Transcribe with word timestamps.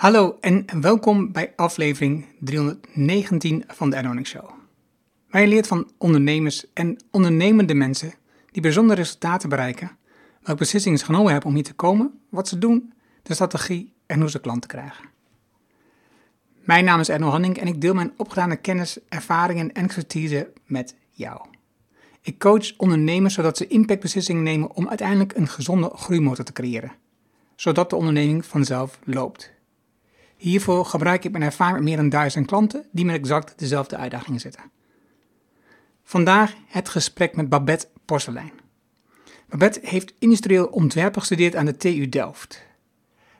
Hallo 0.00 0.36
en 0.40 0.64
welkom 0.80 1.32
bij 1.32 1.52
aflevering 1.56 2.26
319 2.38 3.64
van 3.66 3.90
de 3.90 3.96
Earning 3.96 4.26
Show. 4.26 4.50
Je 5.30 5.46
leert 5.46 5.66
van 5.66 5.90
ondernemers 5.98 6.72
en 6.72 6.96
ondernemende 7.10 7.74
mensen 7.74 8.12
die 8.50 8.62
bijzondere 8.62 9.00
resultaten 9.00 9.48
bereiken, 9.48 9.96
welke 10.42 10.60
beslissingen 10.60 10.98
ze 10.98 11.04
genomen 11.04 11.32
hebben 11.32 11.48
om 11.48 11.54
hier 11.54 11.64
te 11.64 11.74
komen, 11.74 12.20
wat 12.28 12.48
ze 12.48 12.58
doen, 12.58 12.92
de 13.22 13.34
strategie 13.34 13.92
en 14.06 14.20
hoe 14.20 14.30
ze 14.30 14.40
klanten 14.40 14.70
krijgen. 14.70 15.04
Mijn 16.64 16.84
naam 16.84 17.00
is 17.00 17.08
Erno 17.08 17.28
Hanning 17.28 17.58
en 17.58 17.66
ik 17.66 17.80
deel 17.80 17.94
mijn 17.94 18.12
opgedane 18.16 18.56
kennis, 18.56 18.98
ervaringen 19.08 19.72
en 19.72 19.84
expertise 19.84 20.52
met 20.66 20.96
jou. 21.10 21.40
Ik 22.20 22.38
coach 22.38 22.76
ondernemers 22.76 23.34
zodat 23.34 23.56
ze 23.56 23.66
impactbeslissingen 23.66 24.42
nemen 24.42 24.74
om 24.74 24.88
uiteindelijk 24.88 25.36
een 25.36 25.48
gezonde 25.48 25.90
groeimotor 25.94 26.44
te 26.44 26.52
creëren, 26.52 26.92
zodat 27.56 27.90
de 27.90 27.96
onderneming 27.96 28.46
vanzelf 28.46 28.98
loopt. 29.04 29.58
Hiervoor 30.40 30.84
gebruik 30.84 31.24
ik 31.24 31.30
mijn 31.30 31.44
ervaring 31.44 31.76
met 31.76 31.84
meer 31.84 31.96
dan 31.96 32.08
duizend 32.08 32.46
klanten 32.46 32.86
die 32.92 33.04
met 33.04 33.16
exact 33.16 33.58
dezelfde 33.58 33.96
uitdagingen 33.96 34.40
zitten. 34.40 34.70
Vandaag 36.02 36.54
het 36.66 36.88
gesprek 36.88 37.36
met 37.36 37.48
Babette 37.48 37.88
Porselein. 38.04 38.52
Babette 39.48 39.80
heeft 39.82 40.14
industrieel 40.18 40.66
ontwerpen 40.66 41.20
gestudeerd 41.20 41.56
aan 41.56 41.64
de 41.64 41.76
TU 41.76 42.08
Delft. 42.08 42.62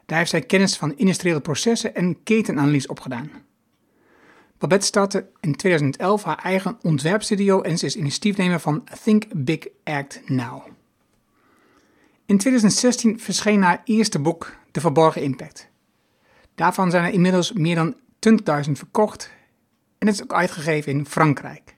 Daar 0.06 0.18
heeft 0.18 0.30
zij 0.30 0.40
kennis 0.40 0.76
van 0.76 0.96
industriële 0.96 1.40
processen 1.40 1.94
en 1.94 2.22
ketenanalyse 2.22 2.88
opgedaan. 2.88 3.30
Babette 4.58 4.86
startte 4.86 5.26
in 5.40 5.56
2011 5.56 6.22
haar 6.22 6.38
eigen 6.38 6.78
ontwerpstudio 6.82 7.60
en 7.60 7.78
ze 7.78 7.86
is 7.86 7.96
initiatiefnemer 7.96 8.60
van 8.60 8.84
Think 9.02 9.24
Big 9.34 9.66
Act 9.84 10.20
Now. 10.28 10.66
In 12.26 12.38
2016 12.38 13.20
verscheen 13.20 13.62
haar 13.62 13.82
eerste 13.84 14.18
boek 14.18 14.56
De 14.70 14.80
Verborgen 14.80 15.22
Impact. 15.22 15.69
Daarvan 16.60 16.90
zijn 16.90 17.04
er 17.04 17.12
inmiddels 17.12 17.52
meer 17.52 17.74
dan 17.74 17.94
20.000 18.66 18.70
verkocht 18.72 19.30
en 19.98 20.06
het 20.06 20.16
is 20.16 20.22
ook 20.22 20.32
uitgegeven 20.32 20.92
in 20.92 21.06
Frankrijk. 21.06 21.76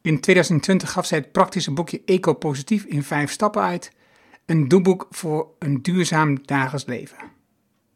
In 0.00 0.20
2020 0.20 0.92
gaf 0.92 1.06
zij 1.06 1.18
het 1.18 1.32
praktische 1.32 1.70
boekje 1.70 2.02
Eco-positief 2.04 2.84
in 2.84 3.02
vijf 3.02 3.30
stappen 3.30 3.62
uit, 3.62 3.92
een 4.46 4.68
doelboek 4.68 5.06
voor 5.10 5.48
een 5.58 5.82
duurzaam 5.82 6.46
dagelijks 6.46 6.86
leven. 6.86 7.16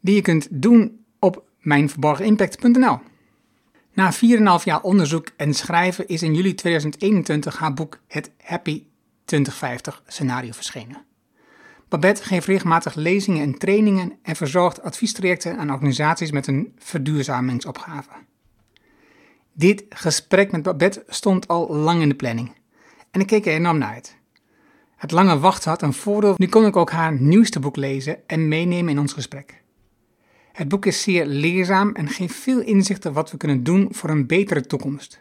Die 0.01 0.15
je 0.15 0.21
kunt 0.21 0.49
doen 0.51 1.05
op 1.19 1.45
mijnverborgenimpact.nl. 1.61 2.99
Na 3.93 4.13
4,5 4.13 4.65
jaar 4.65 4.83
onderzoek 4.83 5.29
en 5.37 5.55
schrijven 5.55 6.09
is 6.09 6.23
in 6.23 6.35
juli 6.35 6.55
2021 6.55 7.59
haar 7.59 7.75
boek 7.75 8.01
Het 8.07 8.31
Happy 8.43 8.85
2050 9.25 10.03
scenario 10.07 10.53
verschenen. 10.53 11.05
Babette 11.89 12.25
geeft 12.25 12.47
regelmatig 12.47 12.95
lezingen 12.95 13.43
en 13.43 13.59
trainingen 13.59 14.19
en 14.23 14.37
verzorgt 14.37 14.83
adviestrajecten 14.83 15.59
aan 15.59 15.71
organisaties 15.71 16.31
met 16.31 16.47
een 16.47 16.73
verduurzamingsopgave. 16.79 18.11
Dit 19.53 19.85
gesprek 19.89 20.53
met 20.53 20.63
Babette 20.63 21.05
stond 21.09 21.49
al 21.49 21.77
lang 21.77 22.03
in 22.03 22.09
de 22.09 22.15
planning 22.15 22.53
en 23.11 23.21
ik 23.21 23.27
keek 23.27 23.47
er 23.47 23.53
enorm 23.53 23.79
naar 23.79 23.93
uit. 23.93 24.17
Het 24.97 25.11
lange 25.11 25.39
wachten 25.39 25.71
had 25.71 25.83
een 25.83 25.93
voordeel, 25.93 26.35
nu 26.37 26.47
kon 26.47 26.67
ik 26.67 26.77
ook 26.77 26.91
haar 26.91 27.21
nieuwste 27.21 27.61
boek 27.61 27.77
lezen 27.77 28.19
en 28.27 28.49
meenemen 28.49 28.93
in 28.93 28.99
ons 28.99 29.13
gesprek. 29.13 29.63
Het 30.53 30.69
boek 30.69 30.87
is 30.87 31.03
zeer 31.03 31.27
leerzaam 31.27 31.95
en 31.95 32.09
geeft 32.09 32.35
veel 32.35 32.61
inzichten 32.61 33.13
wat 33.13 33.31
we 33.31 33.37
kunnen 33.37 33.65
doen 33.65 33.89
voor 33.91 34.11
een 34.11 34.27
betere 34.27 34.61
toekomst. 34.61 35.21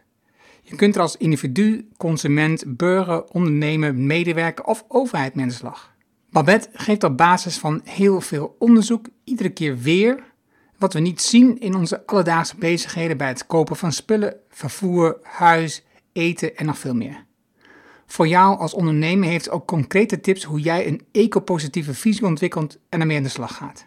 Je 0.62 0.76
kunt 0.76 0.96
er 0.96 1.02
als 1.02 1.18
individu, 1.18 1.90
consument, 1.98 2.78
burger, 2.78 3.24
ondernemer, 3.24 3.96
medewerker 3.96 4.66
of 4.66 4.86
overheid 4.88 5.36
mee 5.36 5.44
aan 5.44 5.50
de 5.50 5.56
slag. 5.56 5.95
Babette 6.36 6.70
geeft 6.74 7.04
op 7.04 7.18
basis 7.18 7.58
van 7.58 7.82
heel 7.84 8.22
veel 8.22 8.56
onderzoek 8.60 9.06
iedere 9.24 9.50
keer 9.50 9.78
weer 9.78 10.24
wat 10.78 10.94
we 10.94 11.00
niet 11.00 11.22
zien 11.22 11.60
in 11.60 11.76
onze 11.76 12.06
alledaagse 12.06 12.56
bezigheden 12.58 13.18
bij 13.18 13.28
het 13.28 13.46
kopen 13.46 13.76
van 13.76 13.92
spullen, 13.92 14.36
vervoer, 14.50 15.20
huis, 15.24 15.84
eten 16.14 16.56
en 16.56 16.66
nog 16.66 16.78
veel 16.78 16.96
meer. 16.96 17.26
Voor 18.06 18.28
jou 18.28 18.60
als 18.60 18.74
ondernemer 18.74 19.30
heeft 19.30 19.50
ook 19.50 19.68
concrete 19.68 20.20
tips 20.20 20.44
hoe 20.44 20.60
jij 20.60 20.88
een 20.88 21.06
ecopositieve 21.12 21.94
visie 21.94 22.26
ontwikkelt 22.26 22.78
en 22.90 23.00
ermee 23.00 23.18
aan 23.18 23.24
de 23.24 23.30
slag 23.30 23.56
gaat. 23.56 23.86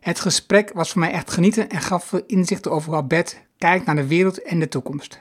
Het 0.00 0.20
gesprek 0.20 0.72
was 0.72 0.90
voor 0.90 1.00
mij 1.00 1.10
echt 1.10 1.30
genieten 1.30 1.68
en 1.68 1.80
gaf 1.80 2.04
veel 2.04 2.22
inzichten 2.26 2.70
over 2.70 2.92
hoe 2.92 3.00
Babette 3.00 3.36
kijkt 3.58 3.86
naar 3.86 3.96
de 3.96 4.06
wereld 4.06 4.42
en 4.42 4.58
de 4.58 4.68
toekomst. 4.68 5.20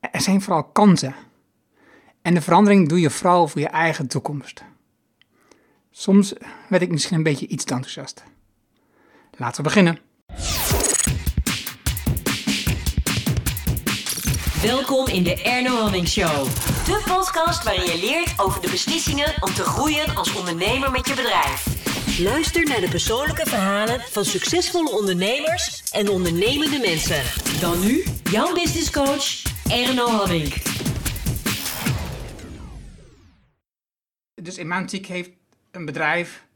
Er 0.00 0.20
zijn 0.20 0.42
vooral 0.42 0.64
kansen. 0.64 1.14
En 2.22 2.34
de 2.34 2.40
verandering 2.40 2.88
doe 2.88 3.00
je 3.00 3.10
vooral 3.10 3.48
voor 3.48 3.60
je 3.60 3.68
eigen 3.68 4.06
toekomst. 4.06 4.64
Soms 5.90 6.32
werd 6.68 6.82
ik 6.82 6.90
misschien 6.90 7.16
een 7.16 7.22
beetje 7.22 7.46
iets 7.46 7.64
te 7.64 7.74
enthousiast. 7.74 8.22
Laten 9.36 9.56
we 9.56 9.62
beginnen. 9.62 9.98
Welkom 14.62 15.06
in 15.06 15.22
de 15.22 15.42
Erno 15.42 15.76
Hamming 15.76 16.08
Show. 16.08 16.44
De 16.84 17.02
podcast 17.06 17.64
waarin 17.64 17.84
je 17.84 17.98
leert 18.00 18.40
over 18.40 18.60
de 18.60 18.70
beslissingen 18.70 19.34
om 19.40 19.54
te 19.54 19.62
groeien 19.62 20.16
als 20.16 20.34
ondernemer 20.34 20.90
met 20.90 21.08
je 21.08 21.14
bedrijf. 21.14 21.66
Luister 22.18 22.64
naar 22.64 22.80
de 22.80 22.88
persoonlijke 22.88 23.46
verhalen 23.46 24.00
van 24.00 24.24
succesvolle 24.24 24.90
ondernemers 24.90 25.82
en 25.90 26.08
ondernemende 26.08 26.78
mensen. 26.78 27.22
Dan 27.60 27.80
nu, 27.80 28.04
jouw 28.30 28.54
business 28.54 28.90
coach, 28.90 29.42
Erno 29.68 30.06
Hamming. 30.06 30.54
Dus 34.34 34.58
in 34.58 34.68
mijn 34.68 34.82
optiek 34.82 35.06
heeft 35.06 35.39
een 35.70 35.84
bedrijf, 35.84 36.46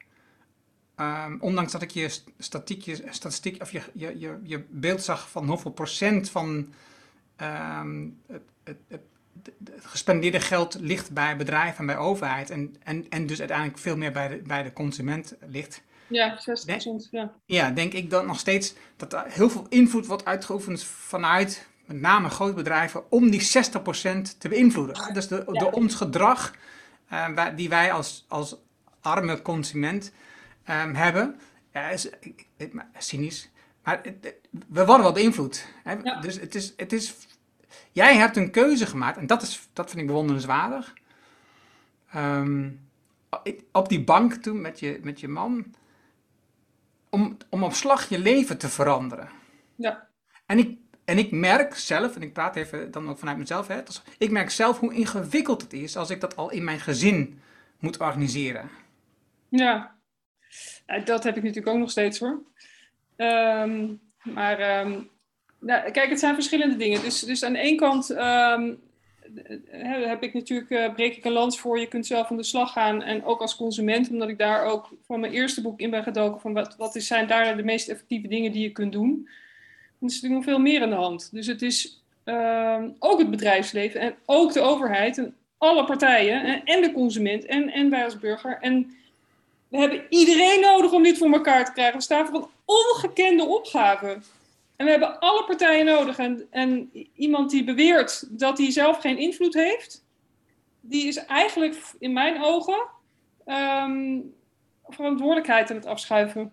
um, 0.96 1.40
ondanks 1.40 1.72
dat 1.72 1.82
ik 1.82 1.90
je 1.90 2.08
statistiek, 2.38 3.02
statistiek 3.10 3.62
of 3.62 3.72
je, 3.72 3.82
je, 3.92 4.18
je, 4.18 4.40
je 4.42 4.64
beeld 4.68 5.02
zag 5.02 5.30
van 5.30 5.48
hoeveel 5.48 5.70
procent 5.70 6.30
van 6.30 6.72
um, 7.42 8.20
het, 8.26 8.42
het, 8.64 8.76
het, 8.88 9.00
het, 9.64 9.84
gespendeerde 9.84 10.40
geld 10.40 10.76
ligt 10.80 11.10
bij 11.10 11.36
bedrijven 11.36 11.78
en 11.78 11.86
bij 11.86 11.96
overheid 11.96 12.50
en, 12.50 12.76
en, 12.82 13.06
en 13.08 13.26
dus 13.26 13.38
uiteindelijk 13.38 13.78
veel 13.78 13.96
meer 13.96 14.12
bij 14.12 14.28
de, 14.28 14.36
bij 14.36 14.62
de 14.62 14.72
consument 14.72 15.34
ligt. 15.46 15.82
Ja, 16.06 16.38
60%. 16.38 17.10
ja. 17.10 17.32
ja, 17.46 17.70
denk 17.70 17.92
ik 17.92 18.10
dan 18.10 18.26
nog 18.26 18.38
steeds 18.38 18.74
dat 18.96 19.12
er 19.12 19.24
heel 19.26 19.50
veel 19.50 19.66
invloed 19.68 20.06
wordt 20.06 20.24
uitgeoefend 20.24 20.84
vanuit 20.84 21.66
met 21.86 22.00
name 22.00 22.28
grote 22.28 22.54
bedrijven 22.54 23.10
om 23.10 23.30
die 23.30 23.40
60% 23.40 23.44
te 24.38 24.48
beïnvloeden. 24.48 25.14
Dus 25.14 25.28
de, 25.28 25.44
de 25.46 25.72
ons 25.72 25.94
gedrag 25.94 26.52
uh, 27.12 27.46
die 27.56 27.68
wij 27.68 27.92
als, 27.92 28.24
als 28.28 28.56
arme 29.04 29.42
consument 29.42 30.12
um, 30.70 30.94
hebben. 30.94 31.40
Ja, 31.72 31.88
is, 31.88 32.08
cynisch. 32.98 33.50
Maar 33.82 34.00
we 34.50 34.84
worden 34.86 35.02
wel 35.02 35.12
beïnvloed. 35.12 35.66
Hè? 35.82 36.20
Dus 36.20 36.40
het 36.40 36.54
is, 36.54 36.72
het 36.76 36.92
is. 36.92 37.14
Jij 37.92 38.16
hebt 38.16 38.36
een 38.36 38.50
keuze 38.50 38.86
gemaakt, 38.86 39.16
en 39.16 39.26
dat, 39.26 39.42
is, 39.42 39.68
dat 39.72 39.88
vind 39.88 40.00
ik 40.00 40.06
bewonderenswaardig. 40.06 40.92
Um, 42.16 42.88
op 43.72 43.88
die 43.88 44.04
bank 44.04 44.32
toen 44.32 44.60
met 44.60 44.80
je, 44.80 45.00
met 45.02 45.20
je 45.20 45.28
man. 45.28 45.74
Om, 47.10 47.36
om 47.48 47.62
op 47.62 47.72
slag 47.72 48.08
je 48.08 48.18
leven 48.18 48.58
te 48.58 48.68
veranderen. 48.68 49.28
Ja. 49.74 50.08
En 50.46 50.58
ik, 50.58 50.78
en 51.04 51.18
ik 51.18 51.30
merk 51.30 51.74
zelf, 51.74 52.16
en 52.16 52.22
ik 52.22 52.32
praat 52.32 52.56
even 52.56 52.90
dan 52.90 53.08
ook 53.08 53.18
vanuit 53.18 53.38
mezelf, 53.38 53.66
hè, 53.66 53.82
ik 54.18 54.30
merk 54.30 54.50
zelf 54.50 54.78
hoe 54.78 54.94
ingewikkeld 54.94 55.62
het 55.62 55.72
is 55.72 55.96
als 55.96 56.10
ik 56.10 56.20
dat 56.20 56.36
al 56.36 56.50
in 56.50 56.64
mijn 56.64 56.80
gezin 56.80 57.40
moet 57.78 58.00
organiseren. 58.00 58.70
Ja, 59.56 59.94
dat 61.04 61.24
heb 61.24 61.36
ik 61.36 61.42
natuurlijk 61.42 61.74
ook 61.74 61.80
nog 61.80 61.90
steeds 61.90 62.18
hoor. 62.18 62.42
Ehm, 63.16 63.94
maar 64.22 64.80
um, 64.86 65.10
nou, 65.60 65.90
kijk, 65.90 66.10
het 66.10 66.18
zijn 66.18 66.34
verschillende 66.34 66.76
dingen. 66.76 67.02
Dus, 67.02 67.20
dus 67.20 67.44
aan 67.44 67.52
de 67.52 67.58
ene 67.58 67.76
kant 67.76 68.10
um, 68.10 68.80
heb 69.70 70.22
ik 70.22 70.34
natuurlijk, 70.34 70.70
uh, 70.70 70.94
breek 70.94 71.16
ik 71.16 71.24
een 71.24 71.32
lans 71.32 71.60
voor, 71.60 71.80
je 71.80 71.88
kunt 71.88 72.06
zelf 72.06 72.30
aan 72.30 72.36
de 72.36 72.42
slag 72.42 72.72
gaan. 72.72 73.02
En 73.02 73.24
ook 73.24 73.40
als 73.40 73.56
consument, 73.56 74.10
omdat 74.10 74.28
ik 74.28 74.38
daar 74.38 74.64
ook 74.64 74.88
van 75.06 75.20
mijn 75.20 75.32
eerste 75.32 75.62
boek 75.62 75.80
in 75.80 75.90
ben 75.90 76.02
gedoken 76.02 76.40
van 76.40 76.52
wat, 76.52 76.76
wat 76.76 76.94
zijn 76.94 77.26
daar 77.26 77.56
de 77.56 77.64
meest 77.64 77.88
effectieve 77.88 78.28
dingen 78.28 78.52
die 78.52 78.62
je 78.62 78.72
kunt 78.72 78.92
doen. 78.92 79.22
Er 80.00 80.10
is 80.10 80.14
natuurlijk 80.14 80.34
nog 80.34 80.44
veel 80.44 80.58
meer 80.58 80.82
aan 80.82 80.90
de 80.90 80.96
hand. 80.96 81.28
Dus 81.32 81.46
het 81.46 81.62
is 81.62 82.02
ook 82.98 83.18
het 83.18 83.30
bedrijfsleven 83.30 84.00
en 84.00 84.14
ook 84.24 84.52
de 84.52 84.60
overheid 84.60 85.18
en 85.18 85.36
alle 85.58 85.84
partijen 85.84 86.44
en, 86.44 86.64
en 86.64 86.82
de 86.82 86.92
consument 86.92 87.44
en, 87.44 87.72
en 87.72 87.90
wij 87.90 88.04
als 88.04 88.18
burger. 88.18 88.58
En 88.60 88.94
we 89.68 89.78
hebben 89.78 90.06
iedereen 90.08 90.60
nodig 90.60 90.92
om 90.92 91.02
dit 91.02 91.18
voor 91.18 91.32
elkaar 91.32 91.64
te 91.64 91.72
krijgen. 91.72 91.96
We 91.96 92.02
staan 92.02 92.26
voor 92.26 92.34
een 92.36 92.48
ongekende 92.64 93.44
opgave. 93.44 94.18
En 94.76 94.84
we 94.84 94.90
hebben 94.90 95.18
alle 95.20 95.44
partijen 95.44 95.84
nodig. 95.84 96.18
En, 96.18 96.46
en 96.50 96.90
iemand 97.14 97.50
die 97.50 97.64
beweert 97.64 98.40
dat 98.40 98.58
hij 98.58 98.70
zelf 98.70 98.98
geen 98.98 99.18
invloed 99.18 99.54
heeft, 99.54 100.04
die 100.80 101.06
is 101.06 101.16
eigenlijk 101.16 101.76
in 101.98 102.12
mijn 102.12 102.42
ogen 102.42 102.86
um, 103.46 104.34
verantwoordelijkheid 104.88 105.70
aan 105.70 105.76
het 105.76 105.86
afschuiven. 105.86 106.52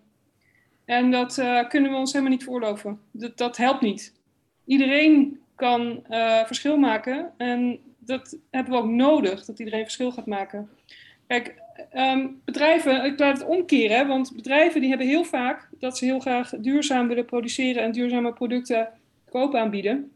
En 0.84 1.10
dat 1.10 1.38
uh, 1.38 1.68
kunnen 1.68 1.90
we 1.90 1.96
ons 1.96 2.12
helemaal 2.12 2.32
niet 2.32 2.42
veroorloven. 2.42 3.00
Dat, 3.10 3.36
dat 3.38 3.56
helpt 3.56 3.80
niet. 3.80 4.14
Iedereen 4.64 5.40
kan 5.54 6.04
uh, 6.10 6.44
verschil 6.44 6.76
maken. 6.76 7.32
En 7.36 7.80
dat 7.98 8.38
hebben 8.50 8.72
we 8.72 8.78
ook 8.78 8.90
nodig, 8.90 9.44
dat 9.44 9.58
iedereen 9.58 9.82
verschil 9.82 10.12
gaat 10.12 10.26
maken. 10.26 10.70
Kijk, 11.26 11.54
ehm, 11.90 12.28
bedrijven, 12.44 13.04
ik 13.04 13.18
laat 13.18 13.38
het 13.38 13.46
omkeren, 13.46 14.06
want 14.06 14.32
bedrijven 14.34 14.80
die 14.80 14.88
hebben 14.88 15.06
heel 15.06 15.24
vaak 15.24 15.68
dat 15.78 15.98
ze 15.98 16.04
heel 16.04 16.20
graag 16.20 16.50
duurzaam 16.58 17.08
willen 17.08 17.24
produceren 17.24 17.82
en 17.82 17.92
duurzame 17.92 18.32
producten 18.32 18.88
koop 19.30 19.54
aanbieden. 19.54 20.12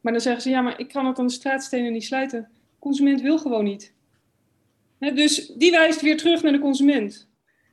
Maar 0.00 0.12
dan 0.12 0.22
zeggen 0.22 0.42
ze, 0.42 0.50
ja, 0.50 0.60
maar 0.60 0.80
ik 0.80 0.88
kan 0.88 1.06
het 1.06 1.18
aan 1.18 1.26
de 1.26 1.32
straatstenen 1.32 1.92
niet 1.92 2.04
slijten. 2.04 2.40
De 2.40 2.78
consument 2.78 3.20
wil 3.20 3.38
gewoon 3.38 3.64
niet. 3.64 3.92
Dus 4.98 5.46
die 5.46 5.70
wijst 5.70 6.00
weer 6.00 6.16
terug 6.16 6.42
naar 6.42 6.52
de 6.52 6.58
consument. 6.58 7.28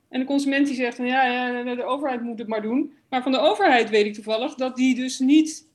En 0.09 0.19
de 0.19 0.25
consument 0.25 0.67
die 0.67 0.75
zegt 0.75 0.95
van 0.95 1.05
ja, 1.05 1.25
ja, 1.25 1.75
de 1.75 1.83
overheid 1.83 2.21
moet 2.21 2.39
het 2.39 2.47
maar 2.47 2.61
doen. 2.61 2.93
Maar 3.09 3.23
van 3.23 3.31
de 3.31 3.39
overheid 3.39 3.89
weet 3.89 4.05
ik 4.05 4.13
toevallig 4.13 4.55
dat 4.55 4.75
die 4.75 4.95
dus 4.95 5.19
niet 5.19 5.67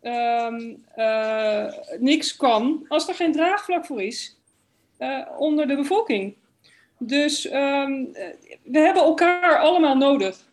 ehm, 0.00 0.74
eh, 0.94 1.72
niks 1.98 2.36
kan 2.36 2.84
als 2.88 3.08
er 3.08 3.14
geen 3.14 3.32
draagvlak 3.32 3.86
voor 3.86 4.02
is 4.02 4.39
uh, 5.00 5.26
onder 5.38 5.66
de 5.66 5.76
bevolking. 5.76 6.36
Dus 6.98 7.44
um, 7.44 8.12
we 8.62 8.78
hebben 8.78 9.02
elkaar 9.02 9.58
allemaal 9.58 9.96
nodig. 9.96 10.48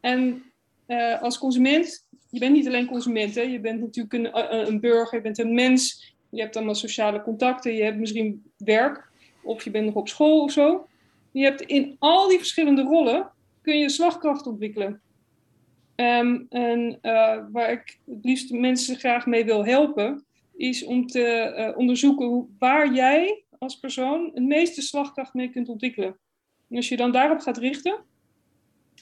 En 0.00 0.42
uh, 0.86 1.22
als 1.22 1.38
consument, 1.38 2.08
je 2.30 2.38
bent 2.38 2.52
niet 2.52 2.66
alleen 2.66 2.86
consument, 2.86 3.34
hè? 3.34 3.40
je 3.40 3.60
bent 3.60 3.80
natuurlijk 3.80 4.34
een, 4.68 4.80
burger, 4.80 5.14
je 5.16 5.22
bent 5.22 5.38
een 5.38 5.54
mens, 5.54 6.14
je 6.28 6.40
hebt 6.40 6.56
allemaal 6.56 6.74
sociale 6.74 7.22
contacten, 7.22 7.74
je 7.74 7.82
hebt 7.82 7.98
misschien 7.98 8.42
werk 8.56 9.08
of 9.42 9.64
je 9.64 9.70
bent 9.70 9.84
nog 9.84 9.94
op 9.94 10.08
school 10.08 10.42
of 10.42 10.52
zo. 10.52 10.86
Je 11.30 11.42
hebt 11.42 11.60
in 11.60 11.96
al 11.98 12.28
die 12.28 12.38
verschillende 12.38 12.82
rollen 12.82 13.30
kun 13.62 13.78
je 13.78 13.88
slagkracht 13.88 14.46
ontwikkelen. 14.46 15.00
Um, 15.96 16.46
en 16.48 16.98
waar 17.52 17.70
ik 17.70 17.98
het 18.06 18.24
liefst 18.24 18.50
mensen 18.50 18.96
graag 18.96 19.26
mee 19.26 19.44
wil 19.44 19.64
helpen, 19.64 20.24
is 20.56 20.84
om 20.84 21.06
te 21.06 21.54
uh, 21.58 21.78
onderzoeken 21.78 22.56
waar 22.58 22.94
jij 22.94 23.44
als 23.58 23.78
persoon 23.78 24.30
het 24.34 24.44
meeste 24.44 24.82
slagkracht 24.82 25.34
mee 25.34 25.50
kunt 25.50 25.68
ontwikkelen. 25.68 26.18
En 26.70 26.76
als 26.76 26.88
je 26.88 26.96
dan 26.96 27.12
daarop 27.12 27.38
gaat 27.38 27.58
richten, 27.58 28.04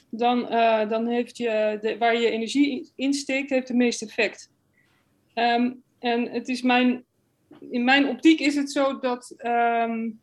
dan, 0.09 0.53
uh, 0.53 0.89
dan 0.89 1.07
heeft 1.07 1.37
je, 1.37 1.95
waar 1.99 2.19
je 2.19 2.29
energie 2.29 2.91
in 2.95 3.13
steekt, 3.13 3.49
heeft 3.49 3.67
het 3.67 3.77
meeste 3.77 4.05
effect. 4.05 4.51
Um, 5.35 5.83
en 5.99 6.31
het 6.31 6.47
is 6.47 6.61
mijn, 6.61 7.03
in 7.69 7.83
mijn 7.83 8.07
optiek 8.07 8.39
is 8.39 8.55
het 8.55 8.71
zo 8.71 8.99
dat 8.99 9.35
um, 9.37 10.21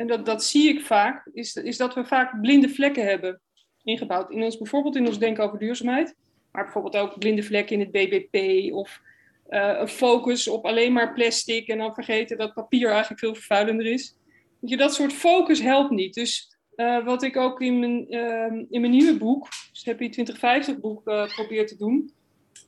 en 0.00 0.06
dat, 0.06 0.26
dat 0.26 0.44
zie 0.44 0.68
ik 0.68 0.80
vaak, 0.80 1.28
is, 1.32 1.56
is 1.56 1.76
dat 1.76 1.94
we 1.94 2.04
vaak 2.04 2.40
blinde 2.40 2.68
vlekken 2.68 3.06
hebben 3.06 3.40
ingebouwd. 3.82 4.30
In 4.30 4.42
ons, 4.42 4.58
bijvoorbeeld 4.58 4.96
in 4.96 5.06
ons 5.06 5.18
denken 5.18 5.44
over 5.44 5.58
duurzaamheid, 5.58 6.16
maar 6.52 6.64
bijvoorbeeld 6.64 6.96
ook 6.96 7.18
blinde 7.18 7.42
vlekken 7.42 7.76
in 7.76 7.80
het 7.80 7.90
BBP 7.90 8.72
of 8.72 9.00
een 9.50 9.88
focus 9.88 10.48
op 10.48 10.66
alleen 10.66 10.92
maar 10.92 11.12
plastic 11.12 11.68
en 11.68 11.78
dan 11.78 11.94
vergeten 11.94 12.38
dat 12.38 12.54
papier 12.54 12.90
eigenlijk 12.90 13.20
veel 13.20 13.34
vervuilender 13.34 13.86
is. 13.86 14.16
Je, 14.60 14.76
dat 14.76 14.94
soort 14.94 15.12
focus 15.12 15.60
helpt 15.60 15.90
niet. 15.90 16.14
Dus 16.14 16.58
uh, 16.76 17.04
wat 17.04 17.22
ik 17.22 17.36
ook 17.36 17.60
in 17.60 17.78
mijn, 17.78 18.14
uh, 18.14 18.64
in 18.70 18.80
mijn 18.80 18.92
nieuwe 18.92 19.18
boek, 19.18 19.48
dus 19.72 19.84
Happy 19.84 20.08
2050 20.08 20.80
boek, 20.80 21.08
uh, 21.08 21.34
probeer 21.34 21.66
te 21.66 21.76
doen, 21.76 22.14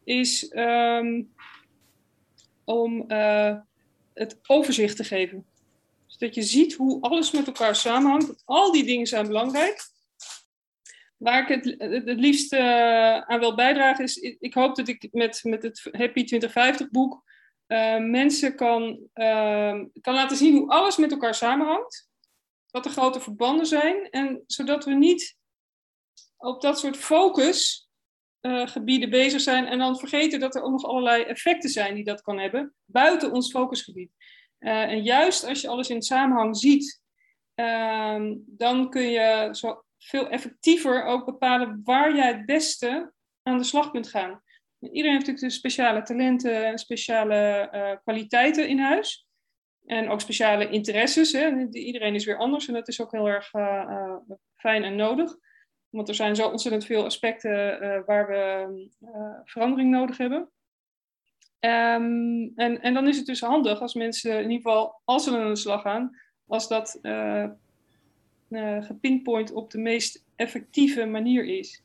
is 0.05 0.53
um, 0.55 1.33
om 2.65 3.05
het 4.15 4.39
overzicht 4.47 4.97
te 4.97 5.05
geven. 5.05 5.47
Dat 6.19 6.35
je 6.35 6.43
ziet 6.43 6.75
hoe 6.75 7.01
alles 7.01 7.31
met 7.31 7.47
elkaar 7.47 7.77
samenhangt. 7.77 8.43
al 8.45 8.73
die 8.73 8.85
dingen 8.85 9.07
zijn 9.07 9.27
belangrijk. 9.27 9.91
Waar 11.23 11.43
ik 11.43 11.49
het, 11.49 11.65
het, 12.05 12.21
liefst 12.21 12.53
uh, 12.53 13.19
aan 13.19 13.39
wil 13.39 13.55
bijdragen 13.55 14.05
is, 14.05 14.17
ik 14.17 14.55
hoop 14.55 14.77
dat 14.77 14.89
ik 14.89 15.09
met, 15.13 15.41
met 15.43 15.63
het 15.63 15.83
Happy 15.83 16.25
2050 16.25 16.91
boek 16.91 17.23
uh, 17.67 17.99
mensen 17.99 18.57
kan, 18.57 19.09
uh, 19.15 19.81
kan 20.01 20.15
laten 20.15 20.37
zien 20.37 20.57
hoe 20.57 20.69
alles 20.69 20.97
met 20.97 21.11
elkaar 21.11 21.35
samenhangt. 21.35 22.11
Wat 22.71 22.85
de 22.85 22.91
grote 22.91 23.21
verbanden 23.21 23.67
zijn. 23.67 24.11
En 24.11 24.43
zodat 24.47 24.85
we 24.85 24.93
niet 24.93 25.37
op 26.37 26.61
dat 26.61 26.79
soort 26.79 26.97
focusgebieden 26.97 29.11
bezig 29.11 29.41
zijn 29.41 29.67
en 29.67 29.79
dan 29.79 29.99
vergeten 29.99 30.41
dat 30.41 30.55
er 30.55 30.63
ook 30.63 30.73
nog 30.73 30.85
allerlei 30.85 31.23
effecten 31.23 31.71
zijn 31.71 31.95
die 31.95 32.05
dat 32.05 32.23
kan 32.23 32.39
hebben 32.39 32.75
buiten 32.85 33.33
ons 33.33 33.51
focusgebied. 33.51 34.11
En 34.59 35.03
juist 35.03 35.45
als 35.45 35.61
je 35.61 35.69
alles 35.69 35.89
in 35.89 36.03
samenhang 36.03 36.57
ziet, 36.57 37.01
uh, 37.55 38.33
dan 38.47 38.91
kun 38.91 39.11
je 39.11 39.49
zo 39.53 39.85
veel 40.05 40.29
effectiever 40.29 41.05
ook 41.05 41.25
bepalen 41.25 41.81
waar 41.85 42.17
jij 42.17 42.33
het 42.33 42.47
beste 42.47 43.13
aan 43.43 43.59
de 43.59 43.65
slag 43.65 43.91
kunt 43.91 44.09
gaan. 44.09 44.43
Iedereen 44.79 45.13
heeft 45.13 45.27
natuurlijk 45.27 45.55
speciale 45.55 46.03
talenten 46.03 46.67
en 46.67 46.79
speciale 46.79 47.69
uh, 47.73 47.91
kwaliteiten 48.03 48.69
in 48.69 48.79
huis. 48.79 49.27
En 49.87 50.09
ook 50.09 50.21
speciale 50.21 50.69
interesses. 50.69 51.33
Hè. 51.33 51.69
Iedereen 51.71 52.15
is 52.15 52.25
weer 52.25 52.39
anders 52.39 52.69
en 52.69 52.75
dat 52.75 52.89
is 52.89 53.01
ook 53.01 53.13
heel 53.13 53.29
erg 53.29 53.55
uh, 53.55 54.17
fijn 54.55 54.85
en 54.85 54.97
nodig. 54.97 55.37
Want 55.89 56.09
er 56.09 56.15
zijn 56.15 56.37
zo 56.37 56.49
ontzettend 56.49 56.85
veel 56.85 57.05
aspecten 57.05 57.79
waar 58.07 58.27
we 58.29 58.89
verandering 59.45 59.91
nodig 59.91 60.17
hebben. 60.17 60.51
Um, 61.61 62.53
en, 62.55 62.81
en 62.81 62.95
dan 62.95 63.09
is 63.09 63.17
het 63.17 63.27
dus 63.27 63.41
handig 63.41 63.81
als 63.81 63.95
mensen 63.95 64.33
in 64.33 64.51
ieder 64.51 64.57
geval, 64.57 65.01
als 65.05 65.25
ze 65.25 65.39
aan 65.39 65.49
de 65.49 65.57
slag 65.57 65.83
gaan, 65.83 66.21
als 66.47 66.69
dat 66.69 66.99
uh, 68.55 68.83
gepinpoint 68.83 69.53
op 69.53 69.71
de 69.71 69.79
meest 69.79 70.25
effectieve 70.37 71.05
manier 71.05 71.45
is. 71.45 71.83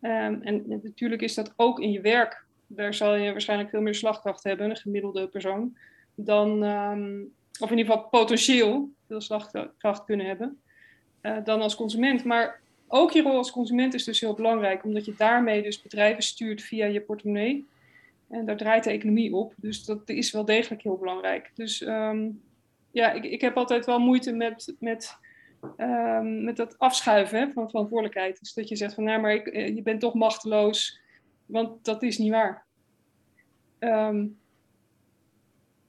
Um, 0.00 0.42
en, 0.42 0.64
natuurlijk 0.82 1.22
is 1.22 1.34
dat 1.34 1.52
ook 1.56 1.80
in 1.80 1.90
je 1.90 2.00
werk. 2.00 2.44
Daar 2.66 2.94
zal 2.94 3.14
je 3.14 3.32
waarschijnlijk 3.32 3.70
veel 3.70 3.80
meer 3.80 3.94
slagkracht 3.94 4.44
hebben, 4.44 4.70
een 4.70 4.76
gemiddelde 4.76 5.28
persoon, 5.28 5.76
dan, 6.14 6.62
um, 6.62 7.32
of 7.58 7.70
in 7.70 7.78
ieder 7.78 7.92
geval 7.92 8.08
potentieel 8.08 8.90
veel 9.06 9.20
slagkracht 9.20 10.04
kunnen 10.04 10.26
hebben, 10.26 10.60
uh, 11.22 11.36
dan 11.44 11.60
als 11.60 11.74
consument. 11.74 12.24
Maar 12.24 12.60
ook 12.88 13.10
je 13.10 13.22
rol 13.22 13.36
als 13.36 13.50
consument 13.50 13.94
is 13.94 14.04
dus 14.04 14.20
heel 14.20 14.34
belangrijk, 14.34 14.84
omdat 14.84 15.04
je 15.04 15.14
daarmee 15.16 15.62
dus 15.62 15.82
bedrijven 15.82 16.22
stuurt 16.22 16.62
via 16.62 16.86
je 16.86 17.00
portemonnee. 17.00 17.66
En 18.28 18.46
daar 18.46 18.56
draait 18.56 18.84
de 18.84 18.90
economie 18.90 19.34
op. 19.34 19.54
Dus 19.56 19.84
dat 19.84 20.08
is 20.08 20.30
wel 20.30 20.44
degelijk 20.44 20.82
heel 20.82 20.96
belangrijk. 20.98 21.50
Dus 21.54 21.80
um, 21.80 22.42
ja, 22.90 23.12
ik, 23.12 23.24
ik 23.24 23.40
heb 23.40 23.56
altijd 23.56 23.86
wel 23.86 23.98
moeite 23.98 24.32
met, 24.32 24.74
met, 24.78 25.16
um, 25.76 26.44
met 26.44 26.56
dat 26.56 26.78
afschuiven 26.78 27.38
hè, 27.38 27.52
van 27.52 27.70
verantwoordelijkheid. 27.70 28.38
Dus 28.38 28.54
dat 28.54 28.68
je 28.68 28.76
zegt 28.76 28.94
van, 28.94 29.04
nou, 29.04 29.20
maar 29.20 29.34
ik, 29.34 29.46
eh, 29.46 29.74
je 29.74 29.82
bent 29.82 30.00
toch 30.00 30.14
machteloos. 30.14 31.00
Want 31.46 31.84
dat 31.84 32.02
is 32.02 32.18
niet 32.18 32.30
waar. 32.30 32.64
Um, 33.78 34.38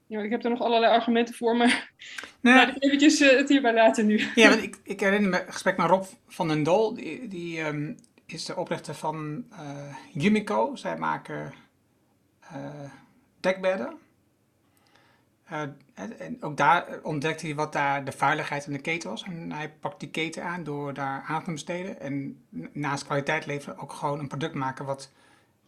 ja, 0.08 0.22
ik 0.22 0.32
heb 0.32 0.44
er 0.44 0.50
nog 0.50 0.62
allerlei 0.62 0.94
argumenten 0.94 1.36
voor, 1.36 1.58
maar 1.58 1.92
nou, 2.42 2.56
laat 2.58 2.76
ik 2.76 2.84
eventjes 2.84 3.22
uh, 3.22 3.38
het 3.38 3.50
hierbij 3.50 3.74
laten 3.74 4.06
nu. 4.06 4.28
Ja, 4.36 4.50
want 4.50 4.64
ik, 4.64 4.80
ik 4.84 5.00
herinner 5.00 5.30
me 5.30 5.46
een 5.46 5.54
gesprek 5.54 5.78
met 5.78 5.88
Rob 5.88 6.04
van 6.28 6.48
den 6.48 6.64
Dol. 6.64 6.94
Die, 6.94 7.28
die 7.28 7.62
um, 7.62 7.96
is 8.26 8.46
de 8.46 8.56
oprichter 8.56 8.96
van 8.96 9.46
uh, 9.52 9.96
Yumico. 10.12 10.76
Zij 10.76 10.98
maken 10.98 11.54
uh, 12.54 12.90
dekbedden. 13.40 13.98
Uh, 15.52 15.62
en 15.94 16.38
ook 16.44 16.58
daar 16.58 17.00
ontdekte 17.04 17.46
hij 17.46 17.56
wat 17.56 17.74
daar 17.74 18.06
de 18.06 18.12
veiligheid 18.12 18.66
in 18.66 18.74
de 18.74 18.80
keten 18.80 19.10
was. 19.10 19.24
En 19.24 19.52
hij 19.52 19.70
pakt 19.70 20.00
die 20.00 20.10
keten 20.10 20.44
aan 20.44 20.64
door 20.64 20.94
daar 20.94 21.24
aan 21.28 21.44
te 21.44 21.52
besteden. 21.52 22.00
En 22.00 22.44
naast 22.72 23.06
kwaliteit 23.06 23.46
leveren 23.46 23.78
ook 23.78 23.94
gewoon 23.94 24.20
een 24.20 24.28
product 24.28 24.54
maken 24.54 24.86
wat 24.86 25.12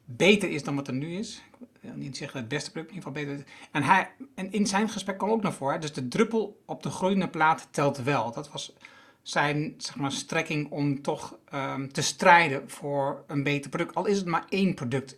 beter 0.05 0.49
is 0.49 0.63
dan 0.63 0.75
wat 0.75 0.87
er 0.87 0.93
nu 0.93 1.17
is. 1.17 1.43
Ik 1.59 1.67
wil 1.79 1.93
niet 1.95 2.17
zeggen 2.17 2.39
het 2.39 2.47
beste 2.47 2.71
product, 2.71 2.91
in 2.91 2.97
ieder 2.97 3.11
geval 3.11 3.25
beter. 3.25 3.45
En, 3.71 3.83
hij, 3.83 4.09
en 4.35 4.51
in 4.51 4.67
zijn 4.67 4.89
gesprek 4.89 5.17
kwam 5.17 5.29
ook 5.29 5.41
naar 5.41 5.53
voren. 5.53 5.81
Dus 5.81 5.93
de 5.93 6.07
druppel 6.07 6.61
op 6.65 6.83
de 6.83 6.89
groeiende 6.89 7.29
plaat 7.29 7.67
telt 7.71 7.97
wel. 7.97 8.31
Dat 8.31 8.51
was 8.51 8.75
zijn 9.21 9.73
zeg 9.77 9.95
maar, 9.95 10.11
strekking 10.11 10.71
om 10.71 11.01
toch 11.01 11.37
um, 11.53 11.93
te 11.93 12.01
strijden 12.01 12.69
voor 12.69 13.23
een 13.27 13.43
beter 13.43 13.69
product. 13.69 13.95
Al 13.95 14.05
is 14.05 14.17
het 14.17 14.25
maar 14.25 14.45
één 14.49 14.73
product 14.73 15.17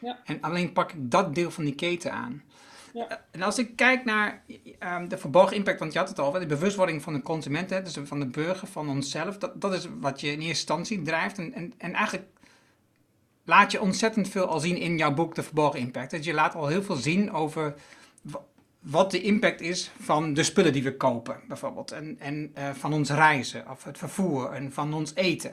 ja. 0.00 0.18
En 0.24 0.40
alleen 0.40 0.72
pak 0.72 0.92
ik 0.92 1.10
dat 1.10 1.34
deel 1.34 1.50
van 1.50 1.64
die 1.64 1.74
keten 1.74 2.12
aan. 2.12 2.42
Eh, 2.94 3.02
en 3.30 3.42
als 3.42 3.58
ik 3.58 3.76
kijk 3.76 4.04
naar 4.04 4.42
um, 4.96 5.08
de 5.08 5.18
verborgen 5.18 5.56
impact, 5.56 5.78
want 5.78 5.92
je 5.92 5.98
had 5.98 6.08
het 6.08 6.18
al, 6.18 6.30
de 6.30 6.46
bewustwording 6.46 7.02
van 7.02 7.12
de 7.12 7.22
consument, 7.22 7.70
hè, 7.70 7.82
dus 7.82 7.98
van 8.02 8.20
de 8.20 8.26
burger, 8.26 8.68
van 8.68 8.88
onszelf, 8.88 9.38
dat, 9.38 9.60
dat 9.60 9.72
is 9.72 9.88
wat 10.00 10.20
je 10.20 10.26
in 10.26 10.32
eerste 10.32 10.48
instantie 10.48 11.02
drijft. 11.02 11.38
En, 11.38 11.52
en, 11.52 11.72
en 11.78 11.92
eigenlijk 11.92 12.26
laat 13.44 13.72
je 13.72 13.80
ontzettend 13.80 14.28
veel 14.28 14.46
al 14.46 14.60
zien 14.60 14.76
in 14.76 14.96
jouw 14.96 15.14
boek, 15.14 15.34
De 15.34 15.42
Verborgen 15.42 15.80
Impact. 15.80 16.10
Dus 16.10 16.24
je 16.24 16.34
laat 16.34 16.54
al 16.54 16.66
heel 16.66 16.82
veel 16.82 16.96
zien 16.96 17.32
over 17.32 17.74
wat 18.80 19.10
de 19.10 19.20
impact 19.20 19.60
is 19.60 19.90
van 20.00 20.34
de 20.34 20.42
spullen 20.42 20.72
die 20.72 20.82
we 20.82 20.96
kopen, 20.96 21.40
bijvoorbeeld. 21.48 21.90
En, 21.90 22.16
en 22.18 22.52
uh, 22.58 22.70
van 22.70 22.92
ons 22.92 23.10
reizen, 23.10 23.70
of 23.70 23.84
het 23.84 23.98
vervoer, 23.98 24.52
en 24.52 24.72
van 24.72 24.94
ons 24.94 25.14
eten. 25.14 25.50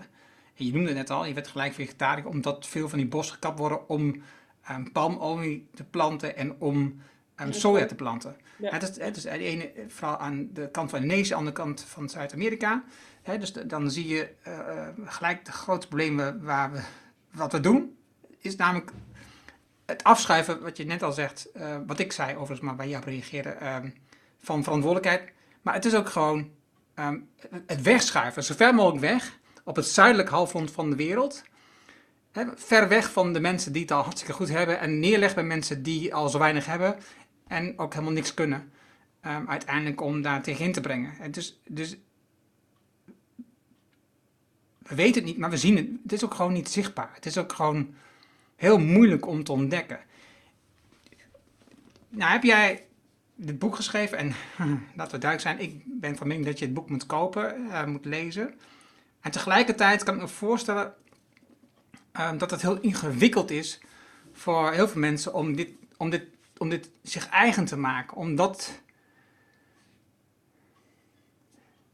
En 0.55 0.65
je 0.65 0.71
noemde 0.71 0.87
het 0.87 0.97
net 0.97 1.09
al, 1.09 1.25
je 1.25 1.33
werd 1.33 1.47
gelijk 1.47 1.73
vegetariër, 1.73 2.27
omdat 2.27 2.67
veel 2.67 2.89
van 2.89 2.97
die 2.97 3.07
bos 3.07 3.31
gekapt 3.31 3.59
worden 3.59 3.89
om 3.89 4.21
um, 4.71 4.91
palmolie 4.91 5.67
te 5.73 5.83
planten 5.83 6.37
en 6.37 6.55
om 6.59 7.01
um, 7.41 7.53
soja 7.53 7.85
te 7.85 7.95
planten. 7.95 8.35
Ja. 8.57 8.71
Het, 8.71 8.83
is, 8.83 8.99
het 8.99 9.17
is 9.17 9.23
de 9.23 9.29
ene 9.29 9.71
vooral 9.87 10.17
aan 10.17 10.49
de 10.53 10.71
kant 10.71 10.89
van 10.89 11.01
Indonesië, 11.01 11.33
aan 11.33 11.45
de 11.45 11.51
kant 11.51 11.81
van 11.81 12.09
Zuid-Amerika. 12.09 12.83
Dus 13.35 13.53
de, 13.53 13.65
dan 13.65 13.91
zie 13.91 14.07
je 14.07 14.29
uh, 14.47 14.87
gelijk 15.05 15.45
de 15.45 15.51
grote 15.51 15.87
problemen 15.87 16.43
waar 16.43 16.71
we, 16.71 16.81
wat 17.31 17.51
we 17.51 17.59
doen. 17.59 17.97
Is 18.37 18.55
namelijk 18.55 18.91
het 19.85 20.03
afschuiven, 20.03 20.61
wat 20.61 20.77
je 20.77 20.85
net 20.85 21.03
al 21.03 21.11
zegt, 21.11 21.47
uh, 21.55 21.75
wat 21.87 21.99
ik 21.99 22.11
zei 22.11 22.31
overigens, 22.31 22.59
maar 22.59 22.75
bij 22.75 22.89
jou 22.89 23.03
reageren, 23.03 23.55
uh, 23.61 23.75
van 24.37 24.63
verantwoordelijkheid. 24.63 25.31
Maar 25.61 25.73
het 25.73 25.85
is 25.85 25.95
ook 25.95 26.09
gewoon 26.09 26.51
ehm, 26.93 27.19
het 27.65 27.81
wegschuiven, 27.81 28.43
zo 28.43 28.53
ver 28.53 28.75
mogelijk 28.75 29.01
weg, 29.01 29.39
op 29.63 29.75
het 29.75 29.85
zuidelijk 29.85 30.29
halfrond 30.29 30.71
van 30.71 30.89
de 30.89 30.95
wereld. 30.95 31.43
Ver 32.55 32.87
weg 32.87 33.11
van 33.11 33.33
de 33.33 33.39
mensen 33.39 33.71
die 33.71 33.81
het 33.81 33.91
al 33.91 34.01
hartstikke 34.01 34.33
goed 34.33 34.49
hebben 34.49 34.79
en 34.79 34.99
neerleg 34.99 35.35
bij 35.35 35.43
mensen 35.43 35.83
die 35.83 36.13
al 36.13 36.29
zo 36.29 36.39
weinig 36.39 36.65
hebben 36.65 36.95
en 37.47 37.79
ook 37.79 37.93
helemaal 37.93 38.13
niks 38.13 38.33
kunnen. 38.33 38.71
Ehm, 39.21 39.47
uiteindelijk 39.47 40.01
om 40.01 40.21
daar 40.21 40.41
tegenin 40.41 40.71
te 40.71 40.81
brengen. 40.81 41.19
En 41.19 41.31
dus, 41.31 41.61
dus 41.67 41.97
we 44.77 44.95
weten 44.95 45.15
het 45.15 45.23
niet, 45.23 45.37
maar 45.37 45.49
we 45.49 45.57
zien 45.57 45.77
het. 45.77 45.87
Het 46.03 46.13
is 46.13 46.23
ook 46.23 46.33
gewoon 46.33 46.53
niet 46.53 46.69
zichtbaar. 46.69 47.09
Het 47.13 47.25
is 47.25 47.37
ook 47.37 47.53
gewoon 47.53 47.95
heel 48.55 48.77
moeilijk 48.77 49.25
om 49.25 49.43
te 49.43 49.51
ontdekken. 49.51 49.99
Nou, 52.09 52.31
heb 52.31 52.43
jij 52.43 52.85
dit 53.35 53.59
boek 53.59 53.75
geschreven 53.75 54.17
en 54.17 54.27
laten 54.97 55.13
we 55.13 55.25
duidelijk 55.25 55.41
zijn, 55.41 55.59
ik 55.59 55.83
ben 55.85 56.17
van 56.17 56.27
mening 56.27 56.45
dat 56.45 56.59
je 56.59 56.65
het 56.65 56.73
boek 56.73 56.89
moet 56.89 57.05
kopen, 57.05 57.65
uh, 57.65 57.85
moet 57.85 58.05
lezen. 58.05 58.53
En 59.21 59.31
tegelijkertijd 59.31 60.03
kan 60.03 60.15
ik 60.15 60.21
me 60.21 60.27
voorstellen 60.27 60.93
uh, 62.17 62.31
dat 62.37 62.51
het 62.51 62.61
heel 62.61 62.79
ingewikkeld 62.79 63.51
is 63.51 63.79
voor 64.33 64.71
heel 64.71 64.87
veel 64.87 65.01
mensen 65.01 65.33
om 65.33 65.55
dit, 65.55 65.69
om 65.97 66.09
dit, 66.09 66.23
om 66.57 66.69
dit 66.69 66.89
zich 67.03 67.29
eigen 67.29 67.65
te 67.65 67.77
maken. 67.77 68.17
Omdat 68.17 68.81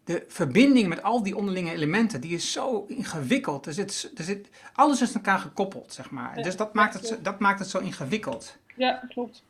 de 0.03 0.23
verbinding 0.27 0.87
met 0.87 1.03
al 1.03 1.23
die 1.23 1.37
onderlinge 1.37 1.71
elementen, 1.71 2.21
die 2.21 2.35
is 2.35 2.51
zo 2.51 2.85
ingewikkeld. 2.87 3.65
Er 3.65 3.73
zit, 3.73 4.11
er 4.15 4.23
zit, 4.23 4.49
alles 4.73 5.01
is 5.01 5.07
aan 5.07 5.15
elkaar 5.15 5.39
gekoppeld, 5.39 5.93
zeg 5.93 6.11
maar. 6.11 6.41
dus 6.41 6.55
dat 6.55 6.73
maakt, 6.73 6.93
het, 6.93 7.19
dat 7.23 7.39
maakt 7.39 7.59
het 7.59 7.69
zo 7.69 7.79
ingewikkeld. 7.79 8.57
Ja, 8.75 9.05
klopt. 9.07 9.43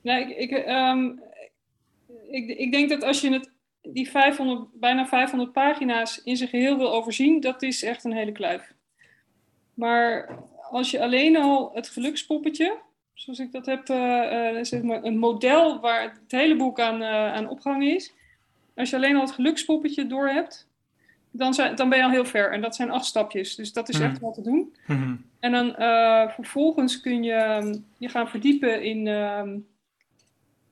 Nee, 0.00 0.36
ik, 0.36 0.50
ik, 0.50 0.50
ehm, 0.50 1.10
ik, 2.30 2.48
ik 2.58 2.72
denk 2.72 2.88
dat 2.88 3.02
als 3.02 3.20
je 3.20 3.32
het, 3.32 3.50
die 3.82 4.10
500, 4.10 4.68
bijna 4.72 5.06
500 5.06 5.52
pagina's 5.52 6.22
in 6.24 6.36
zijn 6.36 6.48
geheel 6.48 6.76
wil 6.76 6.92
overzien, 6.92 7.40
dat 7.40 7.62
is 7.62 7.82
echt 7.82 8.04
een 8.04 8.12
hele 8.12 8.32
kluif. 8.32 8.74
Maar 9.74 10.38
als 10.70 10.90
je 10.90 11.02
alleen 11.02 11.36
al 11.36 11.70
het 11.74 11.88
gelukspoppetje, 11.88 12.78
zoals 13.18 13.38
ik 13.38 13.52
dat 13.52 13.66
heb, 13.66 13.86
zeg 14.66 14.82
maar 14.82 15.04
een 15.04 15.18
model 15.18 15.80
waar 15.80 16.02
het 16.02 16.20
hele 16.28 16.56
boek 16.56 16.80
aan, 16.80 17.02
uh, 17.02 17.32
aan 17.32 17.48
opgehangen 17.48 17.94
is, 17.94 18.14
als 18.76 18.90
je 18.90 18.96
alleen 18.96 19.14
al 19.14 19.20
het 19.20 19.30
gelukspoppetje 19.30 20.06
door 20.06 20.28
hebt, 20.28 20.68
dan, 21.30 21.54
zijn, 21.54 21.74
dan 21.74 21.88
ben 21.88 21.98
je 21.98 22.04
al 22.04 22.10
heel 22.10 22.24
ver. 22.24 22.52
En 22.52 22.60
dat 22.60 22.76
zijn 22.76 22.90
acht 22.90 23.04
stapjes. 23.04 23.54
Dus 23.54 23.72
dat 23.72 23.88
is 23.88 24.00
echt 24.00 24.12
mhm. 24.12 24.24
wat 24.24 24.34
te 24.34 24.42
doen. 24.42 24.74
Mhm. 24.86 25.14
En 25.40 25.52
dan 25.52 25.74
uh, 25.78 26.28
vervolgens 26.28 27.00
kun 27.00 27.22
je 27.22 27.32
ehm, 27.32 27.74
je 27.98 28.08
gaan 28.08 28.28
verdiepen 28.28 28.82
in, 28.82 29.06
uh, 29.06 29.42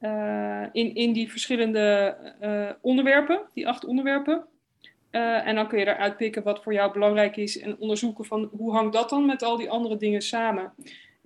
uh, 0.01 0.67
in, 0.73 0.95
in 0.95 1.13
die 1.13 1.31
verschillende 1.31 2.17
onderwerpen, 2.81 3.41
die 3.55 3.69
acht 3.69 3.85
onderwerpen. 3.85 4.45
en 5.11 5.55
dan 5.55 5.69
kun 5.69 5.79
je 5.79 5.87
eruit 5.87 6.17
pikken 6.17 6.43
wat 6.43 6.63
voor 6.63 6.73
jou 6.73 6.93
belangrijk 6.93 7.37
is 7.37 7.59
en 7.59 7.79
onderzoeken 7.79 8.25
van 8.25 8.51
hoe 8.57 8.73
hangt 8.73 8.93
dat 8.93 9.11
dan 9.11 9.27
met 9.27 9.43
al 9.43 9.57
die 9.57 9.71
andere 9.71 9.97
dingen 9.97 10.23
samen. 10.23 10.73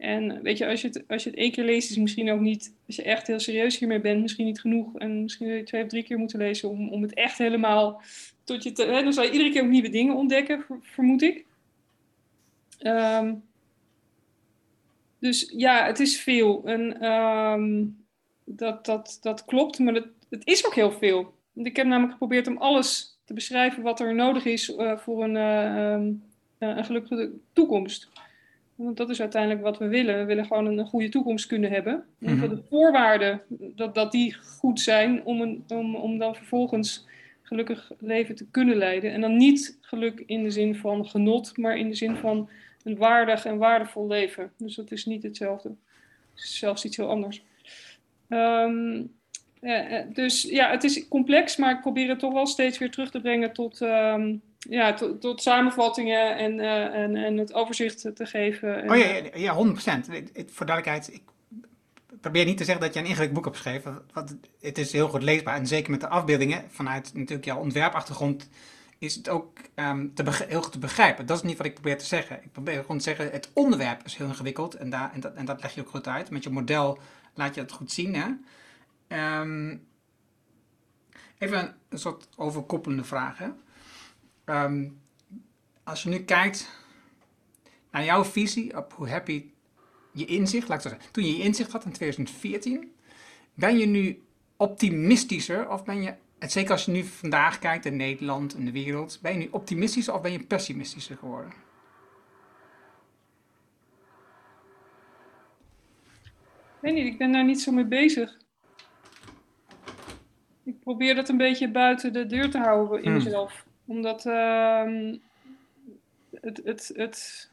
En 0.01 0.43
weet 0.43 0.59
je, 0.59 0.67
als 0.67 0.81
je, 0.81 0.89
het, 0.89 1.05
als 1.09 1.25
je 1.25 1.31
het 1.31 1.39
één 1.39 1.51
keer 1.51 1.65
leest, 1.65 1.91
is 1.91 1.97
misschien 1.97 2.31
ook 2.31 2.41
niet, 2.41 2.75
als 2.87 2.97
je 2.97 3.03
echt 3.03 3.27
heel 3.27 3.41
serieus 3.41 3.79
hiermee 3.79 4.01
bent, 4.01 4.23
misschien 4.23 4.47
niet 4.47 4.61
genoeg. 4.61 4.99
En 4.99 5.23
misschien 5.23 5.49
je 5.49 5.63
twee 5.63 5.83
of 5.83 5.89
drie 5.89 6.03
keer 6.03 6.19
moeten 6.19 6.39
lezen 6.39 6.69
om, 6.69 6.89
om 6.89 7.03
het 7.03 7.15
echt 7.15 7.39
helemaal 7.39 8.03
tot 8.45 8.63
je 8.63 8.73
te. 8.73 8.85
Hè, 8.85 9.03
dan 9.03 9.13
zal 9.13 9.25
je 9.25 9.31
iedere 9.31 9.51
keer 9.51 9.63
ook 9.63 9.69
nieuwe 9.69 9.91
dingen 9.91 10.17
ontdekken, 10.17 10.65
vermoed 10.81 11.23
ik. 11.23 11.45
Um, 12.83 13.43
dus 15.19 15.53
ja, 15.57 15.87
het 15.87 16.01
is 16.01 16.21
veel. 16.21 16.65
En 16.65 17.05
um, 17.05 18.05
dat, 18.45 18.87
dat, 18.87 19.19
dat 19.21 19.45
klopt, 19.45 19.79
maar 19.79 19.95
het, 19.95 20.09
het 20.29 20.47
is 20.47 20.67
ook 20.67 20.75
heel 20.75 20.93
veel. 20.93 21.35
Want 21.53 21.67
ik 21.67 21.77
heb 21.77 21.87
namelijk 21.87 22.13
geprobeerd 22.13 22.47
om 22.47 22.57
alles 22.57 23.19
te 23.25 23.35
beschrijven 23.35 23.83
wat 23.83 24.01
er 24.01 24.15
nodig 24.15 24.45
is 24.45 24.69
uh, 24.69 24.99
voor 24.99 25.25
een, 25.25 25.37
uh, 25.37 25.93
um, 25.93 26.23
een 26.59 26.85
gelukkige 26.85 27.31
toekomst. 27.53 28.09
Want 28.85 28.97
dat 28.97 29.11
is 29.11 29.21
uiteindelijk 29.21 29.63
wat 29.63 29.79
we 29.79 29.89
willen. 29.89 30.19
We 30.19 30.25
willen 30.25 30.47
gewoon 30.47 30.67
een, 30.67 30.87
goede 30.87 31.09
toekomst 31.09 31.47
kunnen 31.47 31.71
hebben. 31.71 32.05
Mm 32.19 32.39
-hmm. 32.39 32.49
De 32.49 32.63
voorwaarden, 32.69 33.43
dat, 33.49 33.95
dat 33.95 34.13
die 34.13 34.35
goed 34.35 34.81
zijn 34.81 35.25
om, 35.25 35.41
een, 35.41 35.65
om, 35.69 35.95
om 35.95 36.19
dan 36.19 36.35
vervolgens 36.35 37.07
gelukkig 37.43 37.93
leven 37.99 38.35
te 38.35 38.47
kunnen 38.51 38.77
leiden. 38.77 39.13
En 39.13 39.21
dan 39.21 39.37
niet 39.37 39.79
geluk 39.81 40.23
in 40.27 40.43
de 40.43 40.51
zin 40.51 40.75
van 40.75 41.07
genot, 41.07 41.57
maar 41.57 41.77
in 41.77 41.89
de 41.89 41.95
zin 41.95 42.17
van 42.17 42.49
een 42.83 42.97
waardig 42.97 43.45
en 43.45 43.57
waardevol 43.57 44.07
leven. 44.07 44.53
Dus 44.57 44.75
dat 44.75 44.91
is 44.91 45.05
niet 45.05 45.23
hetzelfde. 45.23 45.69
Het 46.35 46.45
is 46.45 46.59
zelfs 46.59 46.85
iets 46.85 46.97
heel 46.97 47.09
anders. 47.09 47.45
Um, 48.29 49.13
ja, 49.61 50.07
dus 50.13 50.43
ja, 50.43 50.71
het 50.71 50.85
is 50.85 51.09
complex, 51.09 51.57
maar 51.57 51.75
ik 51.75 51.81
probeer 51.81 52.09
het 52.09 52.19
toch 52.19 52.33
wel 52.33 52.47
steeds 52.47 52.79
weer 52.79 52.91
terug 52.91 53.11
te 53.11 53.21
brengen 53.21 53.53
tot, 53.53 53.81
um, 53.81 54.43
ja, 54.69 54.95
tot, 54.95 55.21
tot 55.21 55.43
samenvattingen 55.43 56.37
en, 56.37 56.59
uh, 56.59 56.95
en, 56.95 57.17
en 57.17 57.37
het 57.37 57.53
overzicht 57.53 58.17
te 58.17 58.27
geven. 58.27 58.91
Oh 58.91 58.97
ja, 58.97 59.07
ja, 59.07 59.23
ja 59.35 59.55
100%. 59.55 59.59
Voor 60.47 60.67
duidelijkheid, 60.67 61.13
ik 61.13 61.23
probeer 62.21 62.45
niet 62.45 62.57
te 62.57 62.65
zeggen 62.65 62.85
dat 62.85 62.95
je 62.95 63.01
een 63.01 63.07
ingewikkeld 63.07 63.43
boek 63.43 63.45
hebt 63.45 63.57
geschreven, 63.57 64.03
want 64.13 64.37
het 64.61 64.79
is 64.79 64.93
heel 64.93 65.09
goed 65.09 65.23
leesbaar. 65.23 65.57
En 65.57 65.67
zeker 65.67 65.91
met 65.91 66.01
de 66.01 66.09
afbeeldingen, 66.09 66.65
vanuit 66.69 67.11
natuurlijk 67.15 67.45
jouw 67.45 67.59
ontwerpachtergrond, 67.59 68.49
is 68.99 69.15
het 69.15 69.29
ook 69.29 69.59
um, 69.75 70.15
te 70.15 70.45
heel 70.49 70.63
goed 70.63 70.73
te 70.73 70.79
begrijpen. 70.79 71.27
Dat 71.27 71.37
is 71.37 71.43
niet 71.43 71.57
wat 71.57 71.67
ik 71.67 71.75
probeer 71.75 71.99
te 71.99 72.05
zeggen. 72.05 72.43
Ik 72.43 72.53
probeer 72.53 72.81
gewoon 72.81 72.97
te 72.99 73.03
zeggen, 73.03 73.31
het 73.31 73.51
onderwerp 73.53 74.05
is 74.05 74.17
heel 74.17 74.27
ingewikkeld 74.27 74.75
en, 74.75 74.91
daar, 74.91 75.13
en, 75.13 75.21
dat, 75.21 75.35
en 75.35 75.45
dat 75.45 75.63
leg 75.63 75.75
je 75.75 75.81
ook 75.81 75.89
goed 75.89 76.09
uit. 76.09 76.31
Met 76.31 76.45
je 76.45 76.51
model 76.51 76.99
laat 77.35 77.55
je 77.55 77.61
dat 77.61 77.73
goed 77.73 77.93
zien. 77.93 78.15
Hè? 78.15 78.29
Um, 79.41 79.87
even 81.39 81.75
een 81.89 81.99
soort 81.99 82.29
overkoppelende 82.37 83.05
vraag. 83.05 83.39
Hè? 83.39 83.49
Um, 84.51 85.01
als 85.85 86.03
je 86.03 86.09
nu 86.09 86.19
kijkt 86.19 86.71
naar 87.91 88.05
jouw 88.05 88.25
visie 88.25 88.77
op 88.77 88.93
hoe 88.93 89.09
happy 89.09 89.45
je 90.13 90.25
inzicht, 90.25 90.69
laat 90.69 90.85
ik 90.85 90.91
zeggen, 90.91 91.13
toen 91.13 91.25
je 91.25 91.37
je 91.37 91.43
inzicht 91.43 91.73
had 91.73 91.85
in 91.85 91.93
2014, 91.93 92.93
ben 93.55 93.79
je 93.79 93.87
nu 93.87 94.23
optimistischer 94.57 95.71
of 95.71 95.85
ben 95.85 96.03
je, 96.03 96.15
zeker 96.39 96.71
als 96.71 96.85
je 96.85 96.93
nu 96.93 97.05
vandaag 97.05 97.59
kijkt 97.59 97.85
in 97.85 97.97
Nederland 97.97 98.55
en 98.55 98.65
de 98.65 98.73
wereld, 98.73 99.19
ben 99.23 99.33
je 99.33 99.39
nu 99.39 99.49
optimistischer 99.51 100.15
of 100.15 100.21
ben 100.21 100.33
je 100.33 100.45
pessimistischer 100.45 101.17
geworden? 101.17 101.53
Ik 106.77 106.87
weet 106.87 106.95
niet, 106.95 107.07
ik 107.07 107.19
ben 107.19 107.33
daar 107.33 107.45
niet 107.45 107.61
zo 107.61 107.73
mee 107.73 107.85
bezig. 107.85 108.39
Ik 110.63 110.81
probeer 110.81 111.15
dat 111.15 111.29
een 111.29 111.37
beetje 111.37 111.71
buiten 111.71 112.13
de 112.13 112.27
deur 112.27 112.51
te 112.51 112.59
houden 112.59 113.03
in 113.03 113.05
hmm. 113.05 113.25
mezelf. 113.25 113.69
Omdat 113.91 114.27
uh, 114.27 115.13
het, 116.41 116.61
het, 116.65 116.93
het, 116.95 117.51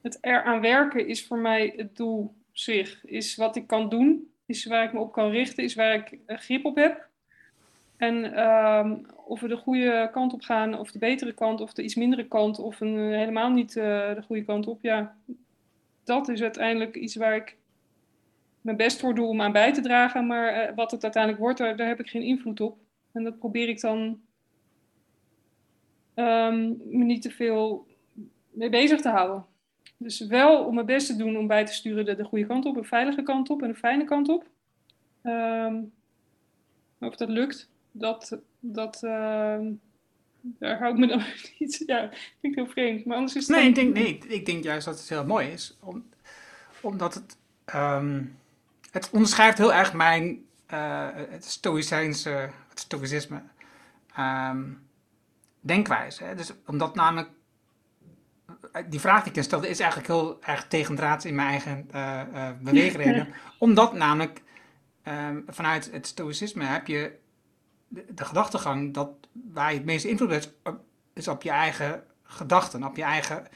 het 0.00 0.18
eraan 0.20 0.60
werken 0.60 1.06
is 1.06 1.26
voor 1.26 1.38
mij 1.38 1.72
het 1.76 1.96
doel 1.96 2.34
zich. 2.52 3.04
Is 3.04 3.36
wat 3.36 3.56
ik 3.56 3.66
kan 3.66 3.88
doen, 3.88 4.30
is 4.46 4.64
waar 4.64 4.84
ik 4.84 4.92
me 4.92 4.98
op 4.98 5.12
kan 5.12 5.30
richten, 5.30 5.64
is 5.64 5.74
waar 5.74 5.94
ik 5.94 6.18
grip 6.26 6.64
op 6.64 6.76
heb. 6.76 7.08
En 7.96 8.48
um, 8.48 9.06
of 9.24 9.40
we 9.40 9.48
de 9.48 9.56
goede 9.56 10.08
kant 10.12 10.32
op 10.32 10.42
gaan, 10.42 10.78
of 10.78 10.90
de 10.90 10.98
betere 10.98 11.32
kant, 11.32 11.60
of 11.60 11.72
de 11.72 11.82
iets 11.82 11.94
mindere 11.94 12.28
kant, 12.28 12.58
of 12.58 12.80
een, 12.80 12.96
helemaal 12.96 13.50
niet 13.50 13.76
uh, 13.76 13.84
de 14.14 14.22
goede 14.26 14.44
kant 14.44 14.66
op, 14.66 14.82
ja, 14.82 15.16
dat 16.04 16.28
is 16.28 16.42
uiteindelijk 16.42 16.96
iets 16.96 17.16
waar 17.16 17.36
ik 17.36 17.56
mijn 18.60 18.76
best 18.76 19.00
voor 19.00 19.14
doe 19.14 19.26
om 19.26 19.40
aan 19.40 19.52
bij 19.52 19.72
te 19.72 19.80
dragen. 19.80 20.26
Maar 20.26 20.74
wat 20.74 20.90
het 20.90 21.02
uiteindelijk 21.02 21.42
wordt, 21.42 21.58
daar, 21.58 21.76
daar, 21.76 21.88
heb 21.88 22.00
ik 22.00 22.08
geen 22.08 22.22
invloed 22.22 22.60
op. 22.60 22.78
En 23.12 23.24
dat 23.24 23.38
probeer 23.38 23.68
ik 23.68 23.80
dan 23.80 24.26
um, 26.18 26.80
me 26.84 27.04
niet 27.04 27.22
te 27.22 27.30
veel 27.30 27.86
mee 28.50 28.68
bezig 28.68 29.00
te 29.00 29.08
houden. 29.08 29.44
Dus 29.96 30.26
wel 30.26 30.64
om 30.64 30.74
mijn 30.74 30.86
best 30.86 31.06
te 31.06 31.16
doen 31.16 31.36
om 31.36 31.46
bij 31.46 31.66
te 31.66 31.72
sturen 31.72 32.04
de, 32.04 32.16
de 32.16 32.24
goede 32.24 32.46
kant 32.46 32.64
op, 32.64 32.76
een 32.76 32.84
veilige 32.84 33.22
kant 33.22 33.50
op 33.50 33.62
en 33.62 33.68
een 33.68 33.74
fijne 33.74 34.04
kant 34.04 34.28
op. 34.28 34.46
Um, 35.22 35.92
of 37.00 37.16
dat 37.16 37.28
lukt, 37.28 37.70
dat, 37.90 38.38
dat, 38.60 39.02
uh, 39.04 39.58
daar 40.40 40.78
hou 40.78 40.92
ik 40.92 40.98
me 40.98 41.06
dan 41.06 41.22
niet. 41.58 41.82
Ja, 41.86 42.08
vind 42.10 42.22
ik 42.40 42.54
heel 42.54 42.66
vreemd. 42.66 43.04
Maar 43.04 43.16
anders 43.16 43.36
is 43.36 43.48
het. 43.48 43.56
Nee, 43.56 43.68
ik 43.68 43.74
denk, 43.74 43.94
nee, 43.94 44.18
ik 44.18 44.46
denk 44.46 44.64
juist 44.64 44.84
dat 44.84 44.98
het 44.98 45.08
heel 45.08 45.26
mooi 45.26 45.48
is. 45.48 45.76
Om, 45.80 46.04
omdat 46.80 47.14
het. 47.14 47.36
Um, 47.74 48.36
het 48.90 49.10
onderschrijft 49.10 49.58
heel 49.58 49.72
erg 49.72 49.92
mijn. 49.92 50.46
Uh, 50.72 51.08
het 51.14 51.44
stoïcijnse. 51.44 52.50
Het 52.68 52.80
stoïcisme. 52.80 53.42
Um, 54.18 54.87
denkwijze. 55.60 56.24
Hè? 56.24 56.34
Dus 56.34 56.52
omdat 56.66 56.94
namelijk. 56.94 57.30
Die 58.88 59.00
vraag 59.00 59.22
die 59.24 59.32
ik 59.32 59.42
stelde 59.42 59.68
is 59.68 59.80
eigenlijk 59.80 60.10
heel 60.10 60.42
erg 60.42 60.66
tegendraads 60.68 61.24
in 61.24 61.34
mijn 61.34 61.48
eigen 61.48 61.88
uh, 61.94 62.20
uh, 62.34 62.48
beweegreden. 62.60 63.28
omdat 63.58 63.92
namelijk. 63.92 64.42
Um, 65.04 65.44
vanuit 65.46 65.90
het 65.92 66.06
stoïcisme 66.06 66.64
heb 66.64 66.86
je 66.86 67.18
de, 67.88 68.04
de 68.14 68.24
gedachtegang 68.24 68.94
dat 68.94 69.10
waar 69.32 69.70
je 69.70 69.76
het 69.76 69.86
meeste 69.86 70.08
invloed 70.08 70.30
hebt, 70.30 70.52
is 71.14 71.28
op 71.28 71.42
je 71.42 71.50
eigen 71.50 72.04
gedachten, 72.22 72.84
op 72.84 72.96
je 72.96 73.02
eigen, 73.02 73.46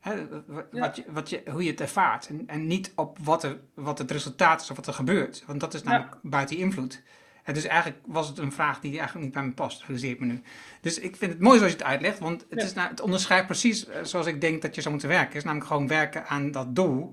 hè, 0.00 0.26
wat 0.70 0.96
je, 0.96 1.04
wat 1.08 1.30
je, 1.30 1.42
hoe 1.50 1.64
je 1.64 1.70
het 1.70 1.80
ervaart. 1.80 2.28
En, 2.28 2.42
en 2.46 2.66
niet 2.66 2.92
op 2.94 3.18
wat, 3.18 3.42
er, 3.42 3.60
wat 3.74 3.98
het 3.98 4.10
resultaat 4.10 4.60
is 4.60 4.70
of 4.70 4.76
wat 4.76 4.86
er 4.86 4.92
gebeurt. 4.92 5.44
Want 5.46 5.60
dat 5.60 5.74
is 5.74 5.82
namelijk 5.82 6.12
ja. 6.12 6.18
buiten 6.22 6.56
invloed. 6.56 7.02
En 7.48 7.54
dus 7.54 7.64
eigenlijk 7.64 8.00
was 8.06 8.28
het 8.28 8.38
een 8.38 8.52
vraag 8.52 8.80
die 8.80 8.98
eigenlijk 8.98 9.24
niet 9.24 9.34
bij 9.34 9.42
me 9.44 9.50
past, 9.52 9.80
realiseer 9.82 10.16
me 10.18 10.26
nu. 10.26 10.40
Dus 10.80 10.98
ik 10.98 11.16
vind 11.16 11.32
het 11.32 11.40
mooi 11.40 11.56
zoals 11.58 11.72
je 11.72 11.78
het 11.78 11.86
uitlegt, 11.86 12.18
want 12.18 12.46
het, 12.50 12.60
Ja. 12.60 12.64
is 12.66 12.72
nou, 12.74 12.88
het 12.88 13.00
onderschrijft 13.00 13.46
precies 13.46 13.86
eh, 13.86 14.04
zoals 14.04 14.26
ik 14.26 14.40
denk 14.40 14.62
dat 14.62 14.74
je 14.74 14.80
zou 14.80 14.90
moeten 14.92 15.10
werken. 15.10 15.28
Het 15.28 15.36
is 15.36 15.44
namelijk 15.44 15.68
gewoon 15.70 15.86
werken 15.88 16.26
aan 16.26 16.50
dat 16.50 16.74
doel. 16.74 17.10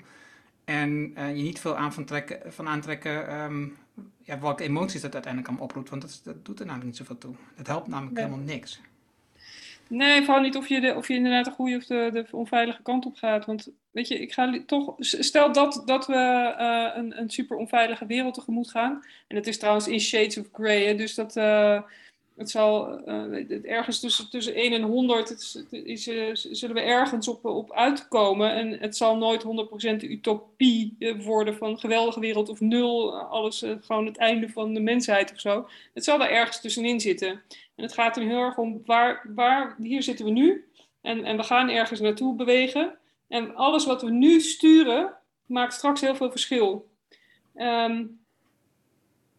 En 0.66 1.12
eh, 1.16 1.36
je 1.36 1.42
niet 1.44 1.60
veel 1.60 1.76
aan 1.78 1.94
van, 1.94 2.06
trekken, 2.06 2.54
van 2.54 2.68
aantrekken 2.68 3.28
ehm, 3.28 3.66
ja, 4.22 4.40
welke 4.40 4.64
emoties 4.64 5.02
dat 5.02 5.14
uiteindelijk 5.14 5.54
kan 5.54 5.64
oproept. 5.64 5.90
Want 5.90 6.02
dat, 6.02 6.12
is- 6.12 6.22
dat 6.24 6.46
doet 6.46 6.60
er 6.60 6.66
namelijk 6.66 6.90
niet 6.90 6.98
zoveel 6.98 7.18
toe. 7.18 7.36
Dat 7.56 7.68
helpt 7.68 7.88
namelijk 7.88 8.16
Nee. 8.16 8.24
helemaal 8.26 8.46
niks. 8.46 8.82
Nee, 9.88 10.24
vooral 10.24 10.42
niet 10.42 10.56
of 10.58 10.68
je, 10.68 10.96
of 10.96 11.08
je 11.08 11.14
inderdaad 11.14 11.46
de 11.46 11.52
goede 11.52 11.76
of 11.76 11.86
de, 11.86 12.10
de 12.14 12.26
onveilige 12.32 12.82
kant 12.82 13.06
op 13.06 13.16
gaat. 13.16 13.46
Want 13.46 13.70
weet 13.92 14.08
je, 14.08 14.20
ik 14.20 14.34
ga 14.34 14.60
toch. 14.66 14.94
Stel 15.00 15.52
dat, 15.52 15.82
dat 15.86 16.08
we 16.08 16.14
eh, 16.58 16.92
een, 16.96 17.20
een 17.20 17.30
super 17.30 17.58
onveilige 17.58 18.06
wereld 18.06 18.34
tegemoet 18.34 18.70
gaan. 18.72 19.04
En 19.28 19.36
het 19.36 19.48
is 19.48 19.58
trouwens 19.58 19.88
in 19.88 20.00
shades 20.00 20.38
of 20.38 20.48
grey, 20.54 20.86
hè, 20.86 20.96
dus 20.96 21.16
dat. 21.16 21.36
eh, 21.36 21.82
het 22.38 22.50
zal 22.50 23.00
het- 23.32 23.64
ergens 23.66 24.00
tussen, 24.00 24.30
tussen 24.30 24.54
1 24.56 24.74
en 24.74 24.82
100 24.82 25.30
het 25.30 25.66
is, 25.72 26.08
is, 26.08 26.44
zullen 26.52 26.76
we 26.76 26.82
ergens 26.82 27.28
op, 27.28 27.46
op 27.46 27.72
uitkomen. 27.74 28.52
En 28.54 28.72
het 28.80 28.98
zal 28.98 29.18
nooit 29.18 29.44
100% 29.44 30.00
de 30.02 30.10
utopie 30.12 30.98
worden 31.24 31.56
van 31.58 31.80
geweldige 31.80 32.20
wereld 32.20 32.50
of 32.50 32.60
nul. 32.60 33.16
Alles 33.20 33.66
gewoon 33.82 34.06
het 34.06 34.18
einde 34.18 34.50
van 34.50 34.74
de 34.74 34.80
mensheid 34.80 35.32
of 35.32 35.40
zo. 35.40 35.68
Het 35.94 36.04
zal 36.04 36.18
daar 36.18 36.30
ergens 36.30 36.62
tussenin 36.62 37.00
zitten. 37.00 37.42
En 37.76 37.84
het 37.84 37.94
gaat 37.94 38.18
er 38.18 38.24
heel 38.24 38.40
erg 38.40 38.58
om 38.58 38.82
waar, 38.86 39.26
waar 39.36 39.76
hier 39.80 40.04
zitten 40.04 40.26
we 40.26 40.32
nu. 40.32 40.70
En, 41.02 41.24
en 41.24 41.38
we 41.38 41.44
gaan 41.44 41.70
ergens 41.70 42.00
naartoe 42.00 42.36
bewegen. 42.36 42.98
En 43.28 43.56
alles 43.56 43.86
wat 43.86 44.02
we 44.02 44.10
nu 44.12 44.42
sturen, 44.42 45.14
maakt 45.46 45.74
straks 45.74 46.02
heel 46.02 46.16
veel 46.16 46.32
verschil. 46.32 46.90
Ehm, 47.56 48.06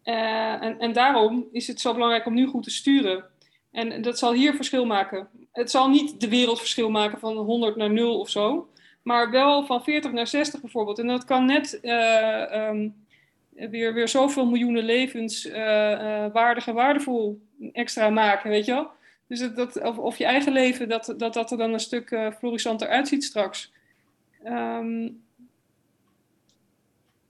eh, 0.03 0.61
en, 0.61 0.79
en 0.79 0.93
daarom 0.93 1.47
is 1.51 1.67
het 1.67 1.81
zo 1.81 1.93
belangrijk 1.93 2.25
om 2.25 2.33
nu 2.33 2.45
goed 2.45 2.63
te 2.63 2.69
sturen. 2.69 3.25
En 3.71 4.01
dat 4.01 4.17
zal 4.17 4.33
hier 4.33 4.53
verschil 4.53 4.85
maken. 4.85 5.29
Het 5.51 5.71
zal 5.71 5.89
niet 5.89 6.21
de 6.21 6.29
wereld 6.29 6.59
verschil 6.59 6.89
maken 6.89 7.19
van 7.19 7.35
100 7.35 7.75
naar 7.75 7.91
0 7.91 8.19
of 8.19 8.29
zo. 8.29 8.69
Maar 9.03 9.31
wel 9.31 9.65
van 9.65 9.83
40 9.83 10.11
naar 10.11 10.27
60 10.27 10.61
bijvoorbeeld. 10.61 10.99
En 10.99 11.07
dat 11.07 11.25
kan 11.25 11.45
net 11.45 11.79
eh, 11.79 12.53
ehm, 12.53 12.89
weer, 13.69 13.93
weer 13.93 14.07
zoveel 14.07 14.45
miljoenen 14.45 14.83
levens 14.83 15.45
eh, 15.45 16.25
eh, 16.25 16.33
waardig 16.33 16.67
en 16.67 16.73
waardevol 16.73 17.41
extra 17.71 18.09
maken, 18.09 18.49
weet 18.49 18.65
je 18.65 18.71
wel? 18.71 18.89
Dus 19.27 19.53
dat, 19.53 19.81
of, 19.81 19.97
of 19.97 20.17
je 20.17 20.25
eigen 20.25 20.51
leven, 20.51 20.89
dat, 20.89 21.13
dat 21.17 21.33
dat 21.33 21.51
er 21.51 21.57
dan 21.57 21.73
een 21.73 21.79
stuk 21.79 22.11
eh 22.11 22.31
florissanter 22.31 22.87
uitziet 22.87 23.23
straks. 23.23 23.71
Ehm, 24.43 25.09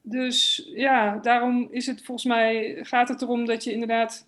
dus 0.02 0.70
ja, 0.74 1.18
daarom 1.18 1.68
is 1.72 1.86
het 1.88 2.04
volgens 2.04 2.28
mij, 2.28 2.78
gaat 2.82 3.08
het 3.08 3.22
erom 3.22 3.46
dat 3.46 3.64
je 3.64 3.72
inderdaad 3.72 4.26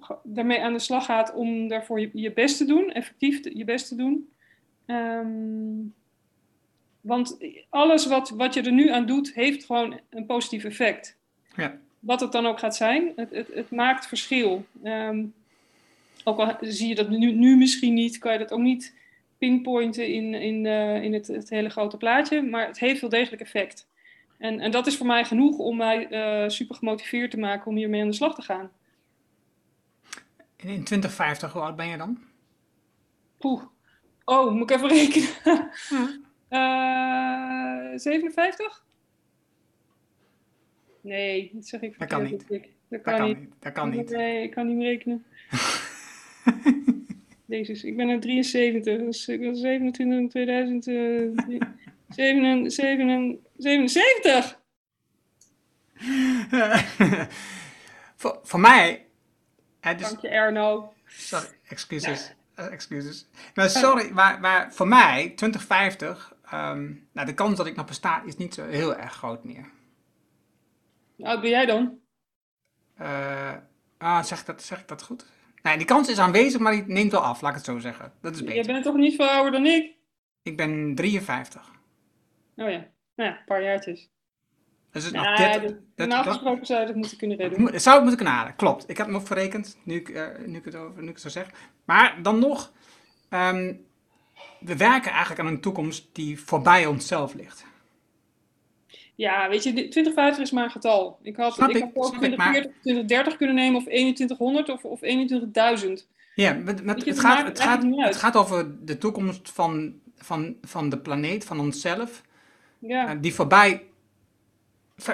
ge- 0.00 0.18
daarmee 0.24 0.62
aan 0.62 0.72
de 0.72 0.78
slag 0.78 1.04
gaat 1.04 1.34
om 1.34 1.68
daarvoor 1.68 2.00
je, 2.00 2.10
je 2.12 2.32
best 2.32 2.56
te 2.56 2.64
doen, 2.64 2.92
effectief 2.92 3.40
je 3.54 3.64
best 3.64 3.88
te 3.88 3.96
doen. 3.96 4.32
Ehm, 4.86 5.78
want 7.00 7.38
alles 7.68 8.06
wat, 8.06 8.30
wat 8.30 8.54
je 8.54 8.62
er 8.62 8.72
nu 8.72 8.90
aan 8.90 9.06
doet, 9.06 9.32
heeft 9.34 9.64
gewoon 9.64 10.00
een 10.10 10.26
positief 10.26 10.64
effect. 10.64 11.16
Ja. 11.56 11.78
Wat 11.98 12.20
het 12.20 12.32
dan 12.32 12.46
ook 12.46 12.58
gaat 12.58 12.76
zijn, 12.76 13.12
het, 13.16 13.30
het, 13.30 13.48
het 13.54 13.70
maakt 13.70 14.06
verschil. 14.06 14.66
Ehm, 14.82 15.24
ook 16.24 16.38
al 16.38 16.56
zie 16.60 16.88
je 16.88 16.94
dat 16.94 17.08
nu, 17.08 17.32
nu 17.32 17.56
misschien 17.56 17.94
niet, 17.94 18.18
kan 18.18 18.32
je 18.32 18.38
dat 18.38 18.52
ook 18.52 18.60
niet 18.60 18.94
pinpointen 19.38 20.08
in, 20.08 20.34
in, 20.34 20.66
eh, 20.66 21.02
in 21.02 21.12
het, 21.12 21.26
het 21.26 21.50
hele 21.50 21.68
grote 21.68 21.96
plaatje, 21.96 22.42
maar 22.42 22.66
het 22.66 22.78
heeft 22.78 23.00
wel 23.00 23.10
degelijk 23.10 23.42
effect. 23.42 23.88
En, 24.38 24.60
en 24.60 24.70
dat 24.70 24.86
is 24.86 24.96
voor 24.96 25.06
mij 25.06 25.24
genoeg 25.24 25.58
om 25.58 25.76
mij 25.76 26.08
eh, 26.08 26.48
super 26.48 26.76
gemotiveerd 26.76 27.30
te 27.30 27.38
maken 27.38 27.66
om 27.66 27.76
hiermee 27.76 28.00
aan 28.00 28.08
de 28.08 28.14
slag 28.14 28.34
te 28.34 28.42
gaan. 28.42 28.70
En 30.56 30.68
in 30.68 30.84
2050, 30.84 31.52
hoe 31.52 31.62
oud 31.62 31.76
ben 31.76 31.88
je 31.88 31.96
dan? 31.96 32.18
Poeh. 33.38 33.62
Oh, 34.24 34.52
moet 34.52 34.70
ik 34.70 34.76
even 34.76 34.88
rekenen? 34.88 35.28
Eh 36.50 37.98
57? 37.98 38.84
Nee, 41.00 41.50
dat 41.54 41.66
zeg 41.66 41.80
ik 41.80 41.98
Dat 41.98 42.08
kan 42.08 42.26
verkeerd, 42.28 42.50
niet. 42.50 42.62
Dat 42.88 43.04
Dat 43.04 43.14
kan 43.16 43.26
niet. 43.28 43.38
niet. 43.38 43.50
Dat 43.58 43.72
kan 43.72 43.90
niet. 43.90 44.10
Nee, 44.10 44.42
ik 44.42 44.50
kan 44.50 44.66
niet 44.66 44.82
rekenen. 44.82 45.24
Jezus, 47.46 47.84
ik 47.84 47.96
ben 47.96 48.08
er 48.08 48.20
73, 48.20 48.98
dus 48.98 49.28
ik 49.28 49.40
ben 49.40 49.56
27 49.56 50.18
in 50.18 50.28
2000. 50.28 50.86
eh, 50.86 50.94
7, 52.08 52.70
7, 52.70 53.40
77! 53.56 54.58
voor, 58.16 58.38
voor 58.42 58.60
mij... 58.60 59.06
hè, 59.80 59.94
dus, 59.94 60.08
Dank 60.08 60.20
je, 60.20 60.28
Erno. 60.28 60.92
sorry, 61.06 61.46
excuses. 61.68 62.34
eh, 62.54 62.72
excuses. 62.72 63.28
Maar 63.54 63.70
sorry, 63.70 64.10
maar, 64.10 64.40
maar 64.40 64.72
voor 64.74 64.88
mij, 64.88 65.32
2050... 65.36 66.34
ehm, 66.50 66.92
nou, 67.12 67.26
de 67.26 67.34
kans 67.34 67.56
dat 67.56 67.66
ik 67.66 67.76
nog 67.76 67.86
besta 67.86 68.22
is 68.22 68.36
niet 68.36 68.54
zo 68.54 68.66
heel 68.66 68.96
erg 68.96 69.12
groot 69.12 69.44
meer. 69.44 69.70
Oud 71.22 71.40
ben 71.40 71.50
jij 71.50 71.66
dan? 71.66 71.98
Eh, 72.96 73.56
ah, 73.98 74.22
zeg, 74.22 74.40
ik 74.40 74.46
dat, 74.46 74.62
zeg 74.62 74.80
ik 74.80 74.88
dat 74.88 75.02
goed? 75.02 75.26
Nee, 75.62 75.76
die 75.76 75.86
kans 75.86 76.08
is 76.08 76.18
aanwezig, 76.18 76.60
maar 76.60 76.72
die 76.72 76.84
neemt 76.86 77.12
wel 77.12 77.20
af, 77.20 77.40
laat 77.40 77.50
ik 77.50 77.56
het 77.56 77.66
zo 77.66 77.78
zeggen. 77.78 78.12
Dat 78.20 78.32
is 78.32 78.38
Je 78.38 78.44
beter. 78.44 78.72
bent 78.72 78.84
toch 78.84 78.96
niet 78.96 79.14
veel 79.16 79.28
ouder 79.28 79.52
dan 79.52 79.66
ik? 79.66 79.94
Ik 80.42 80.56
ben 80.56 80.94
53. 80.94 81.70
Oh 82.56 82.70
ja, 82.70 82.86
nou 83.14 83.30
ja, 83.30 83.38
een 83.38 83.44
paar 83.46 83.62
jaartjes. 83.62 84.10
Dus 84.92 85.04
het 85.04 85.14
is 85.14 85.20
Ja, 85.20 85.28
nog 85.30 85.38
30, 85.38 85.62
dat- 85.62 85.70
dat- 85.70 86.08
Normaal 86.08 86.24
dat- 86.24 86.32
gesproken 86.32 86.66
zou 86.66 86.80
je 86.80 86.86
dat 86.86 86.94
moeten 86.96 87.16
kunnen 87.16 87.36
redden. 87.36 87.80
Zou 87.80 87.94
ik 87.96 88.00
moeten 88.02 88.18
kunnen 88.20 88.34
halen, 88.38 88.56
klopt. 88.56 88.90
Ik 88.90 88.96
heb 88.96 89.06
hem 89.06 89.16
ook 89.16 89.26
verrekend, 89.26 89.78
nu 89.84 89.94
ik, 89.94 90.08
eh, 90.08 90.26
nu 90.46 90.58
ik, 90.58 90.64
het, 90.64 90.74
over, 90.74 91.02
nu 91.02 91.08
ik 91.08 91.12
het 91.14 91.20
zo 91.22 91.28
zeg. 91.28 91.50
Maar 91.84 92.22
dan 92.22 92.38
nog, 92.38 92.72
ehm, 93.28 93.74
we 94.60 94.76
werken 94.76 95.10
eigenlijk 95.10 95.40
aan 95.40 95.46
een 95.46 95.60
toekomst 95.60 96.08
die 96.12 96.40
voorbij 96.40 96.86
onszelf 96.86 97.34
ligt. 97.34 97.68
Ja, 99.14 99.48
weet 99.48 99.62
je, 99.62 99.72
dit- 99.72 99.90
2050 99.90 100.42
is 100.44 100.50
maar 100.50 100.64
een 100.64 100.70
getal. 100.70 101.18
Ik 101.22 101.36
had, 101.36 101.54
Snap 101.54 101.68
ik 101.70 101.76
ik, 101.76 101.82
had 101.82 101.92
ook 101.94 102.04
snap 102.06 102.22
ik, 102.22 102.36
maar- 102.36 102.52
2040, 102.52 102.82
2030 102.82 103.36
kunnen 103.36 103.54
nemen 103.56 103.76
of 103.76 103.84
2100 103.84 104.68
of, 104.68 104.84
of 104.84 105.00
21.000. 105.02 106.06
Ja, 106.34 106.52
met, 106.54 106.84
met, 106.84 107.04
het, 107.06 107.20
gaat, 107.20 107.46
het, 107.46 107.60
gaat, 107.60 107.82
het 107.96 108.16
gaat 108.16 108.36
over 108.36 108.84
de 108.84 108.98
toekomst 108.98 109.50
van, 109.50 109.94
van, 110.16 110.56
van 110.62 110.88
de 110.88 110.98
planeet, 110.98 111.44
van 111.44 111.60
onszelf, 111.60 112.22
Ja, 112.78 113.08
eh, 113.08 113.16
die, 113.20 113.34
voorbij, 113.34 113.82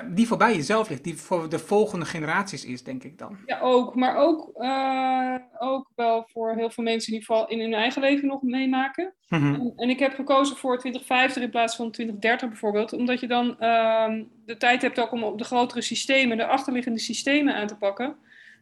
die 0.06 0.26
voorbij 0.26 0.54
jezelf 0.54 0.88
ligt, 0.88 1.04
die 1.04 1.16
voor 1.16 1.48
de 1.48 1.58
volgende 1.58 2.04
generaties 2.06 2.64
is, 2.64 2.82
denk 2.82 3.02
ik 3.04 3.18
dan. 3.18 3.36
ja 3.46 3.60
ook. 3.60 3.94
Maar 3.94 4.16
ook, 4.16 4.50
eh, 4.54 5.34
ook 5.58 5.90
wel 5.94 6.24
voor 6.32 6.54
heel 6.54 6.70
veel 6.70 6.84
mensen 6.84 7.12
die 7.12 7.24
val- 7.24 7.48
in 7.48 7.60
hun 7.60 7.74
eigen 7.74 8.00
leven 8.00 8.28
nog 8.28 8.42
meemaken. 8.42 9.14
Mhm. 9.28 9.54
En, 9.54 9.72
en 9.76 9.88
ik 9.88 9.98
heb 9.98 10.14
gekozen 10.14 10.56
voor 10.56 10.78
2050 10.78 11.42
in 11.42 11.50
plaats 11.50 11.76
van 11.76 11.90
2030 11.90 12.48
bijvoorbeeld. 12.48 12.92
Omdat 12.92 13.20
je 13.20 13.26
dan 13.26 13.60
ehm, 13.60 14.24
de 14.44 14.56
tijd 14.56 14.82
hebt 14.82 15.00
ook 15.00 15.12
om 15.12 15.24
op 15.24 15.38
de 15.38 15.44
grotere 15.44 15.82
systemen, 15.82 16.36
de 16.36 16.46
achterliggende 16.46 16.98
systemen 16.98 17.54
aan 17.54 17.66
te 17.66 17.76
pakken. 17.76 18.16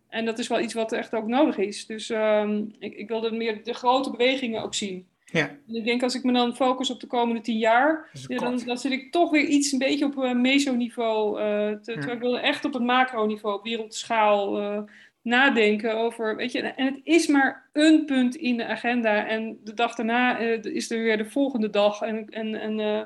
En 0.09 0.25
dat 0.25 0.39
is 0.39 0.49
wel 0.49 0.61
iets 0.61 0.75
wat 0.75 0.93
echt 0.93 1.15
ook 1.15 1.27
nodig 1.27 1.57
is. 1.57 1.87
Dus 1.87 2.11
ehm, 2.11 2.63
ik, 2.79 2.95
ik 2.95 3.09
wilde 3.09 3.31
meer 3.31 3.65
de 3.65 3.75
grote 3.75 4.11
bewegingen 4.11 4.63
ook 4.63 4.75
zien. 4.75 5.07
Ja, 5.39 5.49
En 5.69 5.75
ik 5.75 5.85
denk 5.85 6.03
als 6.03 6.15
ik 6.15 6.23
me 6.25 6.33
dan 6.33 6.57
focus 6.57 6.91
op 6.91 7.01
de 7.01 7.07
komende 7.07 7.41
tien 7.41 7.59
jaar, 7.59 8.09
ja, 8.29 8.39
dan, 8.39 8.61
dan 8.67 8.79
zit 8.79 8.93
ik 8.93 9.13
toch 9.13 9.31
weer 9.31 9.45
iets 9.45 9.73
een 9.73 9.79
beetje 9.79 10.05
op 10.05 10.17
uh, 10.17 10.33
mesoniveau. 10.33 11.41
eh 11.41 11.69
te- 11.69 11.79
terwijl 11.93 12.13
ik 12.13 12.21
wilde 12.21 12.39
echt 12.41 12.65
op 12.65 12.73
het 12.73 12.83
macroniveau, 12.83 13.55
op 13.59 13.65
wereldschaal 13.65 14.61
eh, 14.61 14.83
nadenken 15.23 15.97
over, 15.97 16.37
weet 16.37 16.53
je, 16.53 16.61
en 16.61 16.85
het 16.87 17.01
is 17.05 17.27
maar 17.27 17.69
een 17.73 18.05
punt 18.05 18.35
in 18.37 18.57
de 18.57 18.67
agenda 18.67 19.27
en 19.27 19.59
de 19.65 19.75
dag 19.75 19.95
daarna 19.95 20.39
eh, 20.39 20.63
is 20.63 20.91
er 20.91 21.03
weer 21.03 21.17
de 21.17 21.25
volgende 21.31 21.71
dag 21.71 22.01
en, 22.01 22.27
en, 22.29 22.55
en 22.61 22.81
eh, 22.81 22.99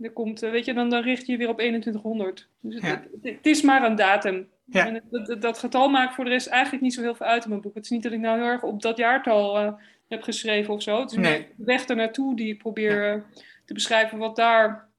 er 0.00 0.12
komt, 0.12 0.42
eh, 0.42 0.50
weet 0.50 0.64
je, 0.64 0.74
dan, 0.74 0.90
dan 0.90 1.02
richt 1.02 1.26
je 1.26 1.32
je 1.32 1.38
weer 1.38 1.48
op 1.48 1.58
2100. 1.58 2.48
Dus 2.60 2.74
het, 2.74 2.82
Ja. 2.84 2.88
het, 3.22 3.34
het 3.36 3.46
is 3.46 3.62
maar 3.62 3.84
een 3.84 3.96
datum. 3.96 4.48
En 4.72 5.02
dat, 5.40 5.58
getal 5.58 5.88
maakt 5.88 6.14
voor 6.14 6.24
de 6.24 6.30
rest 6.30 6.46
eigenlijk 6.46 6.82
niet 6.82 6.94
zo 6.94 7.00
heel 7.02 7.14
veel 7.14 7.26
uit 7.26 7.42
in 7.44 7.48
mijn 7.48 7.60
boek. 7.62 7.74
Het 7.74 7.84
is 7.84 7.90
niet 7.90 8.02
dat 8.02 8.12
ik 8.12 8.18
nou 8.20 8.38
heel 8.38 8.46
erg 8.48 8.62
op 8.62 8.82
dat 8.82 8.96
jaartal 8.96 9.58
eh, 9.58 9.72
heb 10.12 10.22
geschreven 10.22 10.74
of 10.74 10.82
zo. 10.82 11.00
Het 11.00 11.10
is 11.10 11.16
Nee. 11.16 11.48
de 11.56 11.64
weg 11.64 11.84
ernaartoe 11.84 12.36
die 12.36 12.48
ik 12.52 12.58
probeer 12.58 13.12
eh, 13.12 13.20
te 13.64 13.74
beschrijven 13.74 14.18
wat 14.18 14.36
daar 14.36 14.90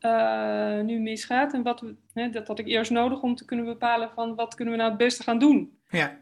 eh, 0.00 0.80
nu 0.80 0.98
misgaat. 1.00 1.52
En 1.52 1.62
wat 1.62 1.80
we, 1.80 1.94
hè, 2.12 2.30
dat 2.30 2.46
had 2.46 2.58
ik 2.58 2.66
eerst 2.66 2.90
nodig 2.90 3.22
om 3.22 3.34
te 3.34 3.44
kunnen 3.44 3.64
bepalen 3.64 4.10
van 4.14 4.34
wat 4.34 4.54
kunnen 4.54 4.74
we 4.74 4.80
nou 4.80 4.90
het 4.90 4.98
beste 4.98 5.22
gaan 5.22 5.38
doen. 5.38 5.78
Ja. 5.88 6.18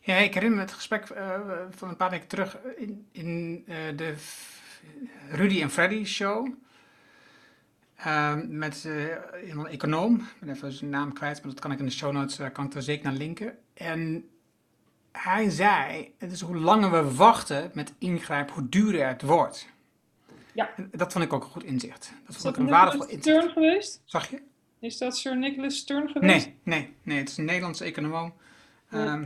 Ja, 0.00 0.16
ik 0.16 0.34
herinner 0.34 0.58
me 0.58 0.64
het 0.64 0.74
gesprek 0.74 1.04
eh, 1.04 1.40
van 1.70 1.88
een 1.88 1.96
paar 1.96 2.10
weken 2.10 2.28
terug 2.28 2.58
in, 2.76 3.06
in 3.12 3.64
de 3.96 4.14
Rudy 5.30 5.62
en 5.62 5.70
Freddy 5.70 6.04
show. 6.04 6.48
Ehm, 7.96 8.58
met 8.58 8.84
een 9.50 9.66
econoom. 9.66 10.14
Ik 10.14 10.40
ben 10.40 10.54
even 10.54 10.72
zijn 10.72 10.90
naam 10.90 11.12
kwijt, 11.12 11.42
maar 11.42 11.50
dat 11.52 11.60
kan 11.60 11.72
ik 11.72 11.78
in 11.78 11.84
de 11.84 11.90
show 11.90 12.12
notes 12.12 12.52
kan 12.52 12.64
ik 12.66 12.74
er 12.74 12.82
zeker 12.82 13.04
naar 13.04 13.14
linken. 13.14 13.58
En 13.74 14.28
hij 15.18 15.50
zei, 15.50 16.14
het 16.18 16.32
is 16.32 16.40
hoe 16.40 16.56
langer 16.56 16.90
we 16.90 17.14
wachten 17.14 17.70
met 17.74 17.92
ingrijpen, 17.98 18.54
hoe 18.54 18.68
duurder 18.68 19.06
het 19.06 19.22
wordt. 19.22 19.68
Ja. 20.52 20.70
Dat 20.90 21.12
vond 21.12 21.24
ik 21.24 21.32
ook 21.32 21.44
een 21.44 21.50
goed 21.50 21.64
inzicht. 21.64 22.12
Dat 22.24 22.36
Is 22.36 22.42
vond 22.42 22.42
dat 22.42 22.52
ik 22.56 22.60
een 22.60 22.68
waardevol 22.68 23.06
Nicholas 23.06 23.26
inzicht. 23.26 23.38
Stern 23.38 23.52
geweest? 23.52 24.02
Zag 24.04 24.30
je? 24.30 24.42
Is 24.78 24.98
dat 24.98 25.16
Sir 25.16 25.36
Nicholas 25.36 25.76
Stern 25.76 26.08
geweest? 26.08 26.46
Nee, 26.46 26.56
nee, 26.62 26.94
nee. 27.02 27.18
Het 27.18 27.28
is 27.28 27.36
een 27.36 27.44
Nederlandse 27.44 27.84
econoom. 27.84 28.34
Ja. 28.90 29.04
Ehm, 29.04 29.24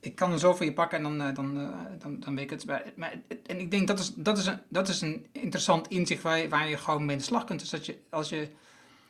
ik 0.00 0.14
kan 0.14 0.32
er 0.32 0.38
zo 0.38 0.54
voor 0.54 0.64
je 0.64 0.72
pakken 0.72 0.98
en 0.98 1.04
dan, 1.04 1.28
eh, 1.28 1.34
dan, 1.34 1.60
eh, 1.60 1.68
dan, 1.98 2.20
dan 2.20 2.34
weet 2.34 2.44
ik 2.44 2.50
het. 2.50 2.66
Maar, 2.96 3.20
en 3.46 3.58
ik 3.58 3.70
denk 3.70 3.86
dat 3.86 3.98
is, 3.98 4.12
dat 4.14 4.38
is, 4.38 4.46
een, 4.46 4.60
dat 4.68 4.88
is 4.88 5.00
een 5.00 5.26
interessant 5.32 5.88
inzicht 5.88 6.22
waar 6.22 6.38
je, 6.38 6.48
waar 6.48 6.68
je 6.68 6.76
gewoon 6.76 7.04
mee 7.04 7.14
in 7.14 7.18
de 7.18 7.24
slag 7.24 7.44
kunt. 7.44 7.60
Dus 7.60 7.70
dat 7.70 7.86
je, 7.86 7.98
als 8.10 8.28
je, 8.28 8.48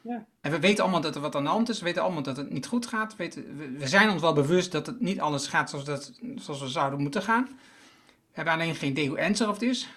Ja. 0.05 0.27
En 0.41 0.51
we 0.51 0.61
weten 0.61 0.83
allemaal 0.83 1.01
dat 1.01 1.15
er 1.15 1.21
wat 1.21 1.35
aan 1.35 1.43
de 1.43 1.51
hand 1.51 1.69
is. 1.69 1.79
We 1.79 1.85
weten 1.85 2.03
allemaal 2.03 2.23
dat 2.23 2.37
het 2.37 2.51
niet 2.51 2.67
goed 2.67 2.87
gaat. 2.87 3.11
We, 3.11 3.17
weten, 3.17 3.57
we, 3.57 3.71
we 3.71 3.87
zijn 3.87 4.11
ons 4.11 4.21
wel 4.21 4.33
bewust 4.33 4.73
dat 4.73 4.87
het 4.87 5.01
niet 5.01 5.21
alles 5.21 5.47
gaat 5.47 5.71
zoals, 5.71 5.85
dat, 5.85 6.13
zoals 6.37 6.61
we 6.61 6.69
zouden 6.69 7.01
moeten 7.01 7.23
gaan. 7.23 7.45
We 7.45 8.41
hebben 8.41 8.55
alleen 8.55 8.75
geen 8.75 8.91
idee 8.91 9.09
hoe 9.09 9.19
ernstig 9.19 9.47
het 9.47 9.63
is. 9.63 9.89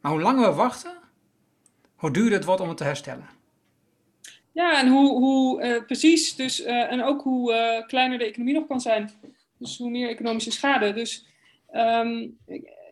Maar 0.00 0.12
hoe 0.12 0.20
langer 0.20 0.48
we 0.48 0.54
wachten, 0.54 0.92
hoe 1.96 2.10
duurder 2.10 2.32
het 2.32 2.44
wordt 2.44 2.60
om 2.60 2.68
het 2.68 2.76
te 2.76 2.84
herstellen. 2.84 3.28
Ja, 4.52 4.80
en 4.80 4.88
hoe, 4.88 5.18
hoe 5.18 5.60
eh, 5.60 5.84
precies, 5.84 6.36
dus, 6.36 6.62
eh, 6.62 6.92
en 6.92 7.02
ook 7.02 7.22
hoe 7.22 7.52
eh, 7.52 7.86
kleiner 7.86 8.18
de 8.18 8.24
economie 8.24 8.54
nog 8.54 8.66
kan 8.66 8.80
zijn. 8.80 9.10
Dus 9.58 9.78
hoe 9.78 9.90
meer 9.90 10.08
economische 10.08 10.50
schade. 10.50 10.92
Dus 10.92 11.26
ehm, 11.70 12.28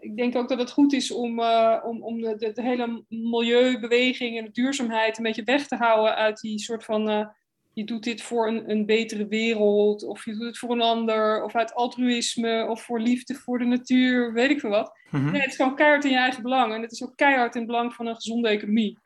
ik, 0.02 0.16
denk 0.16 0.36
ook 0.36 0.48
dat 0.48 0.58
het 0.58 0.70
goed 0.70 0.92
is 0.92 1.10
om, 1.10 1.40
eh, 1.40 1.78
om, 1.84 2.02
om 2.02 2.20
de, 2.20 2.36
de, 2.36 2.52
de 2.52 2.62
hele 2.62 3.04
milieubeweging 3.08 4.38
en 4.38 4.44
de 4.44 4.50
duurzaamheid 4.50 5.16
een 5.16 5.24
beetje 5.24 5.42
weg 5.44 5.66
te 5.66 5.76
houden 5.76 6.14
uit 6.14 6.40
die 6.40 6.58
soort 6.58 6.84
van. 6.84 7.08
eh, 7.08 7.26
je 7.74 7.84
doet 7.84 8.04
dit 8.04 8.22
voor 8.22 8.48
een, 8.48 8.70
een 8.70 8.86
betere 8.86 9.26
wereld, 9.26 10.04
of 10.04 10.24
je 10.24 10.32
doet 10.32 10.46
het 10.46 10.58
voor 10.58 10.70
een 10.70 10.80
ander, 10.80 11.44
of 11.44 11.54
uit 11.54 11.74
altruïsme, 11.74 12.66
of 12.68 12.82
voor 12.82 13.00
liefde 13.00 13.34
voor 13.34 13.58
de 13.58 13.64
natuur, 13.64 14.32
weet 14.32 14.50
ik 14.50 14.60
veel 14.60 14.70
wat. 14.70 14.98
Mhm. 15.10 15.30
Nee, 15.30 15.40
het 15.40 15.50
is 15.50 15.56
gewoon 15.56 15.76
keihard 15.76 16.04
in 16.04 16.10
je 16.10 16.16
eigen 16.16 16.42
belang. 16.42 16.74
En 16.74 16.82
het 16.82 16.92
is 16.92 17.02
ook 17.02 17.16
keihard 17.16 17.54
in 17.54 17.60
het 17.60 17.70
belang 17.70 17.94
van 17.94 18.06
een 18.06 18.14
gezonde 18.14 18.48
economie. 18.48 18.98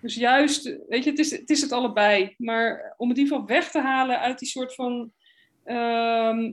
Dus 0.00 0.14
juist, 0.14 0.64
weet 0.88 1.04
je, 1.04 1.10
het 1.10 1.18
is 1.18 1.30
het, 1.30 1.50
is 1.50 1.60
het 1.60 1.72
allebei. 1.72 2.34
Maar 2.36 2.94
om 2.96 3.08
het 3.08 3.18
in 3.18 3.24
ieder 3.24 3.38
geval 3.38 3.56
weg 3.56 3.70
te 3.70 3.80
halen 3.80 4.20
uit 4.20 4.38
die 4.38 4.48
soort 4.48 4.74
van 4.74 5.12
ehm, 5.64 6.52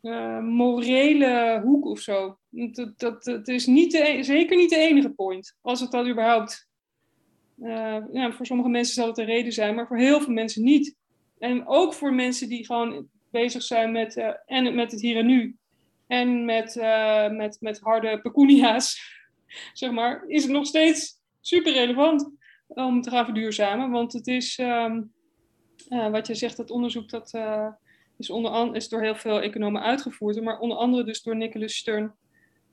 eh, 0.00 0.38
morele 0.38 1.60
hoek 1.64 1.84
of 1.86 2.00
zo. 2.00 2.38
Dat, 2.50 2.92
dat, 2.96 3.24
dat 3.24 3.48
is 3.48 3.66
niet 3.66 3.92
de, 3.92 4.08
e- 4.08 4.22
zeker 4.22 4.56
niet 4.56 4.70
de 4.70 4.76
enige 4.76 5.10
point. 5.10 5.56
Als 5.60 5.80
het 5.80 5.90
dan 5.90 6.08
überhaupt. 6.08 6.68
eh, 7.60 7.98
ja, 8.12 8.32
voor 8.32 8.46
sommige 8.46 8.68
mensen 8.68 8.94
zal 8.94 9.06
het 9.06 9.18
een 9.18 9.24
reden 9.24 9.52
zijn, 9.52 9.74
maar 9.74 9.86
voor 9.86 9.98
heel 9.98 10.20
veel 10.20 10.32
mensen 10.32 10.64
niet. 10.64 10.96
En 11.38 11.66
ook 11.66 11.94
voor 11.94 12.14
mensen 12.14 12.48
die 12.48 12.66
gewoon 12.66 13.08
bezig 13.30 13.62
zijn 13.62 13.92
met, 13.92 14.16
eh, 14.16 14.32
en 14.46 14.74
met 14.74 14.90
het 14.90 15.00
hier 15.00 15.16
en 15.16 15.26
nu. 15.26 15.56
En 16.06 16.44
met, 16.44 16.74
met, 17.30 17.56
met 17.60 17.80
harde 17.80 18.20
pecunia's, 18.20 19.16
zeg 19.72 19.90
maar, 19.90 20.24
is 20.26 20.42
het 20.42 20.52
nog 20.52 20.66
steeds 20.66 21.20
super 21.40 21.72
relevant 21.72 22.30
om 22.66 23.02
te 23.02 23.10
gaan 23.10 23.24
verduurzamen. 23.24 23.90
Want 23.90 24.12
het 24.12 24.26
is, 24.26 24.58
ehm, 24.58 25.02
eh, 25.88 26.10
wat 26.10 26.26
je 26.26 26.34
zegt, 26.34 26.56
dat 26.56 26.70
onderzoek 26.70 27.08
dat, 27.08 27.30
is, 28.20 28.30
onder 28.30 28.50
an- 28.50 28.74
is 28.74 28.88
door 28.88 29.02
heel 29.02 29.14
veel 29.14 29.40
economen 29.40 29.82
uitgevoerd. 29.82 30.42
Maar 30.42 30.58
onder 30.58 30.76
andere 30.76 31.04
dus 31.04 31.22
door 31.22 31.36
Nicholas 31.36 31.74
Stern. 31.74 32.14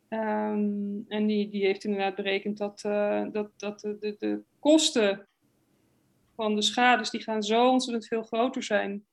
Ehm, 0.10 1.00
en 1.08 1.26
die, 1.28 1.50
die 1.50 1.66
heeft 1.66 1.84
inderdaad 1.84 2.16
berekend 2.16 2.58
dat, 2.58 2.82
eh, 2.84 3.24
dat, 3.32 3.50
dat 3.58 3.80
de, 3.80 3.98
de, 4.00 4.16
de 4.20 4.42
kosten 4.60 5.28
van 6.36 6.56
de 6.56 6.62
schades 6.62 7.10
die 7.10 7.22
gaan 7.22 7.44
zo 7.44 7.70
ontzettend 7.70 8.08
veel 8.08 8.24
groter 8.24 8.64
zijn 8.64 9.06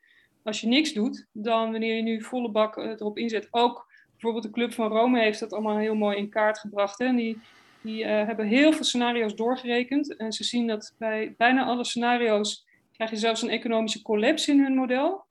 als 0.44 0.61
je 0.61 0.66
niks 0.66 0.92
doet, 0.92 1.27
dan 1.33 1.70
wanneer 1.70 1.97
je 1.97 2.03
nu 2.03 2.23
volle 2.23 2.51
bak 2.51 2.77
eh, 2.77 2.90
erop 2.90 3.18
inzet. 3.18 3.49
Ook 3.51 3.87
bijvoorbeeld 4.11 4.44
de 4.44 4.51
Club 4.51 4.73
van 4.73 4.88
Rome 4.88 5.20
heeft 5.20 5.40
dat 5.40 5.53
allemaal 5.53 5.77
heel 5.77 5.94
mooi 5.94 6.16
in 6.16 6.29
kaart 6.29 6.59
gebracht. 6.59 6.99
Hè? 6.99 7.05
En 7.05 7.16
die, 7.16 7.38
die 7.83 8.05
eh, 8.05 8.27
hebben 8.27 8.47
heel 8.47 8.73
veel 8.73 8.85
scenario's 8.85 9.35
doorgerekend. 9.35 10.16
En 10.16 10.33
ze 10.33 10.44
zien 10.44 10.66
dat 10.66 10.94
bij 10.99 11.35
bijna 11.37 11.64
alle 11.64 11.85
scenario's 11.85 12.66
krijg 12.92 13.11
je 13.11 13.16
zelfs 13.16 13.42
een 13.42 13.51
economische 13.51 14.03
collapse 14.03 14.51
in 14.51 14.62
hun 14.62 14.75
model. 14.75 15.25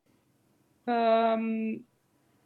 Ehm, 0.83 1.77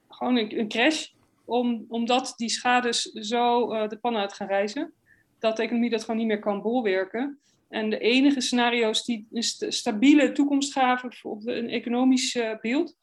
gewoon 0.09 0.37
een, 0.37 0.67
crash, 0.67 1.07
om, 1.45 1.85
omdat 1.87 2.33
die 2.35 2.49
schades 2.49 3.01
zo 3.03 3.71
eh, 3.71 3.89
de 3.89 3.97
pan 3.97 4.17
uit 4.17 4.33
gaan 4.33 4.47
reizen. 4.47 4.93
Dat 5.39 5.57
de 5.57 5.63
economie 5.63 5.89
dat 5.89 6.01
gewoon 6.01 6.17
niet 6.17 6.27
meer 6.27 6.39
kan 6.39 6.61
bolwerken. 6.61 7.39
En 7.69 7.89
de 7.89 7.99
enige 7.99 8.41
scenario's 8.41 9.05
die 9.05 9.27
een 9.31 9.43
st- 9.43 9.73
stabiele 9.73 10.31
toekomst 10.31 10.73
gaven 10.73 11.09
de- 11.09 11.55
een 11.55 11.69
economisch 11.69 12.35
eh, 12.35 12.59
beeld, 12.61 12.95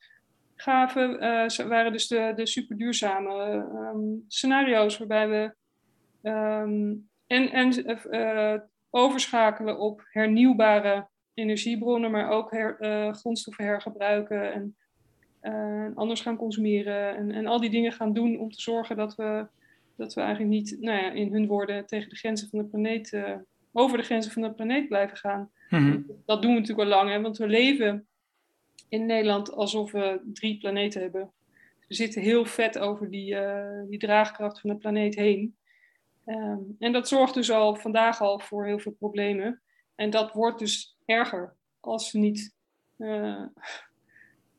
gaven, 0.57 1.21
eh, 1.21 1.67
waren 1.67 1.93
dus 1.93 2.09
de, 2.09 2.33
de 2.37 2.47
superduurzame 2.47 3.33
ehm, 3.73 3.99
scenario's 4.29 4.99
waarbij 4.99 5.29
we 5.29 5.55
ehm, 6.23 6.95
en, 7.27 7.51
en 7.51 8.71
overschakelen 8.91 9.79
op 9.79 10.03
hernieuwbare 10.05 11.09
energiebronnen, 11.35 12.11
maar 12.11 12.31
ook 12.31 12.51
her, 12.51 12.77
grondstoffen 13.15 13.65
hergebruiken 13.65 14.53
en 14.53 14.77
eh, 15.45 15.87
anders 15.95 16.21
gaan 16.21 16.37
consumeren 16.37 17.17
en, 17.17 17.31
en 17.31 17.47
al 17.47 17.61
die 17.61 17.71
dingen 17.71 17.93
gaan 17.93 18.13
doen 18.13 18.39
om 18.39 18.51
te 18.51 18.61
zorgen 18.61 18.97
dat 18.97 19.15
we, 19.15 19.47
dat 19.97 20.15
we 20.15 20.21
eigenlijk 20.21 20.51
niet, 20.51 20.77
nou 20.81 21.03
ja, 21.03 21.11
in 21.11 21.33
hun 21.33 21.47
woorden, 21.47 21.87
tegen 21.87 22.09
de 22.09 22.17
grenzen 22.17 22.49
van 22.49 22.59
de 22.59 22.65
planeet, 22.65 23.13
eh, 23.13 23.35
over 23.73 23.99
de 23.99 24.05
grenzen 24.05 24.33
van 24.33 24.43
de 24.43 24.53
planeet 24.53 24.89
blijven 24.89 25.17
gaan. 25.17 25.51
Mhm. 25.71 26.01
Dat 26.27 26.43
doen 26.43 26.55
we 26.55 26.61
natuurlijk 26.61 26.89
al 26.89 26.97
lang, 26.97 27.11
hè, 27.11 27.21
want 27.21 27.37
we 27.37 27.47
leven 27.47 28.07
in 28.89 29.07
Nederland 29.07 29.53
alsof 29.53 29.93
we 29.93 30.21
drie 30.25 30.59
planeten 30.59 31.01
hebben. 31.01 31.33
We 31.89 31.95
zitten 31.95 32.23
heel 32.23 32.45
vet 32.45 32.79
over 32.79 33.11
die, 33.11 33.37
eh, 33.37 33.89
die 33.89 33.99
draagkracht 33.99 34.61
van 34.61 34.71
de 34.71 34.77
planeet 34.77 35.15
heen. 35.15 35.57
Ehm, 36.25 36.59
en 36.79 36.93
dat 36.93 37.09
zorgt 37.09 37.35
dus 37.35 37.51
al 37.51 37.77
vandaag 37.77 38.21
al 38.21 38.39
voor 38.39 38.67
heel 38.67 38.79
veel 38.79 38.97
problemen. 38.99 39.63
En 39.95 40.11
dat 40.11 40.33
wordt 40.33 40.59
dus 40.59 40.97
erger 41.05 41.55
als 41.81 42.13
we 42.13 42.19
niet 42.19 42.55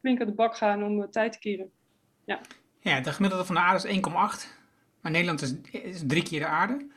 flink 0.06 0.22
aan 0.22 0.28
de 0.28 0.34
bak 0.34 0.58
gaan 0.58 0.84
om 0.84 1.00
de 1.00 1.10
tijd 1.10 1.32
te 1.32 1.40
keren. 1.40 1.72
Ja, 2.80 3.00
de 3.00 3.12
gemiddelde 3.12 3.46
van 3.46 3.56
de 3.56 3.62
aarde 3.62 3.88
is 3.88 3.98
1,8. 3.98 4.04
Maar 5.02 5.12
Nederland 5.12 5.42
is, 5.42 5.54
is 5.72 6.04
drie 6.08 6.24
keer 6.24 6.40
de 6.40 6.46
aarde. 6.46 6.88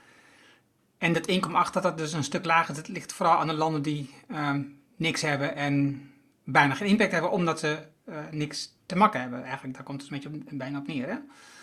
En 0.98 1.12
dat 1.12 1.30
1,8 1.30 1.72
dat 1.72 1.82
dat 1.82 1.98
dus 1.98 2.12
een 2.12 2.24
stuk 2.24 2.44
lager. 2.44 2.74
Dat 2.74 2.88
ligt 2.88 3.12
vooral 3.12 3.38
aan 3.38 3.46
de 3.46 3.54
landen 3.54 3.82
die 3.82 4.10
ehm, 4.28 4.62
niks 4.96 5.22
hebben 5.22 5.56
en 5.56 6.02
bijna 6.44 6.74
geen 6.74 6.88
impact 6.88 7.12
hebben, 7.12 7.30
omdat 7.30 7.58
ze 7.58 7.78
eh, 8.04 8.28
niks 8.30 8.76
te 8.86 8.96
makken 8.96 9.20
hebben. 9.20 9.42
Eigenlijk, 9.42 9.74
daar 9.74 9.84
komt 9.84 10.02
het 10.02 10.10
een 10.10 10.20
beetje 10.20 10.52
op, 10.52 10.58
bijna 10.58 10.78
op 10.78 10.86
neer. 10.86 11.08
Hè? 11.08 11.16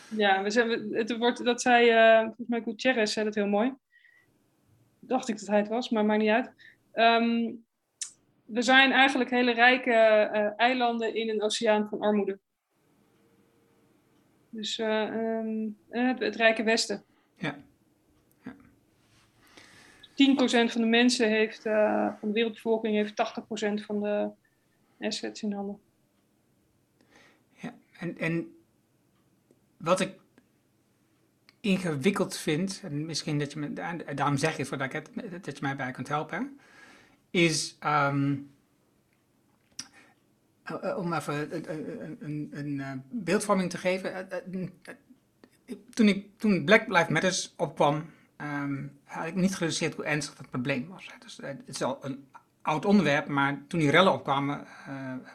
Ja, 0.10 0.44
we 0.44 0.50
zijn, 0.50 0.94
het 0.94 1.18
wordt, 1.18 1.46
dat 1.46 1.62
zei, 1.62 1.90
eh 1.90 2.20
volgens 2.20 2.48
mij 2.48 2.62
Gutierrez 2.62 3.14
zei 3.14 3.26
dat 3.26 3.36
heel 3.36 3.48
mooi. 3.48 3.74
Dacht 5.00 5.28
ik 5.28 5.40
dat 5.40 5.48
hij 5.48 5.58
het 5.58 5.68
was, 5.68 5.90
maar 5.90 6.06
maakt 6.06 6.22
niet 6.22 6.30
uit. 6.30 6.52
Ehm, 6.92 7.52
we 8.46 8.62
zijn 8.62 8.92
eigenlijk 8.92 9.30
hele 9.30 9.54
rijke 9.54 9.92
eh, 9.92 10.52
eilanden 10.58 11.16
in 11.16 11.30
een 11.30 11.42
oceaan 11.42 11.88
van 11.90 12.00
armoede. 12.00 12.40
Dus 14.50 14.80
eh, 14.80 15.04
ehm, 15.04 15.68
eh, 15.90 16.08
het, 16.08 16.20
het 16.20 16.36
rijke 16.36 16.64
Westen. 16.64 17.04
Ja. 17.36 17.58
Ja. 18.44 18.56
10% 20.68 20.72
van 20.72 20.82
de 20.82 20.88
mensen 20.88 21.30
heeft, 21.30 21.62
van 22.20 22.20
de 22.22 22.32
wereldbevolking 22.32 22.96
heeft 22.96 23.14
80% 23.82 23.86
van 23.86 24.02
de 24.02 24.30
assets 25.00 25.44
in 25.44 25.54
handen. 25.54 25.80
Ja, 27.54 27.76
en, 28.00 28.18
en 28.18 28.56
wat 29.78 30.00
ik 30.00 30.20
ingewikkeld 31.60 32.38
vind, 32.38 32.82
en 32.84 33.06
misschien 33.06 33.40
dat 33.40 33.54
je 33.54 33.60
me, 33.60 33.74
da- 33.74 34.14
daarom 34.16 34.38
zeg 34.38 34.52
je 34.52 34.58
het 34.60 34.68
voordat 34.68 34.94
ik 34.94 34.94
het, 34.94 35.44
dat 35.44 35.58
je 35.58 35.64
mij 35.64 35.76
bij 35.76 35.92
kunt 35.92 36.08
helpen, 36.08 36.38
hè, 36.38 36.46
is 37.36 37.76
ehm, 37.80 38.36
eh, 40.64 40.90
eh, 40.90 40.98
om 40.98 41.14
even 41.14 41.56
een, 41.72 42.18
een, 42.20 42.50
een, 42.52 42.80
eh, 42.80 42.92
beeldvorming 43.12 43.70
te 43.70 43.78
geven. 43.78 44.28
Toen, 45.94 46.08
ik, 46.08 46.26
toen 46.38 46.66
Black 46.66 46.88
Lives 46.88 47.08
Matter 47.08 47.50
opkwam, 47.56 48.06
ehm, 48.38 48.84
had 49.04 49.26
ik 49.28 49.36
niet 49.36 49.54
gerealiseerd 49.54 49.96
hoe 49.96 50.06
ernstig 50.06 50.38
het 50.38 50.50
probleem 50.50 50.88
was. 50.88 51.10
Dus, 51.20 51.40
het 51.42 51.62
is 51.66 51.82
al 51.82 51.98
een 52.02 52.28
oud 52.62 52.86
onderwerp, 52.86 53.28
maar 53.28 53.62
toen 53.68 53.80
die 53.80 53.90
rellen 53.92 54.14
opkwamen 54.14 54.68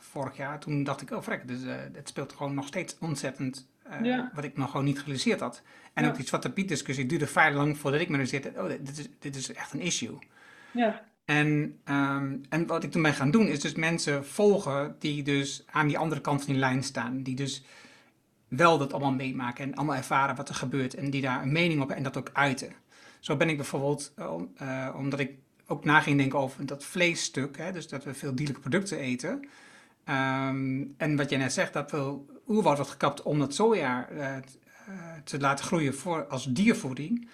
vorig 0.00 0.36
jaar, 0.36 0.58
toen 0.58 0.84
dacht 0.84 1.00
ik, 1.00 1.10
oh 1.10 1.22
vrek, 1.22 1.48
dus, 1.48 1.60
het 1.92 2.08
speelt 2.08 2.32
gewoon 2.32 2.54
nog 2.54 2.66
steeds 2.66 2.96
ontzettend, 2.98 3.68
Ja. 4.02 4.30
wat 4.34 4.44
ik 4.44 4.56
nog 4.56 4.70
gewoon 4.70 4.86
niet 4.86 4.98
gerealiseerd 4.98 5.40
had. 5.40 5.62
En 5.92 6.02
Ja. 6.02 6.08
ook 6.08 6.16
die 6.16 6.26
Zwarte 6.26 6.52
Piet 6.52 6.68
discussie 6.68 7.06
duurde 7.06 7.26
vrij 7.26 7.52
lang 7.52 7.78
voordat 7.78 8.00
ik 8.00 8.08
me 8.08 8.12
realiseerde, 8.14 8.52
oh, 8.56 8.68
dit 8.68 8.98
is, 8.98 9.08
dit 9.18 9.36
is 9.36 9.52
echt 9.52 9.72
een 9.72 9.80
issue. 9.80 10.18
Ja, 10.72 11.04
En, 11.30 11.78
ehm, 11.84 12.36
en 12.48 12.66
wat 12.66 12.84
ik 12.84 12.90
toen 12.90 13.02
ben 13.02 13.14
gaan 13.14 13.30
doen, 13.30 13.46
is 13.46 13.60
dus 13.60 13.74
mensen 13.74 14.26
volgen 14.26 14.96
die 14.98 15.22
dus 15.22 15.64
aan 15.70 15.86
die 15.86 15.98
andere 15.98 16.20
kant 16.20 16.44
van 16.44 16.52
die 16.52 16.62
lijn 16.62 16.82
staan. 16.82 17.22
Die 17.22 17.34
dus 17.34 17.64
wel 18.48 18.78
dat 18.78 18.92
allemaal 18.92 19.12
meemaken 19.12 19.64
en 19.64 19.74
allemaal 19.74 19.96
ervaren 19.96 20.36
wat 20.36 20.48
er 20.48 20.54
gebeurt. 20.54 20.94
En 20.94 21.10
die 21.10 21.20
daar 21.20 21.42
een 21.42 21.52
mening 21.52 21.72
op 21.72 21.88
hebben 21.88 21.96
en 21.96 22.12
dat 22.12 22.16
ook 22.16 22.30
uiten. 22.32 22.72
Zo 23.20 23.36
ben 23.36 23.48
ik 23.48 23.56
bijvoorbeeld, 23.56 24.12
eh, 24.16 24.34
eh, 24.56 24.94
omdat 24.96 25.18
ik 25.18 25.32
ook 25.66 25.84
na 25.84 26.00
ging 26.00 26.18
denken 26.18 26.38
over 26.38 26.66
dat 26.66 26.84
vleesstuk. 26.84 27.56
Hè, 27.56 27.72
dus 27.72 27.88
dat 27.88 28.04
we 28.04 28.14
veel 28.14 28.34
dierlijke 28.34 28.60
producten 28.60 28.98
eten. 28.98 29.48
Ehm, 30.04 30.84
en 30.96 31.16
wat 31.16 31.30
jij 31.30 31.38
net 31.38 31.52
zegt, 31.52 31.72
dat 31.72 31.90
veel 31.90 32.26
oerwoud 32.48 32.76
wordt 32.76 32.90
gekapt 32.90 33.22
om 33.22 33.38
dat 33.38 33.54
soja 33.54 34.08
eh, 34.08 34.36
te 35.24 35.40
laten 35.40 35.64
groeien 35.64 35.94
voor, 35.94 36.26
als 36.26 36.44
diervoeding. 36.44 37.28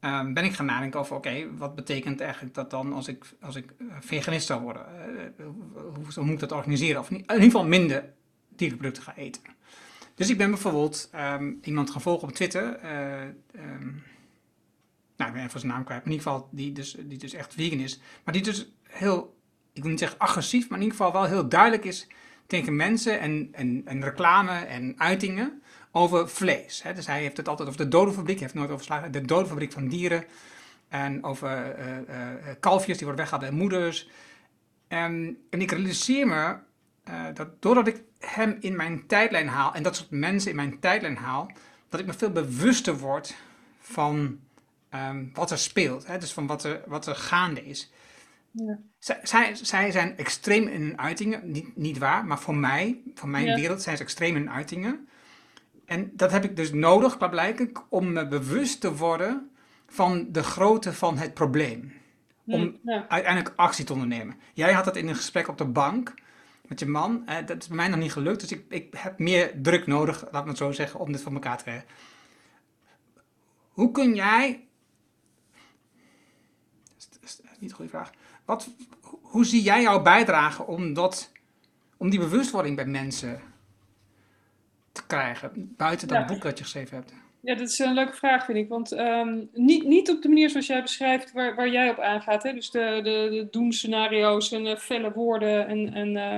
Ehm, 0.00 0.32
ben 0.32 0.44
ik 0.44 0.52
gaan 0.52 0.66
nadenken 0.66 1.00
over, 1.00 1.16
oké, 1.16 1.56
wat 1.56 1.74
betekent 1.74 2.20
eigenlijk 2.20 2.54
dat 2.54 2.70
dan 2.70 2.92
als 2.92 3.08
ik, 3.08 3.24
als 3.40 3.56
ik 3.56 3.70
eh, 3.78 3.86
veganist 4.00 4.46
zou 4.46 4.62
worden? 4.62 4.86
Uh, 5.38 5.46
hoe, 5.46 6.04
hoe, 6.14 6.24
moet 6.24 6.34
ik 6.34 6.40
dat 6.40 6.52
organiseren? 6.52 7.00
Of 7.00 7.10
in 7.10 7.18
ieder 7.18 7.42
geval 7.42 7.66
minder 7.66 8.12
dierenproducten 8.48 9.02
gaan 9.02 9.14
eten. 9.14 9.42
Dus 10.14 10.30
ik 10.30 10.38
ben 10.38 10.50
bijvoorbeeld 10.50 11.10
um, 11.14 11.58
iemand 11.62 11.90
gaan 11.90 12.00
volgen 12.00 12.28
op 12.28 12.34
Twitter. 12.34 12.64
Um, 13.54 14.02
nou, 15.16 15.30
ik 15.30 15.36
ben 15.36 15.46
even 15.46 15.60
zijn 15.60 15.72
naam 15.72 15.84
kwijt. 15.84 16.04
Maar 16.04 16.12
in 16.12 16.18
ieder 16.18 16.32
geval, 16.32 16.48
die 16.52 16.72
dus, 16.72 16.96
die 16.98 17.18
dus 17.18 17.32
echt 17.32 17.54
vegan 17.54 17.78
is. 17.78 18.00
Maar 18.24 18.34
die 18.34 18.42
dus 18.42 18.72
heel, 18.82 19.36
ik 19.72 19.82
wil 19.82 19.90
niet 19.90 19.98
zeggen 19.98 20.18
agressief, 20.18 20.68
maar 20.68 20.78
in 20.78 20.84
ieder 20.84 20.98
geval 20.98 21.12
wel 21.12 21.24
heel 21.24 21.48
duidelijk 21.48 21.84
is 21.84 22.06
tegen 22.46 22.76
mensen 22.76 23.20
en, 23.20 23.48
en, 23.52 23.82
en 23.84 24.02
reclame 24.02 24.52
en 24.52 24.94
uitingen 24.98 25.62
over 25.92 26.28
vlees. 26.28 26.82
Hè. 26.82 26.94
Dus 26.94 27.06
hij 27.06 27.20
heeft 27.20 27.36
het 27.36 27.48
altijd 27.48 27.68
over 27.68 27.80
de 27.80 27.88
dodenfabriek, 27.88 28.38
hij 28.38 28.44
heeft 28.44 28.58
nooit 28.58 28.70
over 28.70 29.12
de 29.12 29.20
dodenfabriek 29.20 29.72
van 29.72 29.88
dieren. 29.88 30.24
En 30.88 31.24
over 31.24 31.78
uh, 31.78 31.86
uh, 31.86 32.26
kalfjes 32.60 32.96
die 32.96 33.06
worden 33.06 33.24
weggehaald 33.24 33.50
bij 33.50 33.60
moeders. 33.60 34.08
En, 34.88 35.38
en 35.50 35.60
ik 35.60 35.70
realiseer 35.70 36.26
me 36.26 36.56
uh, 37.08 37.24
dat 37.34 37.62
doordat 37.62 37.86
ik 37.86 38.02
hem 38.18 38.56
in 38.60 38.76
mijn 38.76 39.06
tijdlijn 39.06 39.48
haal 39.48 39.74
en 39.74 39.82
dat 39.82 39.96
soort 39.96 40.10
mensen 40.10 40.50
in 40.50 40.56
mijn 40.56 40.78
tijdlijn 40.78 41.16
haal, 41.16 41.50
dat 41.88 42.00
ik 42.00 42.06
me 42.06 42.12
veel 42.12 42.30
bewuster 42.30 42.98
word 42.98 43.34
van 43.80 44.38
um, 44.94 45.30
wat 45.34 45.50
er 45.50 45.58
speelt. 45.58 46.06
Hè? 46.06 46.18
Dus 46.18 46.32
van 46.32 46.46
wat 46.46 46.64
er, 46.64 46.82
wat 46.86 47.06
er 47.06 47.14
gaande 47.14 47.64
is. 47.64 47.92
Ja. 48.50 48.78
Zij, 49.22 49.54
zij 49.54 49.90
zijn 49.90 50.16
extreem 50.16 50.66
in 50.66 50.82
hun 50.82 50.98
uitingen, 50.98 51.50
niet, 51.50 51.76
niet 51.76 51.98
waar, 51.98 52.24
maar 52.24 52.38
voor 52.38 52.56
mij, 52.56 53.00
voor 53.14 53.28
mijn 53.28 53.46
ja. 53.46 53.54
wereld, 53.54 53.82
zijn 53.82 53.96
ze 53.96 54.02
extreem 54.02 54.36
in 54.36 54.42
hun 54.42 54.50
uitingen. 54.50 55.08
En 55.90 56.10
dat 56.12 56.30
heb 56.30 56.44
ik 56.44 56.56
dus 56.56 56.72
nodig, 56.72 57.18
blijkbaar, 57.30 57.82
om 57.88 58.12
me 58.12 58.28
bewust 58.28 58.80
te 58.80 58.96
worden 58.96 59.50
van 59.86 60.26
de 60.32 60.42
grootte 60.42 60.92
van 60.92 61.18
het 61.18 61.34
probleem. 61.34 61.92
Om 62.46 62.78
ja. 62.82 63.08
uiteindelijk 63.08 63.52
actie 63.56 63.84
te 63.84 63.92
ondernemen. 63.92 64.36
Jij 64.54 64.72
had 64.72 64.84
het 64.84 64.96
in 64.96 65.08
een 65.08 65.16
gesprek 65.16 65.48
op 65.48 65.58
de 65.58 65.64
bank 65.64 66.14
met 66.66 66.78
je 66.80 66.86
man. 66.86 67.26
Eh, 67.26 67.46
dat 67.46 67.62
is 67.62 67.66
bij 67.66 67.76
mij 67.76 67.88
nog 67.88 67.98
niet 67.98 68.12
gelukt, 68.12 68.40
dus 68.40 68.52
ik, 68.52 68.64
ik 68.68 68.94
heb 68.96 69.18
meer 69.18 69.52
druk 69.62 69.86
nodig, 69.86 70.24
laat 70.30 70.42
me 70.42 70.48
het 70.48 70.58
zo 70.58 70.72
zeggen, 70.72 71.00
om 71.00 71.12
dit 71.12 71.20
van 71.20 71.34
elkaar 71.34 71.56
te 71.56 71.62
krijgen. 71.62 71.88
Hoe 73.68 73.90
kun 73.90 74.14
jij. 74.14 74.66
Dat 76.96 77.18
is 77.22 77.40
niet 77.58 77.70
een 77.70 77.76
goede 77.76 77.90
vraag. 77.90 78.10
Wat, 78.44 78.68
hoe 79.22 79.44
zie 79.44 79.62
jij 79.62 79.82
jouw 79.82 80.02
bijdrage 80.02 80.66
om, 80.66 80.94
dat, 80.94 81.32
om 81.96 82.10
die 82.10 82.18
bewustwording 82.18 82.76
bij 82.76 82.86
mensen 82.86 83.40
te 84.92 85.06
krijgen, 85.06 85.74
buiten 85.76 86.08
dat 86.08 86.26
boek 86.26 86.42
dat 86.42 86.58
je 86.58 86.64
geschreven 86.64 86.96
hebt? 86.96 87.12
Ja, 87.42 87.54
dat 87.54 87.68
is 87.68 87.78
een 87.78 87.94
leuke 87.94 88.12
vraag, 88.12 88.44
vind 88.44 88.58
ik. 88.58 88.68
Want 88.68 88.92
um, 88.92 89.48
niet, 89.52 89.84
niet 89.84 90.10
op 90.10 90.22
de 90.22 90.28
manier 90.28 90.50
zoals 90.50 90.66
jij 90.66 90.82
beschrijft, 90.82 91.32
waar, 91.32 91.54
waar 91.54 91.68
jij 91.68 91.90
op 91.90 91.98
aangaat. 91.98 92.42
Hè? 92.42 92.52
Dus 92.52 92.70
de, 92.70 93.00
de, 93.02 93.28
de 93.30 93.48
doemscenario's 93.50 94.52
en 94.52 94.66
uh, 94.66 94.76
felle 94.76 95.12
woorden 95.12 95.66
en, 95.66 95.94
en 95.94 96.08
uh, 96.08 96.36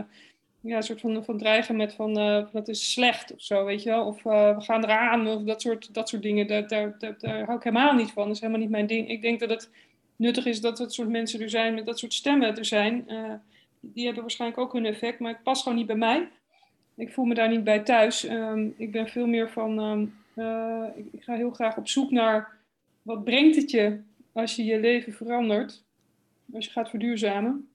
ja, 0.60 0.76
een 0.76 0.82
soort 0.82 1.00
van, 1.00 1.24
van 1.24 1.38
dreigen 1.38 1.76
met 1.76 1.94
van 1.94 2.18
uh, 2.18 2.44
dat 2.52 2.68
is 2.68 2.92
slecht 2.92 3.34
of 3.34 3.42
zo, 3.42 3.64
weet 3.64 3.82
je 3.82 3.90
wel. 3.90 4.06
Of 4.06 4.22
we 4.22 4.54
gaan 4.58 4.84
eraan 4.84 5.26
of 5.26 5.42
dat 5.42 5.62
soort, 5.62 5.94
dat 5.94 6.08
soort 6.08 6.22
dingen. 6.22 6.46
Daar, 6.46 6.68
daar, 6.68 6.94
daar, 6.98 7.14
daar, 7.18 7.44
hou 7.44 7.56
ik 7.56 7.64
helemaal 7.64 7.94
niet 7.94 8.10
van. 8.10 8.26
Dat 8.26 8.34
is 8.34 8.40
helemaal 8.40 8.62
niet 8.62 8.70
mijn 8.70 8.86
ding. 8.86 9.08
Ik 9.08 9.22
denk 9.22 9.40
dat 9.40 9.50
het 9.50 9.70
nuttig 10.16 10.46
is 10.46 10.60
dat 10.60 10.76
dat 10.76 10.94
soort 10.94 11.08
mensen 11.08 11.40
er 11.40 11.50
zijn, 11.50 11.74
met 11.74 11.86
dat 11.86 11.98
soort 11.98 12.14
stemmen 12.14 12.56
er 12.56 12.64
zijn. 12.64 13.06
die 13.80 14.04
hebben 14.04 14.22
waarschijnlijk 14.22 14.60
ook 14.60 14.72
hun 14.72 14.86
effect, 14.86 15.18
maar 15.18 15.32
het 15.32 15.42
past 15.42 15.62
gewoon 15.62 15.78
niet 15.78 15.86
bij 15.86 15.96
mij. 15.96 16.28
Ik 16.94 17.12
voel 17.12 17.24
me 17.24 17.34
daar 17.34 17.48
niet 17.48 17.64
bij 17.64 17.80
thuis. 17.80 18.28
Um, 18.28 18.74
ik 18.76 18.92
ben 18.92 19.08
veel 19.08 19.26
meer 19.26 19.50
van... 19.50 19.78
Um, 19.78 20.14
uh, 20.34 20.84
ik, 20.96 21.06
ik, 21.12 21.22
ga 21.22 21.34
heel 21.34 21.50
graag 21.50 21.76
op 21.76 21.88
zoek 21.88 22.10
naar 22.10 22.58
wat 23.02 23.24
brengt 23.24 23.56
het 23.56 23.70
je 23.70 24.00
als 24.32 24.56
je 24.56 24.64
je 24.64 24.80
leven 24.80 25.12
verandert, 25.12 25.84
als 26.52 26.64
je 26.64 26.70
gaat 26.70 26.90
verduurzamen. 26.90 27.68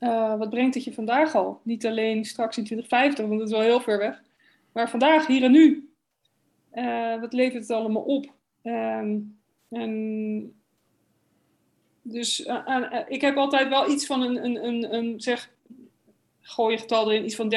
Uh, 0.00 0.38
wat 0.38 0.50
brengt 0.50 0.74
het 0.74 0.84
je 0.84 0.92
vandaag 0.92 1.34
al? 1.34 1.60
Niet 1.62 1.86
alleen 1.86 2.24
straks 2.24 2.56
in 2.56 2.64
2050, 2.64 3.26
want 3.26 3.38
dat 3.38 3.48
is 3.48 3.54
wel 3.54 3.64
heel 3.64 3.80
ver 3.80 3.98
weg, 3.98 4.22
maar 4.72 4.90
vandaag, 4.90 5.26
hier 5.26 5.42
en 5.42 5.52
nu. 5.52 5.90
Uh, 6.74 7.20
wat 7.20 7.32
levert 7.32 7.62
het 7.62 7.70
allemaal 7.70 8.02
op? 8.02 8.32
Um, 8.62 9.40
en 9.68 10.62
dus 12.02 12.48
ik 13.08 13.20
heb 13.20 13.36
altijd 13.36 13.68
wel 13.68 13.90
iets 13.90 14.06
van 14.06 14.22
een, 14.22 14.44
een, 14.44 14.66
een, 14.66 14.94
een 14.94 15.20
zeg, 15.20 15.50
gooi 16.42 16.74
je 16.74 16.80
getal 16.80 17.10
erin, 17.10 17.24
iets 17.24 17.34
van 17.34 17.54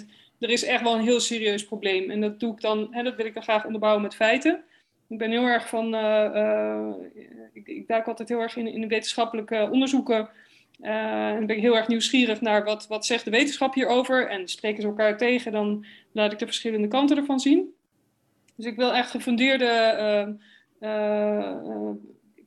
30% 0.00 0.04
er 0.44 0.50
is 0.50 0.64
echt 0.64 0.82
wel 0.82 0.94
een 0.94 1.04
heel 1.04 1.20
serieus 1.20 1.64
probleem. 1.64 2.10
En 2.10 2.20
dat 2.20 2.40
doe 2.40 2.52
ik 2.52 2.60
dan, 2.60 2.88
hè, 2.90 3.02
dat 3.02 3.16
wil 3.16 3.26
ik 3.26 3.34
dan 3.34 3.42
graag 3.42 3.64
onderbouwen 3.64 4.02
met 4.02 4.14
feiten. 4.14 4.64
Ik 5.08 5.18
ben 5.18 5.30
heel 5.30 5.46
erg 5.46 5.68
van, 5.68 5.94
uh, 5.94 6.30
uh, 6.34 6.88
ik, 7.52 7.68
ik, 7.68 7.86
duik 7.88 8.06
altijd 8.06 8.28
heel 8.28 8.40
erg 8.40 8.56
in, 8.56 8.66
in 8.66 8.88
wetenschappelijke 8.88 9.68
onderzoeken. 9.70 10.28
Uh, 10.80 11.30
en 11.30 11.46
ben 11.46 11.56
ik 11.56 11.62
heel 11.62 11.76
erg 11.76 11.88
nieuwsgierig 11.88 12.40
naar 12.40 12.64
wat, 12.64 12.86
wat 12.86 13.06
zegt 13.06 13.24
de 13.24 13.30
wetenschap 13.30 13.74
hierover. 13.74 14.28
En 14.28 14.48
spreken 14.48 14.82
ze 14.82 14.88
elkaar 14.88 15.16
tegen, 15.16 15.52
dan 15.52 15.86
laat 16.12 16.32
ik 16.32 16.38
de 16.38 16.44
verschillende 16.44 16.88
kanten 16.88 17.16
ervan 17.16 17.40
zien. 17.40 17.74
Dus 18.56 18.66
ik 18.66 18.76
wil 18.76 18.94
echt 18.94 19.10
gefundeerde 19.10 20.36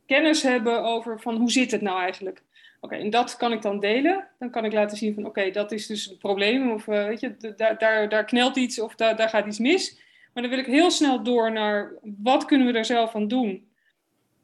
kennis 0.06 0.42
hebben 0.44 0.84
over 0.84 1.20
van 1.20 1.36
hoe 1.36 1.52
zit 1.52 1.72
het 1.72 1.82
nou 1.82 2.00
eigenlijk. 2.00 2.44
Oké, 2.80 2.96
en 2.96 3.10
dat 3.10 3.38
kan 3.38 3.52
ik 3.52 3.62
dan 3.62 3.80
delen. 3.80 4.28
Dan 4.40 4.50
kan 4.50 4.66
ik 4.66 4.74
laten 4.74 4.98
zien 4.98 5.14
van 5.14 5.26
oké, 5.26 5.52
dat 5.52 5.72
is 5.72 5.88
dus 5.88 6.06
het 6.06 6.20
probleem. 6.20 6.72
Of 6.72 6.88
uh, 6.88 7.06
weet 7.06 7.20
je, 7.20 7.54
daar, 7.78 8.10
daar, 8.10 8.26
knelt 8.26 8.56
iets 8.56 8.80
of 8.80 8.96
daar, 8.96 9.16
daar 9.16 9.30
gaat 9.30 9.46
iets 9.46 9.60
mis. 9.60 10.00
Maar 10.34 10.44
dan 10.44 10.52
wil 10.52 10.62
ik 10.62 10.66
heel 10.66 10.92
snel 10.92 11.24
door 11.24 11.52
naar 11.52 11.94
wat 12.02 12.46
kunnen 12.46 12.68
we 12.68 12.74
daar 12.74 12.86
zelf 12.86 13.16
aan 13.16 13.28
doen. 13.28 13.68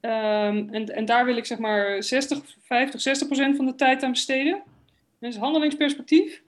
Um, 0.02 0.70
en, 0.70 0.86
en 0.86 1.06
daar 1.06 1.26
wil 1.26 1.38
ik 1.38 1.46
zeg 1.46 1.58
maar 1.58 2.04
60, 2.04 2.42
50, 2.62 3.02
60 3.02 3.28
procent 3.28 3.56
van 3.56 3.66
de 3.66 3.76
tijd 3.76 4.04
aan 4.04 4.12
besteden. 4.12 4.64
Dat 5.20 5.32
is 5.32 5.38
handelingsperspectief. 5.38 6.42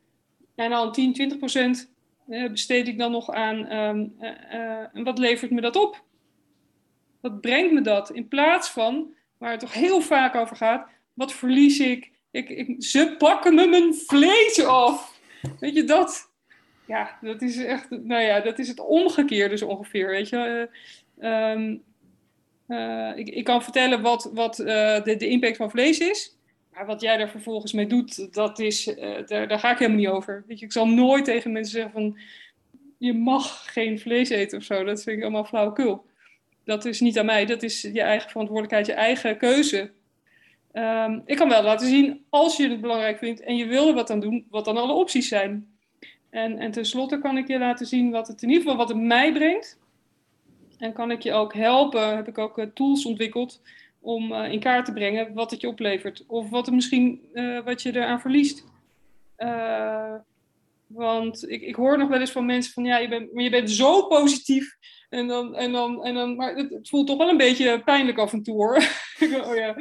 En 0.56 0.70
dan 0.70 0.92
10, 0.92 1.14
20 1.14 1.38
procent 1.38 1.92
uh, 2.28 2.50
besteed 2.50 2.88
ik 2.88 2.98
dan 2.98 3.12
nog 3.12 3.30
aan 3.30 3.72
um, 3.74 4.16
uh, 4.54 5.04
wat 5.04 5.18
levert 5.18 5.52
me 5.52 5.62
dat 5.62 5.76
op? 5.76 6.04
Wat 7.22 7.42
brengt 7.42 7.74
me 7.74 7.82
dat? 7.82 8.12
In 8.12 8.28
plaats 8.28 8.70
van, 8.70 9.14
waar 9.38 9.52
het 9.52 9.60
toch 9.60 9.74
heel 9.74 10.02
vaak 10.02 10.36
over 10.36 10.56
gaat, 10.56 10.88
wat 11.16 11.34
verlies 11.34 11.80
ik? 11.80 12.14
ik, 12.36 12.50
ik 12.50 12.76
ze 12.84 13.16
pakken 13.18 13.56
me 13.56 13.68
mijn 13.68 13.94
vlees 13.94 14.64
af. 14.64 15.20
Weet 15.60 15.76
je 15.76 15.84
dat? 15.84 16.34
Ja, 16.88 17.18
dat 17.22 17.42
is 17.42 17.58
echt, 17.58 17.90
nou 17.90 18.22
ja, 18.22 18.40
dat 18.40 18.60
is 18.60 18.68
het 18.68 18.80
omgekeerde 18.80 19.50
dus 19.50 19.62
ongeveer, 19.62 20.08
weet 20.08 20.30
je. 20.30 20.70
Uh, 21.20 21.72
uh, 22.68 23.18
ik, 23.18 23.30
ik, 23.30 23.44
kan 23.44 23.64
vertellen 23.64 24.02
wat, 24.02 24.30
wat 24.34 24.60
uh, 24.60 24.66
de, 25.04 25.16
de, 25.18 25.28
impact 25.28 25.58
van 25.58 25.70
vlees 25.70 26.00
is. 26.00 26.38
Maar 26.74 26.86
wat 26.86 27.02
jij 27.02 27.18
daar 27.18 27.30
vervolgens 27.30 27.74
mee 27.74 27.88
doet, 27.88 28.34
dat 28.34 28.60
is, 28.60 28.84
daar, 29.26 29.48
daar, 29.48 29.60
ga 29.60 29.72
ik 29.72 29.78
helemaal 29.78 30.00
niet 30.00 30.08
over. 30.08 30.44
Weet 30.48 30.60
je, 30.60 30.66
ik 30.66 30.72
zal 30.72 30.88
nooit 30.88 31.26
tegen 31.26 31.52
mensen 31.52 31.74
zeggen 31.74 31.92
van, 31.92 32.18
je 32.98 33.14
mag 33.14 33.74
geen 33.74 34.00
vlees 34.00 34.30
eten 34.30 34.58
of 34.58 34.64
zo. 34.64 34.84
Dat 34.84 35.04
vind 35.04 35.18
ik 35.18 35.24
allemaal 35.24 35.46
flauwekul. 35.46 36.06
Dat 36.64 36.86
is 36.86 37.00
niet 37.00 37.20
aan 37.20 37.26
mij, 37.26 37.46
dat 37.46 37.64
is 37.64 37.82
je 37.82 38.02
eigen 38.02 38.30
verantwoordelijkheid, 38.30 38.86
je 38.86 38.94
eigen 38.94 39.38
keuze. 39.38 39.92
Um, 40.78 41.22
ik 41.26 41.38
kan 41.38 41.50
wel 41.50 41.64
laten 41.64 41.88
zien, 41.88 42.26
als 42.30 42.58
je 42.58 42.70
het 42.70 42.82
belangrijk 42.82 43.18
vindt 43.18 43.42
en 43.42 43.56
je 43.56 43.66
wil 43.66 43.88
er 43.88 43.94
wat 43.94 44.10
aan 44.10 44.20
doen, 44.20 44.46
wat 44.50 44.66
dan 44.66 44.78
alle 44.78 44.94
opties 44.94 45.28
zijn. 45.28 45.78
En, 46.30 46.58
en 46.58 46.72
tenslotte 46.72 47.18
kan 47.18 47.38
ik 47.38 47.48
je 47.48 47.60
laten 47.60 47.86
zien 47.86 48.12
wat 48.12 48.28
het 48.28 48.42
in 48.42 48.50
ieder 48.50 48.64
geval 48.64 48.78
wat 48.78 48.90
het 48.90 48.98
mij 48.98 49.34
brengt. 49.34 49.80
En 50.78 50.94
kan 50.94 51.12
ik 51.12 51.22
je 51.22 51.34
ook 51.34 51.54
helpen, 51.54 52.16
heb 52.16 52.28
ik 52.28 52.38
ook 52.38 52.58
uh, 52.58 52.66
tools 52.66 53.06
ontwikkeld 53.06 53.62
om 54.02 54.32
uh, 54.32 54.52
in 54.52 54.60
kaart 54.60 54.86
te 54.86 54.94
brengen 54.94 55.34
wat 55.34 55.52
het 55.52 55.62
je 55.62 55.68
oplevert. 55.68 56.24
Of 56.28 56.50
wat, 56.50 56.66
het 56.66 56.76
misschien, 56.76 57.30
uh, 57.34 57.64
wat 57.64 57.82
je 57.82 57.96
eraan 57.96 58.22
verliest. 58.22 58.66
want 60.88 61.50
ik, 61.50 61.62
ik 61.62 61.76
hoor 61.76 61.98
nog 61.98 62.10
wel 62.10 62.20
eens 62.20 62.32
van 62.32 62.46
mensen 62.46 62.74
van 62.74 62.86
ja, 62.86 62.98
je 62.98 63.08
bent, 63.08 63.34
maar 63.34 63.44
je 63.44 63.50
bent 63.50 63.72
zo 63.72 64.08
positief. 64.08 64.78
En 65.10 65.28
dan, 65.28 65.56
en 65.56 65.72
dan, 65.72 66.04
en 66.04 66.14
dan, 66.14 66.36
maar 66.36 66.56
het, 66.56 66.70
het 66.70 66.90
voelt 66.90 67.08
toch 67.08 67.18
wel 67.18 67.30
een 67.30 67.38
beetje 67.38 67.84
pijnlijk 67.84 68.18
af 68.18 68.34
en 68.34 68.44
toe 68.44 68.56
hoor. 68.56 68.76
oh 69.48 69.56
ja 69.56 69.76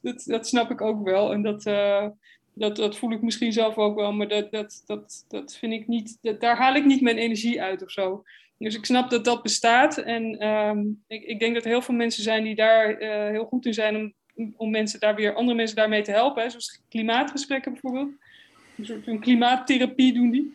dat, 0.00 0.24
dat 0.26 0.46
snap 0.46 0.70
ik 0.70 0.80
ook 0.80 1.04
wel. 1.04 1.32
En 1.32 1.42
dat, 1.42 1.66
uh, 1.66 2.06
dat, 2.54 2.76
dat 2.76 2.98
voel 2.98 3.12
ik 3.12 3.22
misschien 3.22 3.52
zelf 3.52 3.76
ook 3.76 3.96
wel. 3.96 4.12
Maar 4.12 4.28
dat, 4.28 4.50
dat, 4.50 4.82
dat, 4.86 5.24
dat 5.28 5.56
vind 5.56 5.72
ik 5.72 5.86
niet, 5.86 6.18
dat, 6.20 6.40
daar 6.40 6.56
haal 6.56 6.74
ik 6.74 6.84
niet 6.84 7.00
mijn 7.00 7.18
energie 7.18 7.62
uit 7.62 7.82
of 7.82 7.90
zo. 7.90 8.24
Dus 8.58 8.74
ik 8.74 8.84
snap 8.84 9.10
dat 9.10 9.24
dat 9.24 9.42
bestaat. 9.42 9.98
En 9.98 10.46
um, 10.46 11.02
ik, 11.06 11.22
ik 11.22 11.38
denk 11.38 11.54
dat 11.54 11.64
heel 11.64 11.82
veel 11.82 11.94
mensen 11.94 12.22
zijn 12.22 12.44
die 12.44 12.54
daar 12.54 13.02
uh, 13.02 13.08
heel 13.08 13.44
goed 13.44 13.66
in 13.66 13.74
zijn 13.74 13.96
om, 14.34 14.54
om 14.56 14.70
mensen 14.70 15.00
daar 15.00 15.14
weer, 15.14 15.34
andere 15.34 15.56
mensen 15.56 15.76
daarmee 15.76 16.02
te 16.02 16.10
helpen. 16.10 16.50
Zoals 16.50 16.82
klimaatgesprekken 16.88 17.72
bijvoorbeeld. 17.72 18.10
Een 18.76 18.86
soort 18.86 19.04
van 19.04 19.20
klimaattherapie 19.20 20.12
doen 20.12 20.30
die. 20.30 20.54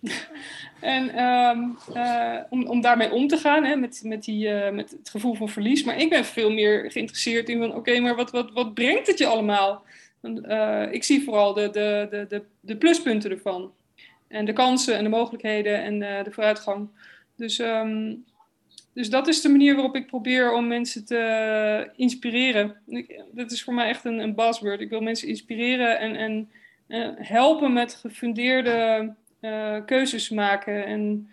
En 0.80 1.24
um, 1.24 1.78
uh, 1.94 2.36
om, 2.50 2.66
om 2.66 2.80
daarmee 2.80 3.10
om 3.10 3.28
te 3.28 3.36
gaan, 3.36 3.64
hè, 3.64 3.76
met, 3.76 4.00
met, 4.04 4.24
die, 4.24 4.48
uh, 4.48 4.70
met 4.70 4.90
het 4.90 5.08
gevoel 5.10 5.34
van 5.34 5.48
verlies. 5.48 5.84
Maar 5.84 5.98
ik 5.98 6.10
ben 6.10 6.24
veel 6.24 6.50
meer 6.50 6.90
geïnteresseerd 6.90 7.48
in 7.48 7.58
van, 7.58 7.74
oké, 7.74 8.00
maar 8.00 8.16
wat, 8.16 8.30
wat, 8.30 8.52
wat 8.52 8.74
brengt 8.74 9.06
het 9.06 9.18
je 9.18 9.26
allemaal? 9.26 9.82
Uh, 10.22 10.86
ik 10.90 11.04
zie 11.04 11.24
vooral 11.24 11.54
de, 11.54 11.70
de, 11.70 12.06
de, 12.10 12.26
de, 12.28 12.42
de 12.60 12.76
pluspunten 12.76 13.30
ervan. 13.30 13.72
En 14.28 14.44
de 14.44 14.52
kansen 14.52 14.96
en 14.96 15.04
de 15.04 15.10
mogelijkheden 15.10 15.82
en 15.82 15.98
de 16.24 16.30
vooruitgang. 16.30 16.88
Dus 17.36 17.58
um, 17.58 18.24
dus 18.92 19.10
dat 19.10 19.28
is 19.28 19.40
de 19.40 19.48
manier 19.48 19.74
waarop 19.74 19.96
ik 19.96 20.06
probeer 20.06 20.52
om 20.52 20.66
mensen 20.66 21.04
te 21.04 21.90
inspireren. 21.96 22.76
Dat 23.32 23.50
is 23.50 23.62
voor 23.62 23.74
mij 23.74 23.88
echt 23.88 24.04
een, 24.04 24.18
een 24.18 24.34
buzzword. 24.34 24.80
Ik 24.80 24.90
wil 24.90 25.00
mensen 25.00 25.28
inspireren 25.28 25.98
en, 25.98 26.16
en 26.16 26.50
helpen 27.16 27.72
met 27.72 27.94
gefundeerde 27.94 29.14
uh, 29.40 29.76
keuzes 29.86 30.30
maken 30.30 30.86
en 30.86 31.30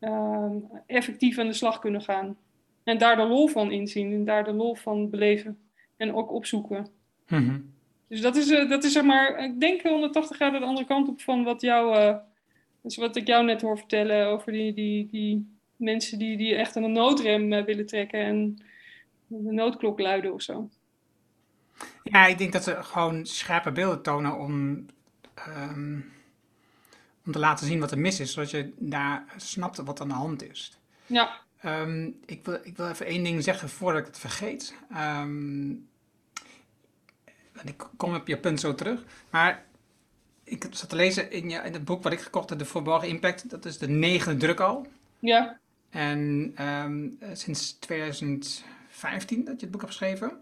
uh, 0.00 0.52
effectief 0.86 1.38
aan 1.38 1.46
de 1.46 1.52
slag 1.52 1.78
kunnen 1.78 2.02
gaan. 2.02 2.36
En 2.84 2.98
daar 2.98 3.16
de 3.16 3.22
lol 3.22 3.48
van 3.48 3.70
inzien 3.70 4.12
en 4.12 4.24
daar 4.24 4.44
de 4.44 4.52
lol 4.52 4.74
van 4.74 5.10
beleven 5.10 5.58
en 5.96 6.14
ook 6.14 6.32
opzoeken. 6.32 6.86
Mm 7.28 7.48
-hmm. 7.48 7.72
Dus 8.08 8.20
dat 8.20 8.36
is, 8.36 8.50
uh, 8.50 8.68
dat 8.68 8.84
is 8.84 8.92
zeg 8.92 9.04
maar, 9.04 9.44
ik 9.44 9.60
denk 9.60 9.82
180 9.82 10.36
graden 10.36 10.60
de 10.60 10.66
andere 10.66 10.86
kant 10.86 11.08
op 11.08 11.20
van 11.20 11.44
wat, 11.44 11.60
jou, 11.60 12.16
dus 12.82 12.96
wat 12.96 13.16
ik 13.16 13.26
jou 13.26 13.44
net 13.44 13.62
hoor 13.62 13.78
vertellen 13.78 14.26
over 14.26 14.52
die, 14.52 14.74
die, 14.74 15.08
die 15.10 15.58
mensen 15.76 16.18
die, 16.18 16.36
die 16.36 16.54
echt 16.54 16.76
aan 16.76 16.82
de 16.82 16.88
noodrem 16.88 17.64
willen 17.64 17.86
trekken 17.86 18.20
en 18.20 18.58
de 19.26 19.52
noodklok 19.52 20.00
luiden 20.00 20.32
of 20.32 20.42
zo. 20.42 20.68
Ja, 22.02 22.26
ik 22.26 22.38
denk 22.38 22.52
dat 22.52 22.64
ze 22.64 22.82
gewoon 22.82 23.26
scherpe 23.26 23.72
beelden 23.72 24.02
tonen 24.02 24.38
om, 24.38 24.86
um, 25.48 26.12
om 27.30 27.36
te 27.36 27.46
laten 27.48 27.66
zien 27.66 27.80
wat 27.80 27.90
er 27.90 27.98
mis 27.98 28.20
is, 28.20 28.32
zodat 28.32 28.50
je 28.50 28.72
daar 28.78 29.24
snapt 29.36 29.76
wat 29.76 30.00
aan 30.00 30.08
de 30.08 30.14
hand 30.14 30.50
is. 30.50 30.78
Ja. 31.06 31.40
Um, 31.64 32.18
ik, 32.26 32.44
wil, 32.44 32.58
ik 32.62 32.76
wil 32.76 32.88
even 32.88 33.06
één 33.06 33.24
ding 33.24 33.42
zeggen 33.42 33.68
voordat 33.68 34.00
ik 34.00 34.06
het 34.06 34.18
vergeet. 34.18 34.74
Um, 34.96 35.88
ik 37.64 37.86
kom 37.96 38.14
op 38.14 38.26
je 38.26 38.38
punt 38.38 38.60
zo 38.60 38.74
terug. 38.74 39.04
Maar 39.30 39.64
ik 40.44 40.66
zat 40.70 40.88
te 40.88 40.96
lezen 40.96 41.30
in, 41.30 41.50
je, 41.50 41.58
in 41.58 41.72
het 41.72 41.84
boek 41.84 42.02
wat 42.02 42.12
ik 42.12 42.20
gekocht 42.20 42.48
heb, 42.50 42.58
De 42.58 42.64
Verborgen 42.64 43.08
Impact. 43.08 43.50
Dat 43.50 43.64
is 43.64 43.78
de 43.78 43.88
negende 43.88 44.36
druk 44.38 44.60
al. 44.60 44.86
Ja. 45.18 45.58
En 45.90 46.54
um, 46.66 47.18
sinds 47.32 47.72
2015 47.72 49.44
dat 49.44 49.54
je 49.54 49.60
het 49.60 49.70
boek 49.70 49.80
hebt 49.80 49.96
geschreven. 49.96 50.40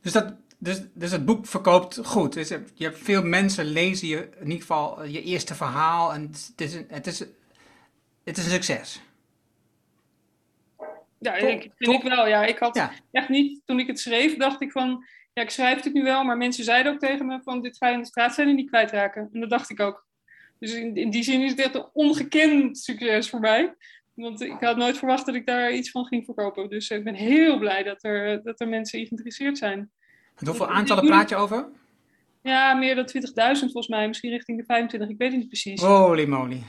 Dus, 0.00 0.12
dat, 0.12 0.34
dus, 0.58 0.82
dus 0.94 1.10
het 1.10 1.24
boek 1.24 1.46
verkoopt 1.46 2.00
goed. 2.04 2.32
Dus 2.32 2.48
je 2.48 2.84
hebt 2.84 2.98
veel 2.98 3.22
mensen 3.22 3.64
lezen 3.64 4.08
je 4.08 4.28
in 4.38 4.44
ieder 4.44 4.60
geval 4.60 5.04
je 5.04 5.22
eerste 5.22 5.54
verhaal. 5.54 6.12
En 6.12 6.22
het 6.22 6.52
is, 6.56 6.74
het 6.88 7.06
is, 7.06 7.18
het 8.24 8.36
is 8.36 8.44
een 8.44 8.50
succes. 8.50 9.00
Ja, 11.18 11.34
ik 11.34 11.70
vind 11.76 11.92
ik 11.92 12.02
wel. 12.02 12.28
Ja, 12.28 12.44
ik 12.44 12.58
had 12.58 12.76
ja. 12.76 12.92
echt 13.10 13.28
niet, 13.28 13.60
toen 13.64 13.78
ik 13.78 13.86
het 13.86 14.00
schreef, 14.00 14.36
dacht 14.36 14.60
ik 14.60 14.72
van, 14.72 15.04
ja, 15.32 15.42
ik 15.42 15.50
schrijf 15.50 15.82
het 15.82 15.92
nu 15.92 16.02
wel, 16.02 16.24
maar 16.24 16.36
mensen 16.36 16.64
zeiden 16.64 16.92
ook 16.92 16.98
tegen 16.98 17.26
me 17.26 17.40
van, 17.42 17.62
dit 17.62 17.76
ga 17.76 17.88
je 17.88 17.94
in 17.94 18.00
de 18.00 18.06
straat 18.06 18.34
zijn 18.34 18.48
en 18.48 18.54
niet 18.54 18.68
kwijtraken. 18.68 19.28
En 19.32 19.40
dat 19.40 19.50
dacht 19.50 19.70
ik 19.70 19.80
ook. 19.80 20.06
Dus 20.58 20.74
in, 20.74 20.96
in 20.96 21.10
die 21.10 21.22
zin 21.22 21.40
is 21.40 21.50
het 21.50 21.60
echt 21.60 21.74
een 21.74 21.88
ongekend 21.92 22.78
succes 22.78 23.30
voor 23.30 23.40
mij. 23.40 23.74
Want 24.14 24.40
ik 24.40 24.60
had 24.60 24.76
nooit 24.76 24.98
verwacht 24.98 25.26
dat 25.26 25.34
ik 25.34 25.46
daar 25.46 25.72
iets 25.72 25.90
van 25.90 26.06
ging 26.06 26.24
verkopen. 26.24 26.68
Dus 26.68 26.90
ik 26.90 27.04
ben 27.04 27.14
heel 27.14 27.58
blij 27.58 27.82
dat 27.82 28.04
er, 28.04 28.42
dat 28.42 28.60
er 28.60 28.68
mensen 28.68 29.06
geïnteresseerd 29.06 29.58
zijn. 29.58 29.90
En 30.36 30.46
hoeveel 30.46 30.68
aantallen 30.68 31.06
praat 31.06 31.28
je 31.28 31.36
over? 31.36 31.68
Ja, 32.42 32.74
meer 32.74 32.94
dan 32.94 33.08
20.000 33.08 33.22
volgens 33.58 33.88
mij. 33.88 34.06
Misschien 34.06 34.30
richting 34.30 34.58
de 34.58 34.64
25. 34.64 35.08
Ik 35.08 35.18
weet 35.18 35.30
het 35.30 35.38
niet 35.38 35.48
precies. 35.48 35.80
Holy 35.82 36.24
moly. 36.24 36.62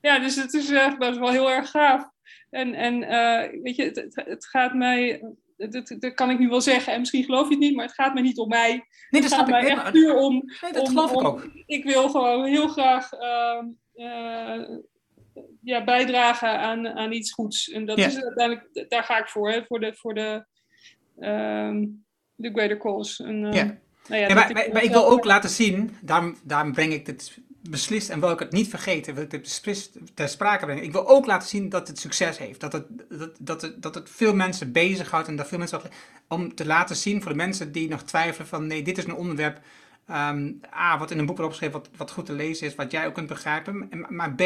Ja, 0.00 0.18
dus 0.18 0.36
het 0.36 0.54
is 0.54 0.70
echt 0.70 0.98
best 0.98 1.18
wel 1.18 1.30
heel 1.30 1.50
erg 1.50 1.70
gaaf. 1.70 2.10
En, 2.50 2.74
en 2.74 3.02
uh, 3.02 3.62
weet 3.62 3.76
je, 3.76 3.84
het, 3.84 3.96
het, 3.96 4.14
het 4.14 4.46
gaat 4.46 4.74
mij 4.74 5.22
dat, 5.68 5.94
dat, 5.98 6.14
kan 6.14 6.30
ik 6.30 6.38
nu 6.38 6.48
wel 6.48 6.60
zeggen. 6.60 6.92
En 6.92 6.98
misschien 6.98 7.24
geloof 7.24 7.44
je 7.44 7.54
het 7.54 7.62
niet, 7.62 7.74
maar 7.74 7.84
het 7.84 7.94
gaat 7.94 8.14
me 8.14 8.20
niet 8.20 8.38
om 8.38 8.48
mij. 8.48 8.68
Nee, 8.68 9.20
dat 9.22 9.22
het 9.22 9.32
gaat 9.32 9.48
mij 9.48 9.68
echt 9.68 9.92
puur 9.92 10.14
om. 10.14 10.32
Nee, 10.60 10.72
dat 10.72 10.82
om, 10.82 10.88
geloof 10.88 11.10
ik 11.10 11.24
ook. 11.24 11.50
Ik 11.66 11.84
wil 11.84 12.08
gewoon 12.08 12.44
heel 12.44 12.68
graag 12.68 13.12
uh, 13.12 13.62
uh, 13.94 14.78
ja, 15.62 15.84
bijdragen 15.84 16.58
aan, 16.58 16.88
aan 16.88 17.12
iets 17.12 17.32
goeds. 17.32 17.70
En 17.70 17.86
dat 17.86 17.98
Ja. 17.98 18.06
is 18.06 18.22
uiteindelijk, 18.22 18.86
daar 18.88 19.04
ga 19.04 19.18
ik 19.18 19.28
voor, 19.28 19.50
hè, 19.50 19.64
voor 19.64 19.80
de, 19.80 19.94
voor 19.94 20.14
de, 20.14 20.46
ehm, 21.18 21.84
de 22.40 22.50
greater 22.50 22.78
cause. 22.78 23.24
En, 23.24 23.44
uh, 23.44 23.52
Ja. 23.52 23.78
Nou 24.08 24.22
ja, 24.22 24.28
Ja, 24.28 24.34
maar, 24.34 24.52
maar, 24.52 24.68
maar 24.72 24.82
ik 24.82 24.90
wil 24.90 25.08
ook 25.08 25.24
laten 25.24 25.50
zien, 25.50 25.96
daarom, 26.00 26.36
daarom 26.42 26.72
breng 26.72 26.92
ik 26.92 27.06
dit 27.06 27.38
beslist 27.62 28.08
en 28.08 28.20
wil 28.20 28.30
ik 28.30 28.38
het 28.38 28.52
niet 28.52 28.68
vergeten, 28.68 29.14
wil 29.14 29.22
ik 29.22 29.30
dit 29.30 29.92
ter 30.14 30.28
sprake 30.28 30.64
brengen. 30.64 30.84
Ik 30.84 30.92
wil 30.92 31.08
ook 31.08 31.26
laten 31.26 31.48
zien 31.48 31.68
dat 31.68 31.88
het 31.88 31.98
succes 31.98 32.38
heeft. 32.38 32.60
Dat 32.60 32.72
het, 32.72 32.84
dat, 33.08 33.30
dat 33.38 33.62
het, 33.62 33.82
dat 33.82 33.94
het 33.94 34.10
veel 34.10 34.34
mensen 34.34 34.72
bezighoudt 34.72 35.28
en 35.28 35.36
dat 35.36 35.48
veel 35.48 35.58
mensen 35.58 35.80
om 36.28 36.54
te 36.54 36.66
laten 36.66 36.96
zien 36.96 37.22
voor 37.22 37.30
de 37.30 37.36
mensen 37.36 37.72
die 37.72 37.88
nog 37.88 38.02
twijfelen 38.02 38.46
van 38.46 38.66
nee, 38.66 38.82
dit 38.82 38.98
is 38.98 39.04
een 39.04 39.14
onderwerp 39.14 39.60
ehm, 40.06 40.52
A, 40.74 40.98
wat 40.98 41.10
in 41.10 41.18
een 41.18 41.26
boek 41.26 41.36
wordt 41.36 41.52
opgeschreven, 41.52 41.80
wat, 41.80 41.96
wat 41.96 42.10
goed 42.10 42.26
te 42.26 42.32
lezen 42.32 42.66
is, 42.66 42.74
wat 42.74 42.90
jij 42.90 43.06
ook 43.06 43.14
kunt 43.14 43.28
begrijpen. 43.28 43.86
En, 43.90 44.06
maar 44.08 44.34
B, 44.34 44.42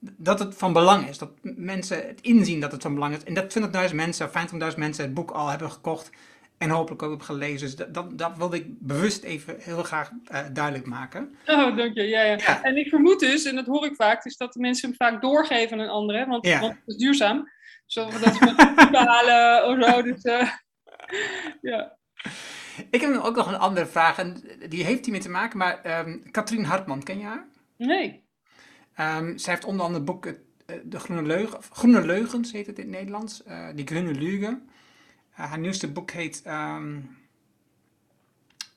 dat 0.00 0.38
het 0.38 0.54
van 0.54 0.72
belang 0.72 1.08
is. 1.08 1.18
Dat 1.18 1.30
mensen 1.42 2.06
het 2.06 2.20
inzien 2.20 2.60
dat 2.60 2.72
het 2.72 2.82
van 2.82 2.94
belang 2.94 3.16
is. 3.16 3.24
En 3.24 3.34
dat 3.34 3.58
20.000 3.88 3.94
mensen, 3.94 4.28
50.000 4.28 4.76
mensen 4.76 5.04
het 5.04 5.14
boek 5.14 5.30
al 5.30 5.48
hebben 5.48 5.70
gekocht 5.70 6.10
en 6.60 6.70
hopelijk 6.70 7.02
ook 7.02 7.08
hebben 7.08 7.26
gelezen. 7.26 7.66
Dus 7.66 7.76
dat, 7.76 7.94
dat, 7.94 8.18
dat 8.18 8.36
wilde 8.36 8.56
ik 8.56 8.66
bewust 8.78 9.22
even 9.22 9.56
heel 9.58 9.82
graag 9.82 10.10
uh, 10.32 10.40
duidelijk 10.52 10.86
maken. 10.86 11.34
Oh, 11.46 11.76
dank 11.76 11.94
je. 11.94 12.02
Ja, 12.02 12.22
ja, 12.22 12.36
Ja. 12.36 12.62
En 12.62 12.76
ik 12.76 12.88
vermoed 12.88 13.20
dus, 13.20 13.44
en 13.44 13.54
dat 13.54 13.66
hoor 13.66 13.84
ik 13.84 13.94
vaak, 13.94 14.24
is 14.24 14.36
dat 14.36 14.52
de 14.52 14.60
mensen 14.60 14.88
hem 14.88 14.96
vaak 14.96 15.22
doorgeven 15.22 15.72
aan 15.78 15.84
een 15.84 15.90
andere. 15.90 16.26
Want, 16.26 16.46
Ja. 16.46 16.60
want 16.60 16.72
het 16.72 16.82
is 16.86 16.96
duurzaam. 16.96 17.50
Zo, 17.86 18.04
dat 18.10 18.34
ze 18.34 18.44
met 18.44 18.90
behalen 18.90 19.68
of 19.68 19.84
zo. 19.88 20.02
Dus, 20.02 20.22
eh, 20.22 20.50
ja. 21.70 21.96
Ik 22.90 23.00
heb 23.00 23.14
ook 23.14 23.36
nog 23.36 23.46
een 23.48 23.58
andere 23.58 23.86
vraag 23.86 24.18
en 24.18 24.42
die 24.68 24.84
heeft 24.84 25.04
hiermee 25.04 25.22
te 25.22 25.30
maken, 25.30 25.58
maar 25.58 25.80
ehm 25.82 26.18
Katrien 26.30 26.64
Hartman, 26.64 27.02
ken 27.02 27.18
je 27.18 27.24
haar? 27.24 27.48
Nee. 27.76 28.24
Ehm, 28.94 29.36
zij 29.38 29.52
heeft 29.52 29.64
onder 29.66 29.86
andere 29.86 30.04
het 30.04 30.12
boek 30.14 30.26
eh, 30.26 30.34
De 30.84 30.98
Groene, 30.98 31.22
Leugen, 31.22 31.58
Groene 31.72 32.06
Leugens, 32.06 32.52
heet 32.52 32.66
het 32.66 32.78
in 32.78 32.84
het 32.84 32.94
Nederlands, 32.94 33.42
eh, 33.42 33.68
Die 33.74 33.86
Groene 33.86 34.14
Lüge. 34.14 34.58
Eh, 35.34 35.48
haar 35.48 35.58
nieuwste 35.58 35.92
boek 35.92 36.10
heet 36.10 36.42
ehm 36.42 36.98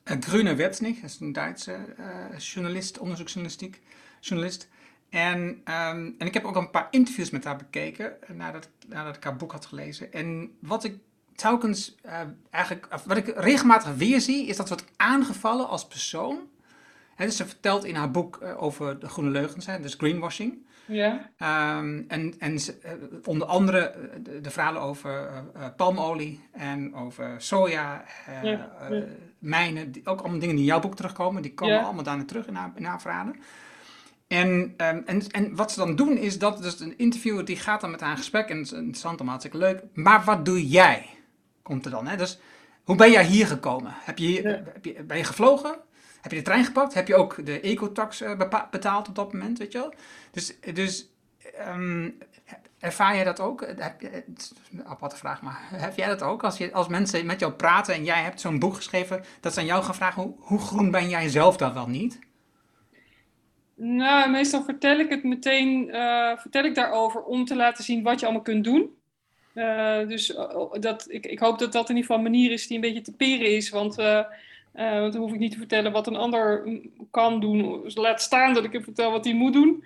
Grüne 0.04 0.56
Wetnig, 0.56 1.00
dat 1.00 1.10
is 1.10 1.20
een 1.20 1.34
Duitse 1.34 1.74
eh, 1.98 2.40
journalist, 2.40 3.00
onderzoeksjournalistiek, 3.00 3.82
journalist. 4.20 4.70
En, 5.10 5.62
ehm, 5.64 6.12
en 6.18 6.28
ik 6.28 6.34
heb 6.34 6.46
ook 6.46 6.56
een 6.56 6.70
paar 6.70 6.88
interviews 6.92 7.30
met 7.30 7.44
haar 7.44 7.58
bekeken 7.58 8.22
eh, 8.22 8.36
nadat, 8.36 8.70
nadat 8.88 9.16
ik 9.16 9.24
haar 9.24 9.36
boek 9.36 9.52
had 9.52 9.66
gelezen. 9.66 10.14
En 10.14 10.58
wat 10.60 10.84
ik 10.84 10.98
telkens 11.36 11.96
eigenlijk, 12.50 12.88
wat 13.06 13.18
ik 13.18 13.28
regelmatig 13.36 13.96
weer 13.96 14.22
zie, 14.22 14.46
is 14.46 14.58
dat 14.58 14.68
ze 14.68 14.74
wordt 14.74 14.92
aangevallen 14.96 15.68
als 15.68 15.88
persoon. 15.88 16.40
Hè, 17.16 17.26
dus 17.26 17.36
ze 17.36 17.46
vertelt 17.46 17.84
in 17.84 17.96
haar 17.96 18.12
boek 18.12 18.42
over 18.58 19.00
de 19.00 19.10
groene 19.10 19.30
leugens, 19.30 19.66
hè, 19.66 19.80
dus 19.80 19.94
greenwashing. 19.94 20.66
Ja. 20.86 21.30
Ehm, 21.38 22.02
en 22.08 22.34
en 22.40 22.56
eh, 22.58 22.92
onder 23.24 23.48
andere 23.48 23.80
eh, 23.80 24.10
de, 24.24 24.42
de 24.42 24.50
verhalen 24.50 24.82
over 24.82 25.28
eh, 25.54 25.66
palmolie 25.78 26.40
en 26.52 26.96
over 26.96 27.36
soja, 27.38 28.04
Ja, 28.28 28.42
ja. 28.42 28.72
mijnen, 29.40 29.92
die, 29.92 30.06
ook 30.06 30.20
allemaal 30.20 30.40
dingen 30.40 30.56
die 30.56 30.64
in 30.64 30.70
jouw 30.72 30.80
boek 30.80 30.96
terugkomen, 30.96 31.42
die 31.42 31.54
komen 31.54 31.76
Ja. 31.76 31.82
allemaal 31.84 32.04
daarna 32.04 32.26
terug 32.26 32.48
in 32.48 32.56
haar, 32.56 32.72
in 32.76 32.84
haar 32.84 33.02
verhalen. 33.02 33.36
En, 34.28 34.74
ehm, 34.78 35.02
en, 35.06 35.22
en 35.32 35.56
wat 35.56 35.72
ze 35.72 35.80
dan 35.80 35.96
doen 35.96 36.18
is 36.18 36.40
dat 36.40 36.62
dus 36.62 36.80
een 36.80 36.98
interviewer 36.98 37.46
die 37.46 37.56
gaat 37.58 37.82
dan 37.82 37.92
met 37.92 38.00
haar 38.02 38.12
in 38.12 38.18
gesprek 38.18 38.50
en 38.50 38.58
het 38.58 38.66
is 38.66 38.72
interessant 38.72 39.22
om 39.22 39.28
hartstikke 39.28 39.58
leuk. 39.58 39.84
Maar 39.94 40.24
wat 40.24 40.46
doe 40.46 40.68
jij? 40.68 41.06
Komt 41.62 41.86
er 41.86 41.92
dan. 41.92 42.08
Hè? 42.08 42.18
Dus 42.18 42.40
hoe 42.84 42.96
ben 42.96 43.12
jij 43.12 43.26
hier 43.26 43.48
gekomen? 43.48 43.92
Heb 43.96 44.18
je, 44.18 44.42
heb 44.74 44.86
je, 44.86 45.04
ben 45.04 45.18
je 45.18 45.24
gevlogen? 45.24 45.76
Heb 46.24 46.32
je 46.32 46.38
de 46.38 46.44
trein 46.44 46.66
gepakt? 46.66 46.94
Heb 46.94 47.08
je 47.08 47.16
ook 47.16 47.46
de 47.46 47.60
ecotax 47.60 48.22
eh, 48.22 48.68
betaald 48.72 49.08
op 49.08 49.16
dat 49.16 49.34
moment? 49.34 49.58
Weet 49.58 49.72
je 49.72 49.78
wel? 49.78 49.94
Dus, 50.32 50.56
dus 50.74 51.10
ehm, 51.58 52.10
ervaar 52.80 53.16
jij 53.16 53.24
dat 53.24 53.40
ook? 53.40 53.66
Heb 53.78 54.02
je, 54.02 54.10
het 54.10 54.26
is 54.38 54.54
een 54.72 54.86
aparte 54.86 55.16
vraag, 55.16 55.42
maar 55.42 55.60
heb 55.86 55.96
jij 55.96 56.08
dat 56.08 56.22
ook? 56.22 56.44
Als, 56.44 56.58
je, 56.58 56.72
als 56.72 56.88
mensen 56.88 57.26
met 57.26 57.40
jou 57.40 57.52
praten 57.52 57.94
en 57.94 58.04
jij 58.04 58.22
hebt 58.22 58.42
zo'n 58.42 58.60
boek 58.60 58.76
geschreven, 58.76 59.24
dat 59.40 59.54
ze 59.54 59.60
aan 59.60 59.66
jou 59.66 59.84
gaan 59.84 59.96
vragen: 59.96 60.22
hoe, 60.22 60.36
hoe 60.40 60.60
groen 60.60 60.92
ben 60.92 61.10
jij 61.10 61.30
zelf 61.30 61.58
dan 61.58 61.74
wel 61.74 61.88
niet? 61.88 62.20
Nou, 63.76 64.30
meestal 64.30 64.64
vertel 64.64 65.00
ik 65.00 65.10
het 65.10 65.24
meteen, 65.24 65.90
eh, 65.92 66.38
vertel 66.38 66.64
ik 66.64 66.76
daarover 66.76 67.24
om 67.24 67.46
te 67.46 67.56
laten 67.56 67.84
zien 67.84 68.04
wat 68.04 68.20
je 68.20 68.26
allemaal 68.26 68.44
kunt 68.44 68.64
doen. 68.64 69.02
Eh, 69.54 70.08
dus 70.08 70.36
eh, 70.36 70.72
dat, 70.80 71.06
ik, 71.10 71.26
ik 71.26 71.40
hoop 71.40 71.60
dat 71.60 71.72
dat 71.72 71.90
in 71.90 71.96
ieder 71.96 72.12
geval 72.12 72.18
een 72.26 72.32
manier 72.32 72.52
is 72.52 72.68
die 72.68 72.76
een 72.76 72.82
beetje 72.82 73.02
te 73.02 73.16
peren 73.16 73.56
is. 73.56 73.70
Want, 73.70 73.98
eh, 73.98 74.26
eh, 74.74 75.00
want 75.00 75.14
dan 75.14 75.22
hoef 75.22 75.34
ik 75.34 75.40
niet 75.40 75.52
te 75.52 75.58
vertellen 75.58 75.92
wat 75.92 76.08
een 76.08 76.16
ander 76.16 76.68
kan 77.12 77.40
doen. 77.40 77.82
Laat 77.94 78.22
staan 78.22 78.54
dat 78.54 78.64
ik 78.64 78.74
hem 78.74 78.84
vertel 78.84 79.12
wat 79.12 79.26
hij 79.26 79.34
moet 79.34 79.54
doen. 79.54 79.84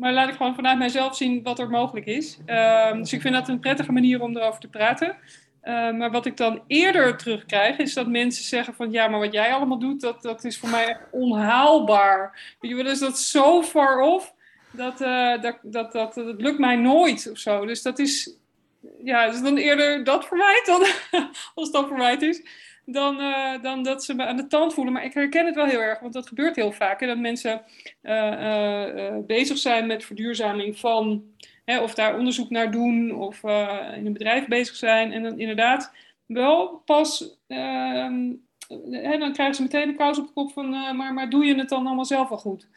Maar 0.00 0.12
laat 0.12 0.28
ik 0.28 0.34
gewoon 0.34 0.54
vanuit 0.54 0.78
mijzelf 0.78 1.16
zien 1.16 1.42
wat 1.42 1.58
er 1.58 1.70
mogelijk 1.70 2.06
is. 2.06 2.38
Ehm, 2.46 2.98
dus 2.98 3.12
ik 3.12 3.20
vind 3.20 3.34
dat 3.34 3.48
een 3.48 3.60
prettige 3.60 3.92
manier 3.92 4.22
om 4.22 4.36
erover 4.36 4.60
te 4.60 4.68
praten. 4.68 5.16
Eh, 5.60 5.92
maar 5.92 6.10
wat 6.10 6.26
ik 6.26 6.36
dan 6.36 6.62
eerder 6.66 7.16
terugkrijg, 7.16 7.78
is 7.78 7.94
dat 7.94 8.06
mensen 8.06 8.44
zeggen 8.44 8.74
van 8.74 8.90
ja, 8.90 9.08
maar 9.08 9.20
wat 9.20 9.32
jij 9.32 9.52
allemaal 9.52 9.78
doet, 9.78 10.00
dat, 10.00 10.22
dat 10.22 10.44
is 10.44 10.58
voor 10.58 10.68
mij 10.68 10.86
echt 10.86 11.00
onhaalbaar. 11.10 12.54
Weet 12.60 12.70
je 12.70 12.76
wel, 12.76 12.84
dus 12.84 12.98
dat 12.98 13.18
zo 13.18 13.62
far 13.62 14.00
off, 14.00 14.34
dat, 14.70 15.00
eh, 15.00 15.42
dat, 15.42 15.58
dat, 15.62 15.92
dat, 15.92 16.14
dat 16.14 16.40
lukt 16.40 16.58
mij 16.58 16.76
nooit 16.76 17.28
of 17.30 17.38
zo. 17.38 17.66
Dus 17.66 17.82
dat 17.82 17.98
is, 17.98 18.36
ja, 19.04 19.30
dus 19.30 19.42
dan 19.42 19.56
eerder 19.56 20.04
dat 20.04 20.26
verwijt 20.26 20.66
dan, 20.66 20.86
als 21.54 21.70
dat 21.70 21.86
verwijt 21.86 22.22
is, 22.22 22.42
dan, 22.92 23.20
eh, 23.20 23.62
dan 23.62 23.82
dat 23.82 24.04
ze 24.04 24.14
me 24.14 24.26
aan 24.26 24.36
de 24.36 24.46
tand 24.46 24.74
voelen. 24.74 24.92
Maar 24.92 25.04
ik 25.04 25.14
herken 25.14 25.46
het 25.46 25.54
wel 25.54 25.66
heel 25.66 25.80
erg, 25.80 26.00
want 26.00 26.12
dat 26.12 26.28
gebeurt 26.28 26.56
heel 26.56 26.72
vaak. 26.72 27.00
Hè, 27.00 27.06
dat 27.06 27.18
mensen 27.18 27.62
eh, 28.02 29.06
eh, 29.06 29.24
bezig 29.26 29.58
zijn 29.58 29.86
met 29.86 30.04
verduurzaming 30.04 30.78
van 30.78 31.24
hè, 31.64 31.80
of 31.80 31.94
daar 31.94 32.18
onderzoek 32.18 32.50
naar 32.50 32.70
doen 32.70 33.14
of 33.14 33.42
in 33.96 34.06
een 34.06 34.12
bedrijf 34.12 34.46
bezig 34.46 34.76
zijn. 34.76 35.12
En 35.12 35.22
dan 35.22 35.38
inderdaad 35.38 35.92
wel 36.26 36.82
pas, 36.84 37.38
ehm, 37.46 38.32
dan 39.18 39.32
krijgen 39.32 39.54
ze 39.54 39.62
meteen 39.62 39.88
de 39.88 39.94
kous 39.94 40.18
op 40.18 40.26
de 40.26 40.32
kop 40.32 40.52
van, 40.52 40.70
maar, 40.96 41.14
maar 41.14 41.30
doe 41.30 41.44
je 41.44 41.54
het 41.54 41.68
dan 41.68 41.86
allemaal 41.86 42.04
zelf 42.04 42.28
wel 42.28 42.38
goed? 42.38 42.68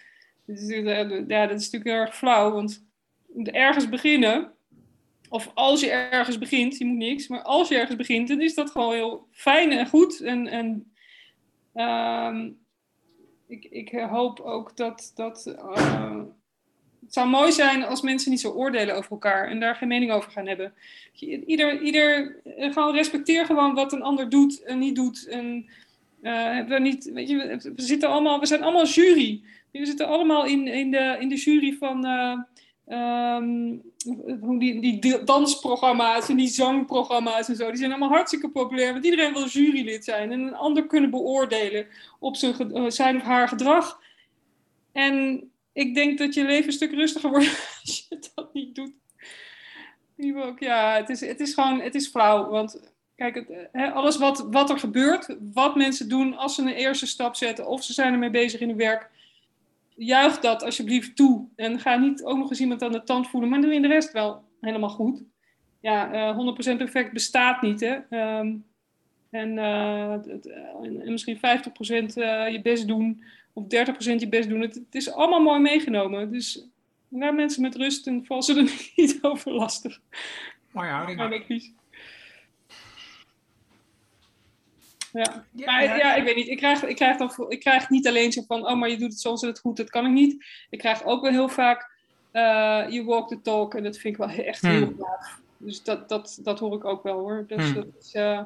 Dus, 0.45 0.67
ja, 1.27 1.47
dat 1.47 1.59
is 1.59 1.71
natuurlijk 1.71 1.83
heel 1.83 1.93
erg 1.93 2.15
flauw, 2.15 2.51
want 2.51 2.83
ergens 3.43 3.89
beginnen, 3.89 4.52
of 5.33 5.51
als 5.53 5.79
je 5.79 5.89
ergens 5.89 6.37
begint, 6.37 6.77
je 6.77 6.85
moet 6.85 6.97
niks, 6.97 7.27
maar 7.27 7.41
als 7.41 7.69
je 7.69 7.75
ergens 7.75 7.95
begint, 7.95 8.27
dan 8.27 8.41
is 8.41 8.53
dat 8.53 8.71
gewoon 8.71 8.93
heel 8.93 9.27
fijn 9.31 9.71
en 9.71 9.87
goed. 9.87 10.21
En, 10.21 10.47
en 10.47 10.93
ehm, 11.73 12.49
ik, 13.47 13.65
ik 13.65 13.89
hoop 13.89 14.39
ook 14.39 14.77
dat, 14.77 15.11
dat 15.15 15.43
het 16.99 17.13
zou 17.13 17.27
mooi 17.29 17.51
zijn 17.51 17.83
als 17.83 18.01
mensen 18.01 18.31
niet 18.31 18.39
zo 18.39 18.51
oordelen 18.51 18.95
over 18.95 19.11
elkaar 19.11 19.47
en 19.47 19.59
daar 19.59 19.75
geen 19.75 19.87
mening 19.87 20.11
over 20.11 20.31
gaan 20.31 20.47
hebben. 20.47 20.73
Ieder, 21.45 21.81
ieder 21.81 22.35
eh, 22.43 22.73
gewoon 22.73 22.95
respecteer 22.95 23.45
gewoon 23.45 23.73
wat 23.73 23.93
een 23.93 24.03
ander 24.03 24.29
doet 24.29 24.63
en 24.63 24.79
niet 24.79 24.95
doet. 24.95 25.27
En, 25.27 25.65
uh, 26.21 26.67
we, 26.67 26.79
niet, 26.79 27.11
weet 27.13 27.29
je, 27.29 27.59
we, 27.75 27.81
zitten 27.81 28.09
allemaal, 28.09 28.39
we 28.39 28.45
zijn 28.45 28.63
allemaal 28.63 28.85
jury. 28.85 29.41
We 29.71 29.85
zitten 29.85 30.07
allemaal 30.07 30.45
in, 30.45 30.67
in, 30.67 30.91
de, 30.91 31.17
in 31.19 31.29
de 31.29 31.35
jury 31.35 31.75
van 31.79 32.05
um, 32.87 33.81
die, 34.59 34.99
die 34.99 35.23
dansprogramma's 35.23 36.29
en 36.29 36.37
die 36.37 36.47
zangprogramma's 36.47 37.49
en 37.49 37.55
zo. 37.55 37.67
Die 37.67 37.77
zijn 37.77 37.91
allemaal 37.91 38.09
hartstikke 38.09 38.49
populair, 38.49 38.91
want 38.91 39.05
iedereen 39.05 39.33
wil 39.33 39.47
jurylid 39.47 40.03
zijn 40.03 40.31
en 40.31 40.39
een 40.41 40.55
ander 40.55 40.87
kunnen 40.87 41.09
beoordelen 41.09 41.87
op 42.19 42.35
zijn, 42.35 42.91
zijn 42.91 43.15
of 43.15 43.21
haar 43.21 43.47
gedrag. 43.47 43.99
En 44.91 45.43
ik 45.73 45.95
denk 45.95 46.17
dat 46.17 46.33
je 46.33 46.45
leven 46.45 46.67
een 46.67 46.73
stuk 46.73 46.91
rustiger 46.91 47.29
wordt 47.29 47.45
als 47.81 48.05
je 48.09 48.19
dat 48.35 48.53
niet 48.53 48.75
doet. 48.75 48.91
Ook, 50.35 50.59
ja, 50.59 50.95
het 50.95 51.09
is, 51.09 51.21
het 51.21 51.39
is 51.39 51.53
gewoon, 51.53 51.81
het 51.81 51.95
is 51.95 52.07
flauw. 52.07 52.49
Want 52.49 52.93
kijk, 53.15 53.35
het, 53.35 53.47
hè, 53.71 53.91
alles 53.91 54.17
wat, 54.17 54.47
wat 54.51 54.69
er 54.69 54.79
gebeurt, 54.79 55.35
wat 55.53 55.75
mensen 55.75 56.09
doen 56.09 56.37
als 56.37 56.55
ze 56.55 56.61
een 56.61 56.67
eerste 56.67 57.07
stap 57.07 57.35
zetten 57.35 57.67
of 57.67 57.83
ze 57.83 57.93
zijn 57.93 58.13
ermee 58.13 58.29
bezig 58.29 58.59
in 58.59 58.67
hun 58.67 58.77
werk, 58.77 59.09
juich 59.95 60.39
dat 60.39 60.63
alsjeblieft 60.63 61.15
toe. 61.15 61.47
En 61.55 61.79
ga 61.79 61.95
niet 61.95 62.23
ook 62.23 62.37
nog 62.37 62.49
eens 62.49 62.59
iemand 62.59 62.81
aan 62.81 62.91
de 62.91 63.03
tand 63.03 63.27
voelen, 63.27 63.49
maar 63.49 63.61
doe 63.61 63.73
je 63.73 63.81
de 63.81 63.87
rest 63.87 64.11
wel 64.11 64.43
helemaal 64.61 64.89
goed. 64.89 65.23
Ja, 65.79 66.13
uh, 66.13 66.29
eh, 66.29 66.73
100% 66.73 66.77
perfect 66.77 67.13
bestaat 67.13 67.61
niet. 67.61 67.79
Hè? 67.79 67.97
Ehm, 68.09 68.55
en, 69.29 69.57
uh, 69.57 70.11
het, 70.11 70.47
en, 70.81 71.11
misschien 71.11 71.37
50% 71.37 71.39
uh, 71.39 72.49
je 72.49 72.59
best 72.63 72.87
doen 72.87 73.23
of 73.53 73.63
30% 73.63 73.67
je 73.97 74.27
best 74.29 74.49
doen. 74.49 74.61
Het, 74.61 74.75
het, 74.75 74.95
is 74.95 75.11
allemaal 75.11 75.41
mooi 75.41 75.59
meegenomen. 75.59 76.31
Dus 76.31 76.67
laat 77.07 77.33
mensen 77.33 77.61
met 77.61 77.75
rust 77.75 78.07
en 78.07 78.25
val 78.25 78.43
ze 78.43 78.55
er 78.57 78.63
niet 78.95 79.19
over 79.21 79.51
lastig. 79.51 80.01
Mooi 80.71 80.89
houding. 80.89 81.47
Ja. 81.47 81.59
Ja, 85.13 85.45
maar, 85.51 85.83
ja, 85.83 86.15
ik 86.15 86.23
weet 86.23 86.35
niet. 86.35 86.47
Ik 86.47 86.57
krijg, 86.57 86.83
ik, 86.83 86.95
krijg 86.95 87.17
dan, 87.17 87.31
ik 87.49 87.59
krijg 87.59 87.89
niet 87.89 88.07
alleen 88.07 88.31
zo 88.31 88.43
van, 88.47 88.67
oh, 88.67 88.79
maar 88.79 88.89
je 88.89 88.97
doet 88.97 89.11
het 89.11 89.19
soms 89.19 89.41
en 89.41 89.47
het 89.47 89.59
goed, 89.59 89.77
dat 89.77 89.89
kan 89.89 90.05
ik 90.05 90.11
niet. 90.11 90.45
Ik 90.69 90.79
krijg 90.79 91.03
ook 91.03 91.21
wel 91.21 91.31
heel 91.31 91.49
vaak, 91.49 91.91
uh, 92.33 92.85
you 92.89 93.05
walk 93.05 93.27
the 93.27 93.41
talk, 93.41 93.75
en 93.75 93.83
dat 93.83 93.97
vind 93.97 94.13
ik 94.13 94.25
wel 94.25 94.45
echt 94.45 94.61
heel 94.61 94.85
hmm. 94.85 94.97
gaaf. 94.99 95.41
Dus 95.57 95.83
dat, 95.83 96.09
dat, 96.09 96.39
dat 96.43 96.59
hoor 96.59 96.73
ik 96.73 96.85
ook 96.85 97.03
wel 97.03 97.19
hoor. 97.19 97.43
Dus 97.47 97.63
hmm. 97.63 97.73
dat, 97.73 97.85
is, 97.99 98.13
uh, 98.13 98.41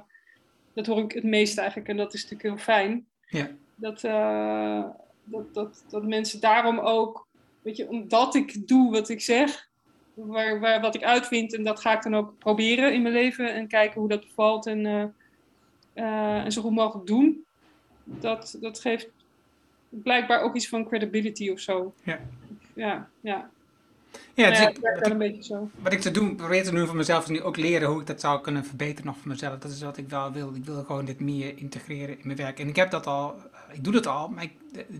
dat 0.74 0.86
hoor 0.86 1.03
ik 1.03 1.11
het 1.11 1.24
meest 1.24 1.57
eigenlijk 1.57 1.89
en 1.89 1.97
dat 1.97 2.13
is 2.13 2.22
natuurlijk 2.22 2.49
heel 2.49 2.63
fijn. 2.65 3.05
Ja 3.28 3.49
dat, 3.78 4.03
uh, 4.03 4.84
dat, 5.24 5.53
dat, 5.53 5.84
dat 5.89 6.03
mensen 6.03 6.39
daarom 6.39 6.80
ook, 6.80 7.28
weet 7.61 7.78
je, 7.78 7.89
omdat 7.89 8.36
ik 8.36 8.68
doe 8.68 8.91
wat 8.91 9.09
ik 9.09 9.22
zeg, 9.22 9.70
waar, 10.13 10.59
waar, 10.59 10.82
wat 10.82 10.95
ik 10.95 11.03
uitvind, 11.03 11.53
en 11.53 11.63
dat 11.63 11.80
ga 11.80 11.95
ik 11.95 12.03
dan 12.03 12.15
ook 12.15 12.38
proberen 12.38 12.93
in 12.93 13.01
mijn 13.01 13.13
leven 13.13 13.53
en 13.53 13.68
kijken 13.68 13.99
hoe 13.99 14.09
dat 14.09 14.22
bevalt 14.22 14.65
en, 14.65 15.13
uh, 15.98 16.04
uh, 16.04 16.43
en 16.43 16.52
zo 16.52 16.62
goed 16.62 16.76
mogelijk 16.76 17.08
doen. 17.08 17.45
Dat, 18.04 18.58
dat 18.62 18.80
geeft 18.80 19.08
blijkbaar 19.89 20.41
ook 20.41 20.56
iets 20.56 20.70
van 20.70 20.88
credibility 20.88 21.50
of 21.50 21.60
zo. 21.60 21.93
Ja. 22.04 22.20
Ja, 22.74 23.10
ja. 23.22 23.50
Ja, 24.34 24.50
dus 24.50 24.60
ik, 24.60 24.78
wat, 24.80 25.12
een 25.12 25.18
beetje 25.18 25.43
zo. 25.43 25.70
wat 25.82 25.93
ik 25.93 26.00
te 26.02 26.12
doen, 26.12 26.36
probeer 26.36 26.64
te 26.64 26.72
doen 26.72 26.86
voor 26.86 26.95
mezelf 26.95 27.24
is 27.24 27.30
nu 27.30 27.41
ook 27.41 27.58
leren 27.58 27.89
hoe 27.89 28.02
ik 28.02 28.08
dat 28.08 28.20
zou 28.20 28.41
kunnen 28.41 28.66
verbeteren 28.66 29.06
nog 29.06 29.18
voor 29.18 29.28
mezelf. 29.28 29.60
Dat 29.60 29.72
is 29.72 29.82
wat 29.82 29.98
ik 29.98 30.10
wel 30.10 30.32
wil. 30.32 30.56
Ik 30.56 30.66
wil 30.66 30.84
gewoon 30.84 31.06
dit 31.06 31.20
meer 31.20 31.58
integreren 31.58 32.20
in 32.20 32.22
mijn 32.24 32.38
werk. 32.38 32.60
En 32.60 32.68
ik 32.68 32.76
heb 32.76 32.91
dat 32.91 33.08
al, 33.08 33.36
eh, 33.36 33.76
ik 33.76 33.84
doe 33.84 33.93
dat 33.93 34.08
al, 34.08 34.28
maar 34.28 34.43
ik, 34.43 34.52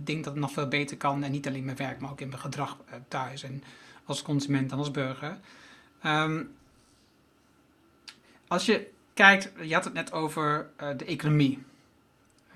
denk 0.06 0.24
dat 0.24 0.34
het 0.34 0.42
nog 0.42 0.52
veel 0.52 0.68
beter 0.68 0.98
kan. 0.98 1.24
En 1.24 1.32
niet 1.32 1.48
alleen 1.48 1.60
in 1.60 1.66
mijn 1.66 1.78
werk, 1.78 2.00
maar 2.00 2.12
ook 2.12 2.22
in 2.22 2.28
mijn 2.28 2.40
gedrag 2.40 2.78
eh, 2.86 2.96
thuis 3.08 3.44
en 3.44 3.64
als 4.06 4.22
consument 4.22 4.72
en 4.72 4.78
als 4.78 4.92
burger. 4.92 5.38
Um, 6.06 6.52
als 8.48 8.66
je 8.66 8.90
kijkt, 9.18 9.52
je 9.62 9.74
had 9.74 9.84
het 9.84 9.94
net 9.94 10.12
over 10.12 10.70
uh, 10.82 10.90
de 10.98 11.06
economie. 11.06 11.64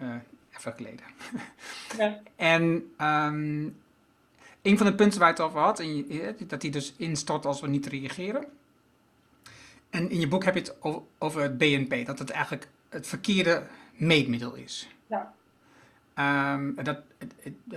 Uh, 0.01 0.15
even 0.57 0.73
geleden. 0.73 1.05
Ja. 1.97 2.19
en 2.35 2.61
um, 3.01 3.75
een 4.61 4.77
van 4.77 4.85
de 4.85 4.95
punten 4.95 5.19
waar 5.19 5.27
je 5.27 5.33
het 5.33 5.43
over 5.43 5.59
had, 5.59 5.79
en 5.79 6.05
dat 6.47 6.61
die 6.61 6.71
dus 6.71 6.93
instort 6.97 7.45
als 7.45 7.61
we 7.61 7.67
niet 7.67 7.85
reageren. 7.85 8.45
En 9.89 10.09
in 10.09 10.19
je 10.19 10.27
boek 10.27 10.43
heb 10.43 10.53
je 10.53 10.59
het 10.59 10.75
over 11.17 11.41
het 11.41 11.57
BNP, 11.57 12.05
dat 12.05 12.19
het 12.19 12.29
eigenlijk 12.29 12.67
het 12.89 13.07
verkeerde 13.07 13.63
meetmiddel 13.93 14.53
is. 14.55 14.89
Ja. 15.07 15.33
Um, 16.53 16.75
dat, 16.83 16.99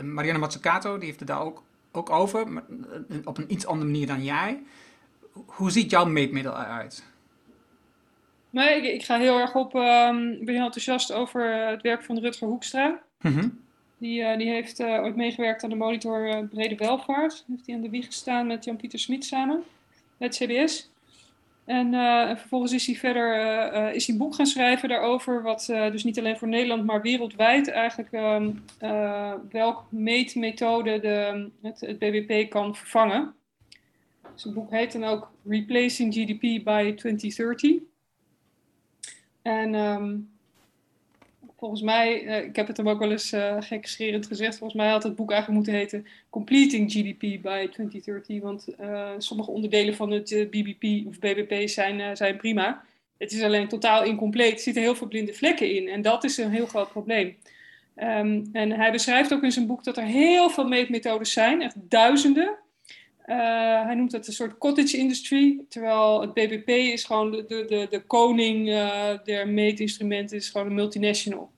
Marianne 0.02 0.40
Mazzucato 0.40 0.98
die 0.98 1.06
heeft 1.06 1.18
het 1.18 1.28
daar 1.28 1.40
ook, 1.40 1.62
ook 1.92 2.10
over, 2.10 2.52
maar 2.52 2.64
eh, 3.08 3.16
op 3.24 3.38
een 3.38 3.52
iets 3.52 3.66
andere 3.66 3.90
manier 3.90 4.06
dan 4.06 4.24
jij. 4.24 4.62
Hoe 5.32 5.70
ziet 5.70 5.90
jouw 5.90 6.04
meetmiddel 6.04 6.52
eruit? 6.52 7.04
Nee, 8.54 8.76
ik, 8.76 8.84
ik 8.84 9.04
ga 9.04 9.18
heel 9.18 9.38
erg 9.38 9.54
op, 9.54 9.74
um, 9.74 10.32
ik 10.32 10.44
ben 10.44 10.54
heel 10.54 10.64
enthousiast 10.64 11.12
over 11.12 11.68
het 11.68 11.82
werk 11.82 12.02
van 12.02 12.18
Rutger 12.18 12.48
Hoekstra. 12.48 13.02
Mm 13.20 13.62
die, 13.98 14.20
uh, 14.20 14.36
die 14.36 14.50
heeft 14.50 14.80
uh, 14.80 15.02
ooit 15.02 15.16
meegewerkt 15.16 15.64
aan 15.64 15.70
de 15.70 15.76
monitor 15.76 16.28
uh, 16.28 16.48
Brede 16.50 16.74
Welvaart. 16.74 17.44
Heeft 17.48 17.66
hij 17.66 17.74
aan 17.74 17.80
de 17.80 17.90
wieg 17.90 18.06
gestaan 18.06 18.46
met 18.46 18.64
Jan-Pieter 18.64 18.98
Smit 18.98 19.24
samen, 19.24 19.62
het 20.18 20.36
CBS. 20.36 20.90
En, 21.64 21.92
vervolgens 22.38 22.72
is 22.72 22.86
hij 22.86 22.94
verder 22.94 23.34
is 23.94 24.06
hij 24.06 24.14
een 24.14 24.20
boek 24.20 24.34
gaan 24.34 24.46
schrijven 24.46 24.88
daarover, 24.88 25.42
wat 25.42 25.64
dus 25.66 26.04
niet 26.04 26.18
alleen 26.18 26.36
voor 26.36 26.48
Nederland, 26.48 26.84
maar 26.84 27.02
wereldwijd 27.02 27.68
eigenlijk 27.68 28.12
um, 28.12 28.64
welk 29.50 29.84
meetmethode 29.88 31.00
de, 31.00 31.48
het, 31.62 31.80
het 31.80 31.98
BBP 31.98 32.50
kan 32.50 32.76
vervangen. 32.76 33.34
Zijn 34.34 34.54
boek 34.54 34.70
heet 34.70 34.92
dan 34.92 35.04
ook 35.04 35.30
Replacing 35.44 36.14
GDP 36.14 36.64
by 36.64 36.94
2030. 36.96 37.93
En 39.44 39.74
um, 39.74 40.30
volgens 41.58 41.82
mij, 41.82 42.22
uh, 42.22 42.44
ik 42.44 42.56
heb 42.56 42.66
het 42.66 42.76
hem 42.76 42.88
ook 42.88 42.98
wel 42.98 43.10
eens 43.10 43.32
uh, 43.32 43.56
gekscherend 43.60 44.26
gezegd, 44.26 44.58
volgens 44.58 44.80
mij 44.80 44.90
had 44.90 45.02
het 45.02 45.16
boek 45.16 45.30
eigenlijk 45.30 45.60
moeten 45.60 45.80
heten 45.80 46.06
Completing 46.30 46.92
GDP 46.92 47.42
by 47.42 47.68
2030, 47.70 48.40
want 48.40 48.68
uh, 48.80 49.10
sommige 49.18 49.50
onderdelen 49.50 49.94
van 49.94 50.10
het 50.10 50.28
BBP 50.50 51.06
of 51.06 51.18
BBP 51.18 51.68
zijn, 51.68 52.16
zijn 52.16 52.36
prima. 52.36 52.84
Het 53.18 53.32
is 53.32 53.42
alleen 53.42 53.68
totaal 53.68 54.04
incompleet, 54.04 54.52
er 54.52 54.58
zitten 54.58 54.82
heel 54.82 54.94
veel 54.94 55.08
blinde 55.08 55.34
vlekken 55.34 55.74
in 55.74 55.88
en 55.88 56.02
dat 56.02 56.24
is 56.24 56.36
een 56.36 56.50
heel 56.50 56.66
groot 56.66 56.90
probleem. 56.90 57.36
Um, 57.96 58.48
en 58.52 58.70
hij 58.70 58.92
beschrijft 58.92 59.32
ook 59.32 59.42
in 59.42 59.52
zijn 59.52 59.66
boek 59.66 59.84
dat 59.84 59.96
er 59.96 60.04
heel 60.04 60.50
veel 60.50 60.68
meetmethodes 60.68 61.32
zijn, 61.32 61.62
echt 61.62 61.76
duizenden. 61.78 62.56
Uh, 63.26 63.84
hij 63.84 63.94
noemt 63.94 64.12
het 64.12 64.26
een 64.26 64.32
soort 64.32 64.58
cottage 64.58 64.96
industry, 64.96 65.64
terwijl 65.68 66.20
het 66.20 66.34
BBP 66.34 66.68
is 66.68 67.04
gewoon 67.04 67.30
de, 67.30 67.44
de, 67.46 67.86
de, 67.90 68.02
koning 68.06 68.68
uh, 68.68 69.10
der 69.24 69.48
meetinstrumenten, 69.48 70.36
is 70.36 70.48
gewoon 70.48 70.66
een 70.66 70.74
multinational. 70.74 71.50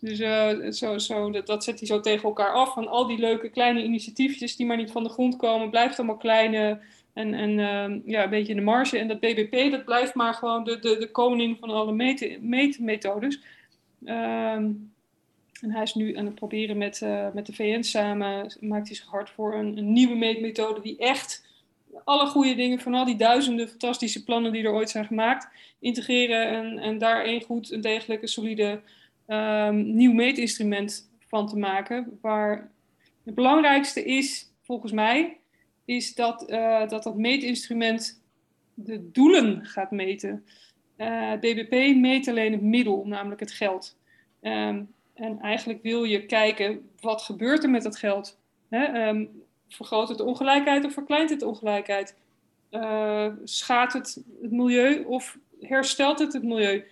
Dus 0.00 0.20
uh, 0.20 0.70
zo, 0.70 0.98
zo, 0.98 1.30
dat, 1.30 1.46
dat 1.46 1.64
zet 1.64 1.78
hij 1.78 1.88
zo 1.88 2.00
tegen 2.00 2.28
elkaar 2.28 2.52
af. 2.52 2.72
Van 2.72 2.88
al 2.88 3.06
die 3.06 3.18
leuke 3.18 3.48
kleine 3.48 3.84
initiatiefjes 3.84 4.56
die 4.56 4.66
maar 4.66 4.76
niet 4.76 4.90
van 4.90 5.02
de 5.02 5.08
grond 5.08 5.36
komen, 5.36 5.70
blijft 5.70 5.98
allemaal 5.98 6.16
kleine 6.16 6.80
en, 7.12 7.34
en 7.34 7.58
ehm, 7.58 8.00
ja, 8.04 8.24
een 8.24 8.30
beetje 8.30 8.52
in 8.52 8.58
de 8.58 8.64
marge. 8.64 8.98
En 8.98 9.08
dat 9.08 9.20
BBP, 9.20 9.70
dat 9.70 9.84
blijft 9.84 10.14
maar 10.14 10.34
gewoon 10.34 10.64
de, 10.64 10.78
de, 10.78 10.96
de 10.98 11.10
koning 11.10 11.58
van 11.58 11.70
alle 11.70 11.92
meetmethodes. 12.40 13.40
Ehm, 14.04 14.70
en 15.62 15.70
hij 15.70 15.82
is 15.82 15.94
nu 15.94 16.16
aan 16.16 16.24
het 16.24 16.34
proberen 16.34 16.78
met, 16.78 17.00
uh, 17.00 17.26
met 17.32 17.46
de 17.46 17.52
VN 17.52 17.82
samen, 17.82 18.56
maakt 18.60 18.86
hij 18.86 18.96
zich 18.96 19.06
hard 19.06 19.30
voor 19.30 19.54
een, 19.54 19.78
een, 19.78 19.92
nieuwe 19.92 20.14
meetmethode 20.14 20.80
die 20.80 20.98
echt 20.98 21.46
alle 22.04 22.26
goede 22.26 22.54
dingen 22.54 22.80
van 22.80 22.94
al 22.94 23.04
die 23.04 23.16
duizenden 23.16 23.68
fantastische 23.68 24.24
plannen 24.24 24.52
die 24.52 24.64
er 24.64 24.72
ooit 24.72 24.90
zijn 24.90 25.06
gemaakt, 25.06 25.48
integreren 25.78 26.48
en, 26.48 26.78
en 26.78 26.98
daar 26.98 27.24
één 27.24 27.42
goed, 27.42 27.72
een 27.72 27.80
degelijke, 27.80 28.26
solide 28.26 28.80
um, 29.26 29.94
nieuw 29.94 30.12
meetinstrument 30.12 31.10
van 31.18 31.46
te 31.46 31.56
maken. 31.56 32.18
Waar 32.20 32.70
het 33.24 33.34
belangrijkste 33.34 34.04
is, 34.04 34.52
volgens 34.62 34.92
mij, 34.92 35.36
is 35.84 36.14
dat 36.14 36.50
uh, 36.50 36.88
dat, 36.88 37.02
dat 37.02 37.16
meetinstrument 37.16 38.22
de 38.74 39.10
doelen 39.10 39.66
gaat 39.66 39.90
meten. 39.90 40.44
Eh, 40.96 41.32
BBP 41.32 41.96
meet 41.96 42.28
alleen 42.28 42.52
het 42.52 42.62
middel, 42.62 43.06
namelijk 43.06 43.40
het 43.40 43.52
geld. 43.52 43.96
Um, 44.42 44.94
en 45.18 45.40
eigenlijk 45.40 45.82
wil 45.82 46.04
je 46.04 46.26
kijken, 46.26 46.88
wat 47.00 47.22
gebeurt 47.22 47.62
er 47.62 47.70
met 47.70 47.82
dat 47.82 47.96
geld? 47.96 48.38
Hè? 48.68 49.08
Um, 49.08 49.42
vergroot 49.68 50.08
het 50.08 50.20
ongelijkheid 50.20 50.84
of 50.84 50.92
verkleint 50.92 51.30
het 51.30 51.42
ongelijkheid? 51.42 52.14
uh, 52.70 53.28
schaadt 53.44 53.92
het 53.92 54.22
het 54.42 54.50
milieu 54.52 55.04
of 55.04 55.38
herstelt 55.60 56.18
het 56.18 56.32
het 56.32 56.42
milieu? 56.42 56.84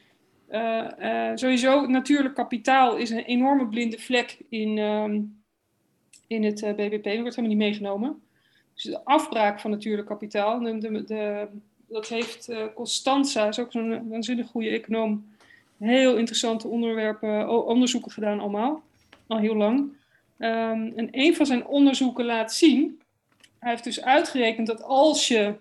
Uh, 0.50 1.30
sowieso, 1.34 1.86
natuurlijk 1.86 2.34
kapitaal 2.34 2.96
is 2.96 3.10
een 3.10 3.24
enorme 3.24 3.68
blinde 3.68 3.98
vlek 3.98 4.38
in, 4.48 4.78
ehm, 4.78 5.20
in 6.26 6.44
het 6.44 6.60
BBP. 6.60 7.04
Dat 7.04 7.20
wordt 7.20 7.36
helemaal 7.36 7.56
niet 7.56 7.56
meegenomen. 7.56 8.22
Dus 8.74 8.82
de 8.82 9.04
afbraak 9.04 9.60
van 9.60 9.70
natuurlijk 9.70 10.08
kapitaal, 10.08 10.60
de, 10.60 11.04
de, 11.04 11.48
dat 11.88 12.08
heeft 12.08 12.52
Constanza, 12.74 13.48
is 13.48 13.58
ook 13.58 13.72
zo'n 13.72 14.08
waanzinnig 14.08 14.46
goede 14.46 14.68
econoom, 14.68 15.26
heel 15.78 16.16
interessante 16.16 16.68
onderwerpen, 16.68 17.66
onderzoeken 17.66 18.10
gedaan 18.10 18.40
allemaal, 18.40 18.82
al 19.26 19.38
heel 19.38 19.56
lang. 19.56 19.78
Um, 20.38 20.92
en 20.96 21.08
een 21.10 21.36
van 21.36 21.46
zijn 21.46 21.66
onderzoeken 21.66 22.24
laat 22.24 22.52
zien, 22.52 23.00
hij 23.58 23.70
heeft 23.70 23.84
dus 23.84 24.02
uitgerekend 24.02 24.66
dat 24.66 24.82
als 24.82 25.28
je 25.28 25.54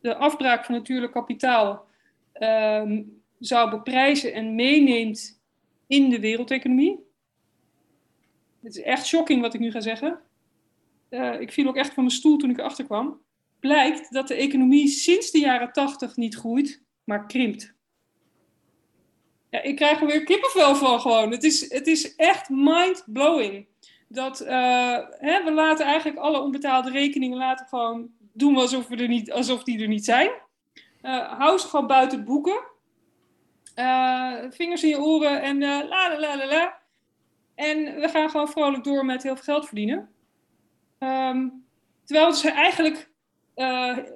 de 0.00 0.14
afbraak 0.14 0.64
van 0.64 0.74
natuurlijk 0.74 1.12
kapitaal 1.12 1.86
um, 2.42 3.22
zou 3.38 3.70
beprijzen 3.70 4.32
en 4.32 4.54
meeneemt 4.54 5.40
in 5.86 6.10
de 6.10 6.20
wereldeconomie. 6.20 6.98
Het 8.62 8.76
is 8.76 8.82
echt 8.82 9.06
shocking 9.06 9.40
wat 9.40 9.54
ik 9.54 9.60
nu 9.60 9.70
ga 9.70 9.80
zeggen. 9.80 10.20
Uh, 11.10 11.40
ik 11.40 11.52
viel 11.52 11.68
ook 11.68 11.76
echt 11.76 11.94
van 11.94 12.04
mijn 12.04 12.16
stoel 12.16 12.36
toen 12.36 12.50
ik 12.50 12.58
erachter 12.58 12.84
kwam. 12.84 13.20
Blijkt 13.60 14.12
dat 14.12 14.28
de 14.28 14.34
economie 14.34 14.88
sinds 14.88 15.30
de 15.30 15.38
jaren 15.38 15.72
80 15.72 16.16
niet 16.16 16.36
groeit, 16.36 16.82
maar 17.04 17.26
krimpt. 17.26 17.74
Ja, 19.50 19.62
ik 19.62 19.76
krijg 19.76 20.00
er 20.00 20.06
weer 20.06 20.24
kippenvel 20.24 20.74
van 20.74 21.00
gewoon. 21.00 21.30
Het 21.30 21.44
is, 21.44 21.72
het 21.72 21.86
is 21.86 22.16
echt 22.16 22.48
mind-blowing. 22.48 23.66
Dat 24.08 24.40
uh, 24.40 24.98
hè, 25.08 25.44
we 25.44 25.52
laten 25.52 25.86
eigenlijk 25.86 26.18
alle 26.18 26.40
onbetaalde 26.40 26.90
rekeningen 26.90 27.38
laten 27.38 27.66
gewoon 27.66 28.10
doen 28.32 28.56
alsof, 28.56 28.88
we 28.88 28.96
er 28.96 29.08
niet, 29.08 29.32
alsof 29.32 29.62
die 29.62 29.80
er 29.82 29.88
niet 29.88 30.04
zijn. 30.04 30.30
Uh, 31.02 31.38
hou 31.38 31.58
ze 31.58 31.68
gewoon 31.68 31.86
buiten 31.86 32.24
boeken. 32.24 32.60
Uh, 33.76 34.36
vingers 34.50 34.82
in 34.82 34.88
je 34.88 35.00
oren 35.00 35.42
en 35.42 35.58
la 35.58 35.88
la 35.88 36.18
la 36.18 36.36
la 36.36 36.46
la. 36.46 36.78
En 37.54 38.00
we 38.00 38.08
gaan 38.08 38.30
gewoon 38.30 38.48
vrolijk 38.48 38.84
door 38.84 39.04
met 39.04 39.22
heel 39.22 39.34
veel 39.34 39.44
geld 39.44 39.66
verdienen. 39.66 40.10
Um, 40.98 41.64
terwijl 42.04 42.32
ze 42.32 42.50
eigenlijk 42.50 43.10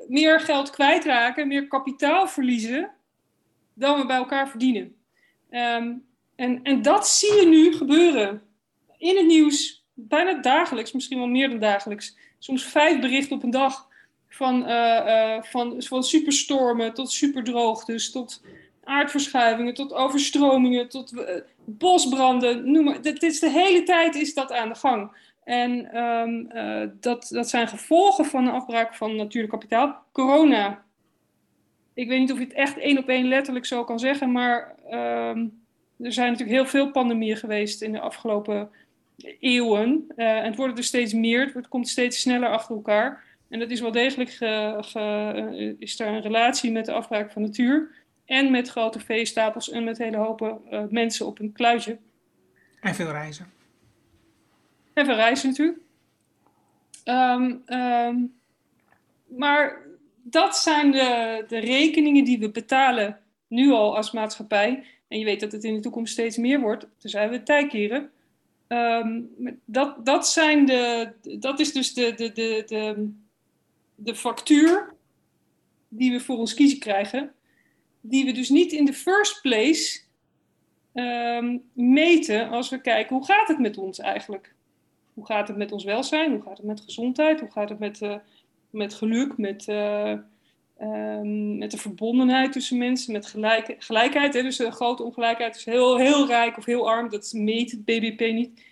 meer 0.08 0.40
geld 0.40 0.70
kwijtraken, 0.70 1.48
meer 1.48 1.66
kapitaal 1.66 2.28
verliezen 2.28 2.90
dan 3.74 4.00
we 4.00 4.06
bij 4.06 4.16
elkaar 4.16 4.48
verdienen. 4.48 4.96
Um, 5.54 6.04
en, 6.36 6.60
en 6.62 6.82
dat 6.82 7.08
zie 7.08 7.34
je 7.34 7.46
nu 7.46 7.72
gebeuren 7.72 8.42
in 8.98 9.16
het 9.16 9.26
nieuws, 9.26 9.84
bijna 9.94 10.34
dagelijks, 10.34 10.92
misschien 10.92 11.18
wel 11.18 11.26
meer 11.26 11.48
dan 11.48 11.58
dagelijks. 11.58 12.16
Soms 12.38 12.64
vijf 12.64 13.00
berichten 13.00 13.36
op 13.36 13.42
een 13.42 13.50
dag 13.50 13.88
van, 14.28 14.62
uh, 14.62 15.02
uh, 15.06 15.42
van, 15.42 15.82
van 15.82 16.04
superstormen 16.04 16.94
tot 16.94 17.10
superdroogtes, 17.10 18.10
tot 18.10 18.42
aardverschuivingen, 18.84 19.74
tot 19.74 19.92
overstromingen, 19.92 20.88
tot 20.88 21.12
uh, 21.12 21.40
bosbranden. 21.64 22.70
Noem 22.70 22.84
maar. 22.84 23.02
Dit 23.02 23.22
is 23.22 23.40
de 23.40 23.50
hele 23.50 23.82
tijd 23.82 24.14
is 24.14 24.34
dat 24.34 24.52
aan 24.52 24.68
de 24.68 24.74
gang. 24.74 25.16
En 25.44 25.98
um, 26.02 26.48
dat, 27.00 27.28
dat 27.30 27.48
zijn 27.48 27.68
gevolgen 27.68 28.24
van 28.24 28.44
de 28.44 28.50
afbraak 28.50 28.94
van 28.94 29.16
natuurlijk 29.16 29.52
kapitaal. 29.52 30.02
Corona 30.12 30.84
ik 31.94 32.08
weet 32.08 32.18
niet 32.18 32.32
of 32.32 32.38
je 32.38 32.44
het 32.44 32.52
echt 32.52 32.78
één 32.78 32.98
op 32.98 33.08
één 33.08 33.28
letterlijk 33.28 33.66
zo 33.66 33.84
kan 33.84 33.98
zeggen, 33.98 34.32
maar 34.32 34.74
um, 34.90 35.62
er 36.00 36.12
zijn 36.12 36.30
natuurlijk 36.30 36.56
heel 36.56 36.66
veel 36.66 36.90
pandemieën 36.90 37.36
geweest 37.36 37.82
in 37.82 37.92
de 37.92 38.00
afgelopen 38.00 38.70
eeuwen. 39.40 40.04
Uh, 40.16 40.38
en 40.38 40.44
het 40.44 40.56
worden 40.56 40.76
er 40.76 40.84
steeds 40.84 41.12
meer, 41.12 41.50
het 41.54 41.68
komt 41.68 41.88
steeds 41.88 42.20
sneller 42.20 42.48
achter 42.48 42.74
elkaar. 42.74 43.24
En 43.48 43.58
dat 43.58 43.70
is 43.70 43.80
wel 43.80 43.92
degelijk, 43.92 44.30
ge, 44.30 44.76
ge, 44.80 45.32
uh, 45.52 45.74
is 45.78 45.96
daar 45.96 46.14
een 46.14 46.22
relatie 46.22 46.72
met 46.72 46.84
de 46.84 46.92
afbraak 46.92 47.32
van 47.32 47.42
natuur. 47.42 47.90
En 48.24 48.50
met 48.50 48.68
grote 48.68 49.00
veestapels 49.00 49.70
en 49.70 49.84
met 49.84 49.98
hele 49.98 50.16
hopen 50.16 50.60
uh, 50.70 50.82
mensen 50.90 51.26
op 51.26 51.38
een 51.38 51.52
kluitje. 51.52 51.98
En 52.80 52.94
veel 52.94 53.10
reizen. 53.10 53.52
En 54.92 55.04
veel 55.04 55.14
reizen 55.14 55.48
natuurlijk. 55.48 55.78
Um, 57.04 57.62
um, 57.66 58.34
maar 59.26 59.83
dat 60.24 60.56
zijn 60.56 60.90
de, 60.90 61.44
de 61.48 61.58
rekeningen 61.58 62.24
die 62.24 62.38
we 62.38 62.50
betalen 62.50 63.20
nu 63.46 63.70
al 63.70 63.96
als 63.96 64.12
maatschappij. 64.12 64.84
En 65.08 65.18
je 65.18 65.24
weet 65.24 65.40
dat 65.40 65.52
het 65.52 65.64
in 65.64 65.74
de 65.74 65.80
toekomst 65.80 66.12
steeds 66.12 66.36
meer 66.36 66.60
wordt, 66.60 66.86
zijn 66.98 67.30
we 67.30 67.42
tijkeren. 67.42 68.10
Um, 68.68 69.30
dat, 69.64 70.06
dat, 70.06 70.28
zijn 70.28 70.66
de, 70.66 71.12
dat 71.38 71.60
is 71.60 71.72
dus 71.72 71.94
de, 71.94 72.14
de, 72.14 72.32
de, 72.32 73.10
de, 73.94 74.14
factuur 74.14 74.94
die 75.88 76.12
we 76.12 76.20
voor 76.20 76.38
ons 76.38 76.54
kiezen 76.54 76.78
krijgen. 76.78 77.32
Die 78.00 78.24
we 78.24 78.32
dus 78.32 78.48
niet 78.48 78.72
in 78.72 78.84
de 78.84 78.92
first 78.92 79.40
place 79.42 80.00
um, 80.94 81.62
meten 81.72 82.48
als 82.48 82.68
we 82.68 82.80
kijken 82.80 83.16
hoe 83.16 83.24
gaat 83.24 83.48
het 83.48 83.58
met 83.58 83.78
ons 83.78 83.98
eigenlijk. 83.98 84.54
Hoe 85.14 85.26
gaat 85.26 85.48
het 85.48 85.56
met 85.56 85.72
ons 85.72 85.84
welzijn? 85.84 86.32
Hoe 86.32 86.42
gaat 86.42 86.56
het 86.56 86.66
met 86.66 86.80
gezondheid? 86.80 87.40
Hoe 87.40 87.50
gaat 87.50 87.68
het 87.68 87.78
met... 87.78 88.00
Uh, 88.00 88.14
met 88.74 88.94
geluk, 88.94 89.36
met, 89.36 89.66
uh, 89.68 90.12
um, 90.80 91.58
met 91.58 91.70
de 91.70 91.78
verbondenheid 91.78 92.52
tussen 92.52 92.78
mensen, 92.78 93.12
met 93.12 93.26
gelijk, 93.26 93.74
gelijkheid. 93.78 94.34
Hè? 94.34 94.42
Dus 94.42 94.58
een 94.58 94.72
grote 94.72 95.02
ongelijkheid 95.02 95.56
is 95.56 95.64
heel, 95.64 95.96
heel 95.96 96.26
rijk 96.26 96.56
of 96.56 96.64
heel 96.64 96.88
arm, 96.88 97.08
dat 97.08 97.32
meet 97.32 97.70
het 97.70 97.84
BBP 97.84 98.20
niet. 98.20 98.62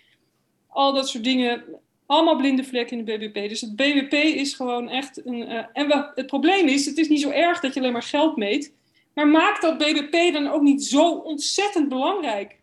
Al 0.67 0.93
dat 0.93 1.09
soort 1.09 1.23
dingen, 1.23 1.63
allemaal 2.05 2.35
blinde 2.35 2.63
vlekken 2.63 2.97
in 2.97 3.05
de 3.05 3.17
BBP. 3.17 3.49
Dus 3.49 3.61
het 3.61 3.75
BBP 3.75 4.13
is 4.13 4.53
gewoon 4.53 4.89
echt 4.89 5.25
een. 5.25 5.51
Uh, 5.51 5.65
en 5.73 6.11
het 6.15 6.25
probleem 6.25 6.67
is, 6.67 6.85
het 6.85 6.97
is 6.97 7.09
niet 7.09 7.21
zo 7.21 7.29
erg 7.29 7.59
dat 7.59 7.73
je 7.73 7.79
alleen 7.79 7.91
maar 7.93 8.03
geld 8.03 8.37
meet. 8.37 8.73
Maar 9.13 9.27
maak 9.27 9.61
dat 9.61 9.77
BBP 9.77 10.33
dan 10.33 10.47
ook 10.47 10.61
niet 10.61 10.83
zo 10.83 11.11
ontzettend 11.11 11.89
belangrijk. 11.89 12.55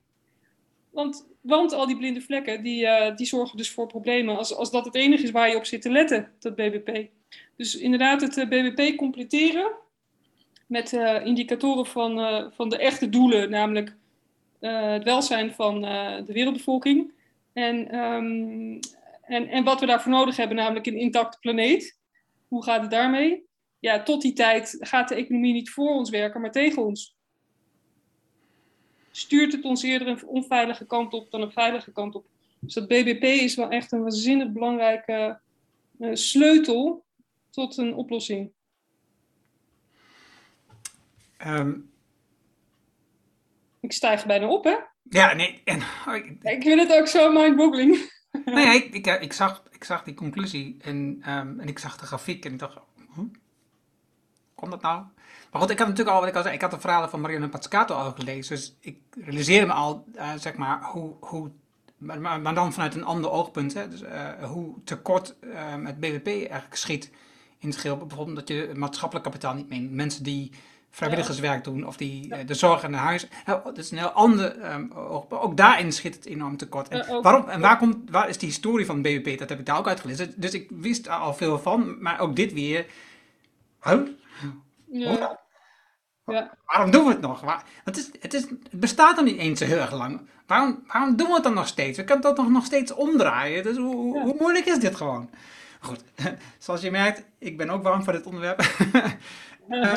Want, 0.91 1.26
want 1.41 1.72
al 1.72 1.86
die 1.86 1.97
blinde 1.97 2.20
vlekken, 2.20 2.62
die, 2.62 3.14
die 3.14 3.26
zorgen 3.26 3.57
dus 3.57 3.70
voor 3.70 3.86
problemen. 3.86 4.36
Als, 4.36 4.55
als 4.55 4.70
dat 4.70 4.84
het 4.84 4.95
enige 4.95 5.22
is 5.22 5.30
waar 5.30 5.49
je 5.49 5.57
op 5.57 5.64
zit 5.64 5.82
te 5.82 5.91
letten, 5.91 6.32
dat 6.38 6.55
BBP. 6.55 7.09
Dus 7.57 7.76
inderdaad 7.76 8.20
het 8.20 8.37
eh, 8.37 8.49
BBP 8.49 8.97
completeren 8.97 9.72
met 10.66 10.93
uh, 10.93 11.26
indicatoren 11.26 11.87
van, 11.87 12.18
uh, 12.18 12.47
van 12.51 12.68
de 12.68 12.78
echte 12.78 13.09
doelen, 13.09 13.51
namelijk 13.51 13.97
het 14.61 15.05
welzijn 15.05 15.53
van 15.53 15.81
de 15.81 16.33
wereldbevolking. 16.33 17.12
En, 17.53 17.99
um, 17.99 18.78
en, 19.22 19.49
en 19.49 19.64
wat 19.64 19.81
we 19.81 19.87
daarvoor 19.87 20.12
nodig 20.12 20.37
hebben, 20.37 20.57
namelijk 20.57 20.87
een 20.87 20.99
intacte 20.99 21.39
planeet. 21.39 21.99
Hoe 22.49 22.64
gaat 22.64 22.81
het 22.81 22.91
daarmee? 22.91 23.45
Ja, 23.78 24.03
tot 24.03 24.22
die 24.22 24.33
tijd 24.33 24.76
gaat 24.81 25.09
de 25.09 25.14
economie 25.14 25.53
niet 25.53 25.70
voor 25.70 25.91
ons 25.91 26.11
werken, 26.11 26.41
maar 26.41 26.53
tegen 26.53 26.85
ons. 26.85 27.16
Stuurt 29.11 29.53
het 29.53 29.64
ons 29.64 29.83
eerder 29.83 30.09
een 30.09 30.26
onveilige 30.26 30.87
kant 30.87 31.12
op 31.12 31.31
dan 31.31 31.43
een 31.43 31.53
veilige 31.53 31.93
kant 31.93 32.14
op. 32.14 32.26
Dus 32.59 32.74
dat 32.74 32.89
BBP 32.89 33.22
is 33.22 33.55
wel 33.55 33.68
echt 33.68 33.93
een 33.93 34.03
waanzinnig 34.03 34.51
belangrijke 34.53 35.41
sleutel 36.12 37.05
tot 37.51 37.76
een 37.76 37.94
oplossing? 37.94 38.53
Um, 41.46 41.90
ik 43.80 43.92
stijg 43.92 44.26
bijna 44.26 44.46
op, 44.46 44.64
hè? 44.64 44.76
Ja, 45.03 45.32
nee. 45.32 45.61
En, 45.64 45.82
oh, 46.07 46.14
ik, 46.14 46.24
ik 46.42 46.62
vind 46.62 46.80
het 46.80 46.98
ook 46.98 47.07
zo 47.07 47.32
mind-boggling. 47.32 47.98
Ja, 48.44 48.72
ik, 48.72 48.94
ik, 48.94 49.07
ik, 49.07 49.32
zag, 49.32 49.62
ik 49.70 49.84
zag 49.84 50.03
die 50.03 50.14
conclusie 50.14 50.76
en, 50.80 51.22
um, 51.28 51.61
en 51.61 51.68
ik 51.68 51.78
zag 51.78 51.96
de 51.96 52.07
grafiek 52.07 52.44
en 52.44 52.53
ik 52.53 52.59
dacht, 52.59 52.78
hm? 53.14 53.24
komt 54.55 54.70
dat 54.70 54.82
nou? 54.82 55.05
Maar 55.51 55.61
goed, 55.61 55.70
ik 55.70 55.78
had 55.78 55.88
natuurlijk 55.88 56.16
al, 56.16 56.20
wat 56.20 56.28
ik 56.28 56.36
al 56.36 56.42
zei, 56.42 56.55
ik 56.55 56.61
had 56.61 56.70
de 56.70 56.80
verhalen 56.80 57.11
van 57.11 57.20
Marianne 57.20 57.48
Pazzicato 57.48 57.94
al 57.94 58.12
gelezen, 58.12 58.57
dus 58.57 58.76
ik 58.80 58.98
realiseerde 59.11 59.66
me 59.66 59.72
al, 59.72 60.05
uh, 60.14 60.32
zeg 60.36 60.55
maar, 60.55 60.82
hoe, 60.82 61.16
hoe 61.20 61.51
maar, 61.96 62.40
maar, 62.40 62.55
dan 62.55 62.72
vanuit 62.72 62.94
een 62.94 63.05
ander 63.05 63.30
oogpunt, 63.30 63.74
hè, 63.74 63.88
dus, 63.88 64.03
uh, 64.03 64.44
hoe 64.44 64.74
tekort 64.84 65.36
uh, 65.40 65.84
het 65.84 66.01
BBP 66.01 66.26
eigenlijk 66.26 66.76
schiet 66.76 67.11
in 67.61 67.68
het 67.68 67.78
geheel. 67.78 67.96
Bijvoorbeeld 67.96 68.36
dat 68.36 68.48
je 68.48 68.70
maatschappelijk 68.74 69.26
kapitaal 69.26 69.54
niet 69.54 69.68
meent. 69.68 69.90
Mensen 69.90 70.22
die 70.22 70.50
vrijwilligerswerk 70.90 71.64
doen 71.64 71.86
of 71.86 71.96
die 71.96 72.28
ja. 72.28 72.42
de 72.42 72.54
zorg 72.54 72.84
aan 72.84 72.92
de 72.92 72.98
huis. 72.98 73.26
Nou, 73.46 73.61
dat 73.64 73.78
is 73.78 73.90
een 73.90 73.98
heel 73.98 74.08
ander. 74.08 74.72
Um, 74.72 74.92
ook, 74.92 75.32
ook, 75.32 75.56
daarin 75.56 75.92
schiet 75.92 76.14
het 76.14 76.26
enorm 76.26 76.56
tekort. 76.56 76.88
En, 76.88 76.98
uh, 76.98 77.22
waarom, 77.22 77.48
en 77.48 77.61
waar, 77.61 77.78
komt, 77.78 78.11
waar 78.11 78.28
is 78.28 78.38
die 78.38 78.48
historie 78.48 78.86
van 78.86 78.94
het 78.94 79.04
BBP? 79.04 79.38
Dat 79.38 79.48
heb 79.48 79.58
ik 79.58 79.66
daar 79.66 79.78
ook 79.78 79.88
uitgelezen. 79.88 80.34
Dus 80.36 80.52
ik 80.52 80.70
wist 80.70 81.06
er 81.06 81.12
al 81.12 81.34
veel 81.34 81.58
van, 81.58 82.02
maar 82.02 82.20
ook 82.20 82.36
dit 82.36 82.52
weer. 82.52 82.86
Huh? 83.82 84.00
Ja. 84.90 85.38
Ja. 86.26 86.56
Waarom 86.66 86.90
doen 86.90 87.04
we 87.04 87.11
het 87.11 87.20
nog? 87.20 87.40
Waar, 87.40 87.64
het, 87.84 87.96
is, 87.96 88.11
het, 88.20 88.34
is, 88.34 88.42
het 88.42 88.80
bestaat 88.80 89.16
nog 89.16 89.24
niet 89.24 89.38
eens 89.38 89.58
zo 89.58 89.64
heel 89.66 89.78
erg 89.78 89.92
lang. 89.92 90.20
Waarom, 90.46 90.82
waarom 90.86 91.16
doen 91.16 91.26
we 91.26 91.34
het 91.34 91.42
dan 91.42 91.54
nog 91.54 91.66
steeds? 91.66 91.98
We 91.98 92.04
kunnen 92.04 92.22
dat 92.22 92.36
nog, 92.36 92.48
nog 92.48 92.64
steeds 92.64 92.92
omdraaien. 92.92 93.62
Dus 93.62 93.76
hoe, 93.76 94.16
ja. 94.16 94.22
hoe 94.22 94.36
moeilijk 94.38 94.66
is 94.66 94.78
dit 94.78 94.96
gewoon? 94.96 95.30
Goed, 95.81 96.05
zoals 96.59 96.81
je 96.81 96.91
merkt, 96.91 97.24
ik 97.39 97.57
ben 97.57 97.70
ook 97.70 97.83
warm 97.83 98.03
voor 98.03 98.12
dit 98.12 98.26
onderwerp. 98.26 98.61
uh, 99.68 99.91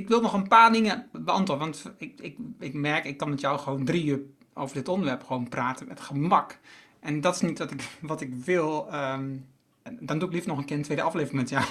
ik 0.00 0.08
wil 0.08 0.20
nog 0.20 0.32
een 0.32 0.48
paar 0.48 0.72
dingen 0.72 1.08
beantwoorden, 1.12 1.66
want 1.66 1.92
ik, 1.98 2.20
ik, 2.20 2.38
ik 2.58 2.74
merk, 2.74 3.04
ik 3.04 3.16
kan 3.16 3.30
met 3.30 3.40
jou 3.40 3.58
gewoon 3.58 3.84
drie 3.84 4.04
uur 4.04 4.20
over 4.54 4.74
dit 4.74 4.88
onderwerp 4.88 5.24
gewoon 5.24 5.48
praten 5.48 5.88
met 5.88 6.00
gemak. 6.00 6.58
En 7.00 7.20
dat 7.20 7.34
is 7.34 7.40
niet 7.40 7.58
wat 7.58 7.70
ik, 7.70 7.82
wat 8.00 8.20
ik 8.20 8.34
wil. 8.34 8.94
Um, 8.94 9.48
dan 10.00 10.18
doe 10.18 10.28
ik 10.28 10.32
liever 10.32 10.50
nog 10.50 10.58
een 10.58 10.64
keer 10.64 10.76
een 10.76 10.82
tweede 10.82 11.02
aflevering 11.02 11.40
met 11.40 11.50
jou. 11.50 11.64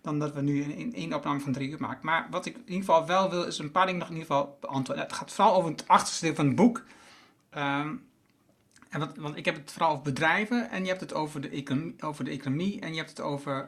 Dan 0.00 0.18
dat 0.18 0.34
we 0.34 0.40
nu 0.40 0.62
in, 0.62 0.94
één 0.94 1.14
opname 1.14 1.40
van 1.40 1.52
drie 1.52 1.70
uur 1.70 1.80
maken. 1.80 2.06
Maar 2.06 2.26
wat 2.30 2.46
ik 2.46 2.54
in 2.54 2.60
ieder 2.60 2.78
geval 2.78 3.06
wel 3.06 3.30
wil, 3.30 3.44
is 3.44 3.58
een 3.58 3.70
paar 3.70 3.86
dingen 3.86 4.00
nog 4.00 4.08
in 4.08 4.16
ieder 4.16 4.34
geval 4.34 4.56
beantwoorden. 4.60 5.04
Het 5.04 5.12
gaat 5.12 5.32
vooral 5.32 5.54
over 5.54 5.70
het 5.70 5.88
achterste 5.88 6.24
deel 6.24 6.34
van 6.34 6.46
het 6.46 6.54
boek. 6.54 6.84
Ehm, 7.50 7.94
en 8.96 9.06
wat, 9.06 9.16
want 9.16 9.36
ik 9.36 9.44
heb 9.44 9.56
het 9.56 9.72
vooral 9.72 9.90
over 9.90 10.02
bedrijven 10.02 10.70
en 10.70 10.82
je 10.82 10.88
hebt 10.88 11.00
het 11.00 11.14
over 11.14 11.40
de 11.40 11.48
economie, 11.48 12.02
over 12.02 12.24
de 12.24 12.30
economie 12.30 12.80
en 12.80 12.90
je 12.90 12.96
hebt 12.96 13.10
het 13.10 13.20
over. 13.20 13.64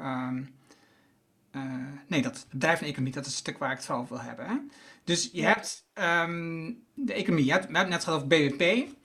eh, 1.51 1.63
nee, 2.07 2.23
dat 2.23 2.47
bedrijf 2.51 2.81
en 2.81 2.87
economie, 2.87 3.13
dat 3.13 3.27
is 3.27 3.31
het 3.31 3.41
stuk 3.41 3.59
waar 3.59 3.71
ik 3.71 3.77
het 3.77 3.87
vooral 3.87 4.03
over 4.03 4.17
wil 4.17 4.25
hebben. 4.27 4.47
Hè? 4.47 4.57
Dus 5.05 5.29
je 5.33 5.43
hebt 5.43 5.87
ehm, 5.93 6.73
de 6.95 7.13
economie, 7.13 7.45
je 7.45 7.53
hebt, 7.53 7.67
we 7.67 7.77
hebben 7.77 7.93
het 7.93 8.05
net 8.05 8.05
gehad 8.05 8.23
over 8.23 8.27
BBP. 8.27 8.97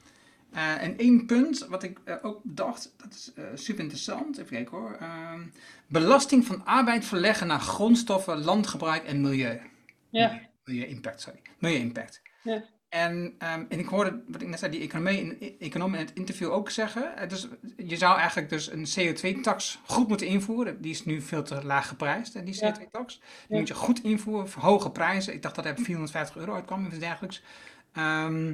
Eh, 0.52 0.82
en 0.82 0.98
één 0.98 1.26
punt 1.26 1.68
wat 1.68 1.84
ik 1.84 2.00
eh, 2.04 2.16
ook 2.22 2.42
dacht, 2.44 2.94
dat 2.98 3.14
is 3.14 3.32
super 3.64 3.82
interessant. 3.84 4.38
Even 4.38 4.50
kijken 4.50 4.78
hoor. 4.78 4.98
Ehm, 5.00 5.42
belasting 5.88 6.46
van 6.46 6.66
arbeid 6.66 7.06
verleggen 7.06 7.48
naar 7.48 7.60
grondstoffen, 7.60 8.44
landgebruik 8.44 9.04
en 9.04 9.22
milieu. 9.22 9.62
Ja. 10.10 10.42
Milieu-impact, 10.64 11.22
sorry. 11.22 11.40
Milieu-impact. 11.60 12.22
Ja. 12.44 12.64
En, 12.94 13.34
ehm, 13.38 13.64
en 13.70 13.80
ik 13.80 13.86
hoorde, 13.88 14.22
wat 14.28 14.42
ik 14.42 14.48
net 14.48 14.60
zei, 14.60 14.72
die 14.72 14.82
economie, 14.82 15.20
in- 15.40 15.56
econoom 15.60 15.94
in 15.94 16.00
het 16.00 16.12
interview 16.14 16.52
ook 16.52 16.70
zeggen. 16.70 17.18
eh, 17.18 17.30
Dus 17.30 17.48
je 17.78 17.98
zou 17.98 18.18
eigenlijk 18.18 18.50
dus 18.50 18.72
een 18.72 18.86
CO2-tax 18.86 19.80
goed 19.86 20.08
moeten 20.08 20.28
invoeren. 20.28 20.82
Die 20.82 20.92
is 20.92 21.06
nu 21.06 21.22
veel 21.22 21.44
te 21.44 21.66
laag 21.66 21.88
geprijsd, 21.88 22.46
die 22.46 22.56
Ja. 22.60 22.72
CO2-tax. 22.72 23.16
Die 23.20 23.26
Ja. 23.48 23.58
moet 23.58 23.68
je 23.68 23.74
goed 23.74 24.04
invoeren 24.04 24.50
voor 24.50 24.62
hoge 24.62 24.92
prijzen. 24.92 25.34
Ik 25.34 25.42
dacht 25.42 25.56
dat 25.56 25.66
er 25.66 25.76
450 25.78 26.36
euro 26.38 26.54
uitkwam 26.54 26.86
of 26.88 26.94
dergelijks. 26.94 27.42
Ehm, 27.94 28.54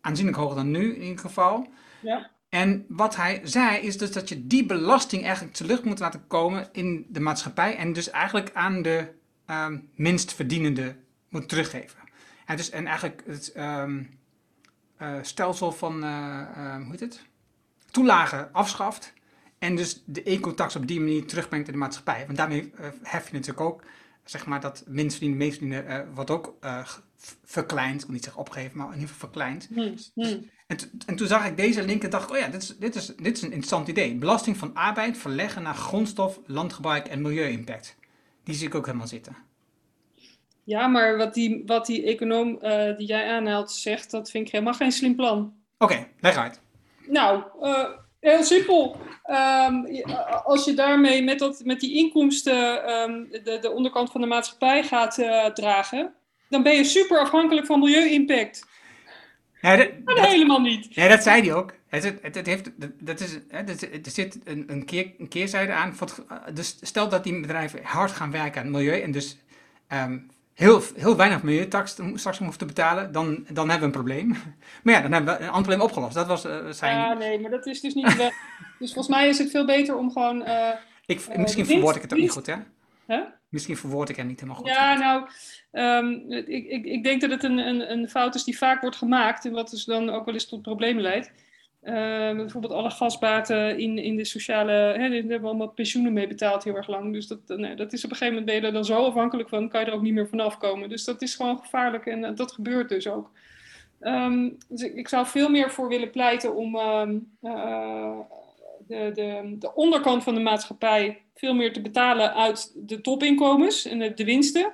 aanzienlijk 0.00 0.36
hoger 0.36 0.56
dan 0.56 0.70
nu 0.70 0.94
in 0.94 1.02
ieder 1.02 1.18
geval. 1.18 1.68
Ja. 2.00 2.30
En 2.48 2.84
wat 2.88 3.16
hij 3.16 3.40
zei 3.44 3.78
is 3.78 3.98
dus 3.98 4.12
dat 4.12 4.28
je 4.28 4.46
die 4.46 4.66
belasting 4.66 5.22
eigenlijk 5.24 5.54
terug 5.54 5.84
moet 5.84 5.98
laten 5.98 6.26
komen 6.26 6.68
in 6.72 7.06
de 7.08 7.20
maatschappij. 7.20 7.76
En 7.76 7.92
dus 7.92 8.10
eigenlijk 8.10 8.50
aan 8.54 8.82
de 8.82 9.16
ehm, 9.46 9.78
minst 9.94 10.32
verdienende 10.34 10.96
moet 11.28 11.48
teruggeven. 11.48 11.97
En, 12.48 12.56
dus, 12.56 12.70
en 12.70 12.86
eigenlijk 12.86 13.22
het 13.26 13.52
ehm, 13.52 14.02
eh, 14.96 15.14
stelsel 15.22 15.72
van, 15.72 16.04
eh, 16.04 16.40
ehm, 16.56 16.82
hoe 16.82 16.90
heet 16.90 17.00
het? 17.00 17.22
Toelagen 17.90 18.52
afschaft. 18.52 19.12
En 19.58 19.76
dus 19.76 20.02
de 20.06 20.22
ecotax 20.22 20.76
op 20.76 20.86
die 20.86 21.00
manier 21.00 21.26
terugbrengt 21.26 21.66
in 21.66 21.72
de 21.72 21.78
maatschappij. 21.78 22.24
Want 22.26 22.38
daarmee 22.38 22.72
eh, 22.76 22.88
hef 23.02 23.26
je 23.26 23.32
natuurlijk 23.32 23.60
ook, 23.60 23.82
zeg 24.24 24.46
maar, 24.46 24.60
dat 24.60 24.84
minst 24.86 25.16
verdiende, 25.16 25.44
meest 25.44 25.58
verdiende, 25.58 25.82
eh, 25.82 26.00
wordt 26.14 26.30
ook 26.30 26.54
verkleind. 27.44 28.00
Ik 28.00 28.06
wil 28.06 28.14
niet 28.14 28.24
zeggen 28.24 28.42
opgegeven, 28.42 28.78
maar 28.78 28.86
in 28.86 28.92
ieder 28.92 29.08
geval 29.08 29.28
verkleind. 29.28 29.68
Hm, 29.74 29.96
hm. 30.14 30.38
En, 30.66 30.76
t- 30.76 30.90
en 31.06 31.16
toen 31.16 31.26
zag 31.26 31.46
ik 31.46 31.56
deze 31.56 31.84
link 31.84 32.02
en 32.02 32.10
dacht 32.10 32.24
ik, 32.28 32.34
oh 32.34 32.38
ja, 32.38 32.48
dit 32.48 32.62
is, 32.62 32.76
dit, 32.78 32.94
is, 32.94 33.06
dit 33.06 33.36
is 33.36 33.42
een 33.42 33.52
interessant 33.52 33.88
idee. 33.88 34.14
Belasting 34.14 34.56
van 34.56 34.74
arbeid 34.74 35.18
verleggen 35.18 35.62
naar 35.62 35.74
grondstof, 35.74 36.40
landgebruik 36.46 37.06
en 37.06 37.22
milieu-impact. 37.22 37.96
Die 38.44 38.54
zie 38.54 38.66
ik 38.66 38.74
ook 38.74 38.86
helemaal 38.86 39.06
zitten. 39.06 39.47
Ja, 40.68 40.86
maar 40.86 41.16
wat 41.16 41.34
die, 41.34 41.62
wat 41.66 41.86
die 41.86 42.02
econoom 42.04 42.58
eh, 42.60 42.96
die 42.96 43.06
jij 43.06 43.30
aanhaalt 43.30 43.70
zegt, 43.72 44.10
dat 44.10 44.30
vind 44.30 44.46
ik 44.46 44.52
helemaal 44.52 44.74
geen 44.74 44.92
slim 44.92 45.16
plan. 45.16 45.54
Oké, 45.78 46.06
leg 46.20 46.36
uit. 46.36 46.60
Nou, 47.06 47.42
eh, 47.60 47.84
heel 48.20 48.44
simpel. 48.44 48.96
Ehm, 49.22 49.86
je- 49.86 50.16
als 50.44 50.64
je 50.64 50.74
daarmee 50.74 51.22
met, 51.22 51.38
dat, 51.38 51.60
met 51.64 51.80
die 51.80 51.94
inkomsten 51.96 52.84
ehm, 52.86 53.24
de, 53.44 53.58
de 53.60 53.70
onderkant 53.70 54.10
van 54.10 54.20
de 54.20 54.26
maatschappij 54.26 54.82
gaat 54.82 55.18
eh, 55.18 55.44
dragen, 55.46 56.14
dan 56.48 56.62
ben 56.62 56.74
je 56.74 56.84
super 56.84 57.18
afhankelijk 57.18 57.66
van 57.66 57.78
milieu-impact. 57.80 58.66
Ja, 59.60 59.76
dat, 59.76 59.88
helemaal 60.04 60.60
niet. 60.60 60.94
ja, 60.94 61.08
dat 61.08 61.22
zei 61.22 61.42
hij 61.42 61.54
ook. 61.54 61.74
Het, 61.88 62.02
het, 62.22 62.34
het, 62.34 62.46
heeft, 62.46 62.70
dat- 62.98 63.20
is, 63.20 63.34
er 63.82 64.10
zit 64.10 64.38
een, 64.44 64.64
een, 64.66 64.84
keer, 64.84 65.12
een 65.18 65.28
keerzijde 65.28 65.72
aan. 65.72 65.94
Eh, 66.28 66.36
dus 66.54 66.78
stel 66.80 67.08
dat 67.08 67.24
die 67.24 67.40
bedrijven 67.40 67.80
hard 67.82 68.10
gaan 68.10 68.30
werken 68.30 68.60
aan 68.60 68.66
het 68.66 68.76
milieu 68.76 69.00
en 69.00 69.10
dus 69.10 69.38
ehm, 69.86 70.18
heel, 70.58 70.82
heel 70.96 71.16
weinig 71.16 71.42
milieutax 71.42 71.96
straks 72.14 72.38
hoeven 72.38 72.58
te 72.58 72.64
betalen, 72.64 73.12
dan, 73.12 73.46
dan 73.52 73.70
hebben 73.70 73.78
we 73.90 73.96
een 73.96 74.02
probleem. 74.04 74.28
Maar 74.82 74.94
ja, 74.94 75.00
dan 75.00 75.12
hebben 75.12 75.34
we 75.34 75.40
een 75.40 75.48
ander 75.48 75.62
probleem 75.62 75.80
opgelost. 75.80 76.14
Dat 76.14 76.26
was 76.26 76.44
eh, 76.44 76.68
zijn... 76.70 76.96
Ja, 76.96 77.12
nee, 77.12 77.40
maar 77.40 77.50
dat 77.50 77.66
is 77.66 77.80
dus 77.80 77.94
niet. 77.94 78.16
Dus 78.78 78.92
volgens 78.92 79.16
mij 79.16 79.28
is 79.28 79.38
het 79.38 79.50
veel 79.50 79.66
beter 79.66 79.96
om 79.96 80.12
gewoon. 80.12 80.44
eh, 80.44 80.68
ik, 81.06 81.20
eh, 81.20 81.38
misschien 81.38 81.66
verwoord 81.66 81.96
ik 81.96 82.02
het 82.02 82.12
ook 82.12 82.18
niet 82.18 82.30
goed, 82.30 82.46
hè? 82.46 82.54
hè? 83.06 83.20
Misschien 83.48 83.76
verwoord 83.76 84.08
ik 84.08 84.16
het 84.16 84.26
niet 84.26 84.40
helemaal 84.40 84.60
goed. 84.60 84.70
Ja, 84.70 84.94
nou, 84.94 85.28
ehm, 85.70 86.32
ik, 86.32 86.66
ik, 86.66 86.84
ik 86.84 87.04
denk 87.04 87.20
dat 87.20 87.30
het 87.30 87.42
een, 87.42 87.58
een, 87.58 87.92
een 87.92 88.08
fout 88.08 88.34
is 88.34 88.44
die 88.44 88.58
vaak 88.58 88.80
wordt 88.80 88.96
gemaakt 88.96 89.44
en 89.44 89.52
wat 89.52 89.70
dus 89.70 89.84
dan 89.84 90.10
ook 90.10 90.24
wel 90.24 90.34
eens 90.34 90.48
tot 90.48 90.62
problemen 90.62 91.02
leidt. 91.02 91.32
Ehm, 91.88 92.36
bijvoorbeeld 92.36 92.72
alle 92.72 92.90
gasbaten 92.90 93.78
in, 93.78 93.98
in 93.98 94.16
de 94.16 94.24
sociale, 94.24 94.72
hè, 94.72 94.98
daar 94.98 95.10
hebben 95.10 95.40
we 95.40 95.46
allemaal 95.46 95.68
pensioenen 95.68 96.12
mee 96.12 96.26
betaald 96.26 96.64
heel 96.64 96.76
erg 96.76 96.88
lang. 96.88 97.12
Dus 97.12 97.26
dat, 97.26 97.38
nee, 97.46 97.74
dat 97.74 97.92
is 97.92 98.04
op 98.04 98.10
een 98.10 98.16
gegeven 98.16 98.38
moment 98.38 98.44
ben 98.44 98.54
je 98.54 98.66
er 98.66 98.72
dan 98.72 98.84
zo 98.84 99.04
afhankelijk 99.04 99.48
van, 99.48 99.68
kan 99.68 99.80
je 99.80 99.86
er 99.86 99.92
ook 99.92 100.02
niet 100.02 100.14
meer 100.14 100.28
vanaf 100.28 100.58
komen. 100.58 100.88
Dus 100.88 101.04
dat 101.04 101.22
is 101.22 101.34
gewoon 101.34 101.58
gevaarlijk 101.58 102.06
en 102.06 102.24
eh, 102.24 102.34
dat 102.34 102.52
gebeurt 102.52 102.88
dus 102.88 103.08
ook. 103.08 103.30
Ehm, 104.00 104.50
dus 104.68 104.82
ik, 104.82 105.08
zou 105.08 105.26
veel 105.26 105.48
meer 105.48 105.70
voor 105.70 105.88
willen 105.88 106.10
pleiten 106.10 106.54
om 106.56 106.76
ehm, 106.76 107.18
eh, 107.42 108.18
de, 108.86 109.10
de, 109.14 109.56
de 109.58 109.74
onderkant 109.74 110.22
van 110.22 110.34
de 110.34 110.40
maatschappij 110.40 111.22
veel 111.34 111.54
meer 111.54 111.72
te 111.72 111.80
betalen 111.80 112.34
uit 112.34 112.72
de 112.76 113.00
topinkomens 113.00 113.84
en 113.84 113.98
de, 113.98 114.14
de 114.14 114.24
winsten. 114.24 114.72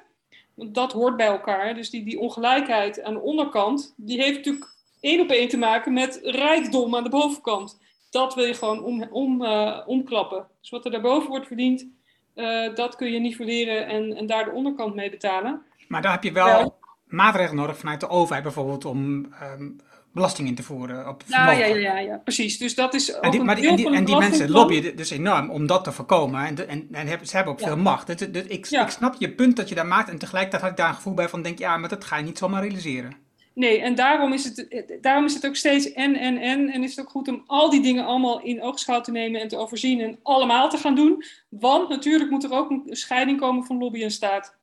Want 0.55 0.75
dat 0.75 0.93
hoort 0.93 1.17
bij 1.17 1.27
elkaar. 1.27 1.75
Dus 1.75 1.91
die, 1.91 2.05
die 2.05 2.19
ongelijkheid 2.19 3.03
aan 3.03 3.15
de 3.15 3.21
onderkant, 3.21 3.95
die 3.97 4.23
heeft 4.23 4.37
natuurlijk 4.37 4.74
één 5.05 5.21
op 5.21 5.31
één 5.31 5.49
te 5.49 5.57
maken 5.57 5.93
met 5.93 6.21
rijkdom 6.23 6.97
aan 6.97 7.03
de 7.05 7.11
bovenkant. 7.11 7.81
Dat 8.11 8.35
wil 8.35 8.45
je 8.45 8.55
gewoon 8.55 8.83
om, 8.83 9.07
om, 9.11 9.45
eh, 9.45 9.79
omklappen. 9.87 10.47
Dus 10.61 10.71
wat 10.71 10.85
er 10.85 10.91
daarboven 10.91 11.29
wordt 11.29 11.47
verdiend, 11.47 11.87
eh, 12.35 12.75
dat 12.75 12.97
kun 12.97 13.13
je 13.13 13.19
nivelleren 13.21 13.87
en, 13.87 14.17
en 14.17 14.27
daar 14.27 14.45
de 14.45 14.51
onderkant 14.51 14.95
mee 14.95 15.11
betalen. 15.11 15.63
Maar 15.89 16.03
daar 16.03 16.13
heb 16.13 16.23
je 16.23 16.33
wel 16.33 16.47
Ja. 16.47 16.71
maatregelen 17.07 17.57
nodig 17.57 17.79
vanuit 17.79 18.01
de 18.01 18.09
overheid, 18.09 18.43
bijvoorbeeld 18.43 18.85
om 18.85 19.33
ehm, 19.41 19.71
belasting 20.13 20.49
in 20.49 20.55
te 20.55 20.63
voeren 20.63 21.09
op 21.09 21.23
Ja, 21.27 21.51
ja, 21.53 21.67
ja, 21.67 21.75
ja, 21.77 21.99
ja, 21.99 22.17
precies. 22.17 22.59
Dus 22.59 22.75
dat 22.75 22.95
is 22.95 23.15
ook 23.17 23.23
En 23.23 23.31
die, 23.31 23.41
een 23.41 23.47
maar 23.47 23.55
die, 23.57 23.77
deel 23.77 23.93
en 23.93 24.05
die, 24.05 24.15
en 24.15 24.21
mensen 24.21 24.51
lobbyen 24.51 24.97
dus 24.97 25.11
enorm 25.11 25.51
om 25.51 25.67
dat 25.67 25.85
te 25.85 25.93
voorkomen. 25.93 26.45
En, 26.47 26.55
de- 26.55 26.65
en, 26.65 26.89
en 26.93 27.07
hebben, 27.07 27.27
ze 27.29 27.37
hebben 27.37 27.53
ook 27.55 27.61
Ja. 27.61 27.67
veel 27.67 27.77
macht. 27.77 28.07
Dus, 28.07 28.17
dus 28.33 28.43
ik, 28.43 28.67
ik 28.71 28.89
snap 28.89 29.15
je 29.19 29.31
punt 29.35 29.57
dat 29.57 29.69
je 29.69 29.75
daar 29.75 29.87
maakt. 29.87 30.09
En 30.09 30.19
tegelijkertijd 30.19 30.63
had 30.63 30.71
ik 30.71 30.77
daar 30.77 30.89
een 30.89 30.95
gevoel 30.95 31.15
bij 31.15 31.29
van, 31.29 31.43
denk 31.43 31.59
ja, 31.59 31.77
maar 31.77 31.89
dat 31.89 32.05
ga 32.05 32.17
je 32.17 32.25
niet 32.25 32.39
zomaar 32.39 32.63
realiseren. 32.63 33.17
Nee, 33.55 33.81
en 33.81 33.95
daarom 33.95 34.33
is, 34.33 34.45
het, 34.45 34.99
daarom 35.01 35.25
is 35.25 35.35
het 35.35 35.47
ook 35.47 35.57
steeds 35.57 35.93
en, 35.93 36.17
en, 36.17 36.39
en. 36.39 36.71
En 36.71 36.83
is 36.83 36.97
het 36.97 37.05
ook 37.05 37.11
goed 37.11 37.29
om 37.29 37.43
al 37.47 37.71
die 37.71 37.83
dingen 37.83 38.05
allemaal 38.05 38.41
in 38.41 38.63
oogschouw 38.63 39.01
te 39.01 39.11
nemen 39.11 39.41
en 39.41 39.49
te 39.49 39.57
overzien 39.57 40.01
en 40.01 40.19
allemaal 40.23 40.71
te 40.71 40.79
gaan 40.79 40.95
doen. 40.95 41.25
Want 41.49 41.89
natuurlijk 41.89 42.31
moet 42.31 42.45
er 42.45 42.53
ook 42.53 42.71
een 42.71 42.83
scheiding 42.87 43.41
komen 43.41 43.65
van 43.65 43.79
lobby 43.79 44.03
en 44.03 44.11
staat. 44.11 44.57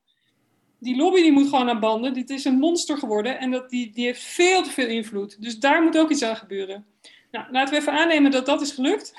Die 0.79 0.95
lobby 0.95 1.21
die 1.21 1.31
moet 1.31 1.49
gewoon 1.49 1.69
aan 1.69 1.79
banden. 1.79 2.13
Dit 2.13 2.29
is 2.29 2.45
een 2.45 2.59
monster 2.59 2.97
geworden 2.97 3.39
en 3.39 3.51
dat, 3.51 3.69
die, 3.69 3.91
die 3.91 4.05
heeft 4.05 4.23
veel 4.23 4.63
te 4.63 4.69
veel 4.69 4.87
invloed. 4.87 5.41
Dus 5.41 5.59
daar 5.59 5.83
moet 5.83 5.97
ook 5.97 6.09
iets 6.09 6.23
aan 6.23 6.35
gebeuren. 6.35 6.85
Nou, 7.31 7.51
laten 7.51 7.73
we 7.73 7.79
even 7.79 7.93
aannemen 7.93 8.31
dat 8.31 8.45
dat 8.45 8.61
is 8.61 8.71
gelukt. 8.71 9.13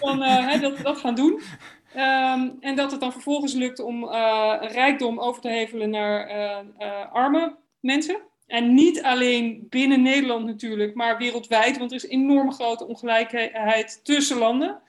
Dan, 0.00 0.22
eh, 0.22 0.60
dat 0.60 0.76
we 0.76 0.82
dat 0.82 0.98
gaan 0.98 1.14
doen. 1.14 1.40
Ehm, 1.94 2.48
en 2.60 2.76
dat 2.76 2.90
het 2.90 3.00
dan 3.00 3.12
vervolgens 3.12 3.52
lukt 3.52 3.80
om 3.80 4.08
eh, 4.08 4.56
rijkdom 4.60 5.20
over 5.20 5.40
te 5.42 5.48
hevelen 5.48 5.90
naar 5.90 6.26
eh, 6.26 7.12
arme 7.12 7.56
mensen. 7.80 8.20
En 8.50 8.74
niet 8.74 9.02
alleen 9.02 9.66
binnen 9.68 10.02
Nederland 10.02 10.46
natuurlijk, 10.46 10.94
maar 10.94 11.18
wereldwijd. 11.18 11.78
Want 11.78 11.90
er 11.90 11.96
is 11.96 12.06
enorm 12.06 12.52
grote 12.52 12.86
ongelijkheid 12.86 14.00
tussen 14.04 14.38
landen. 14.38 14.80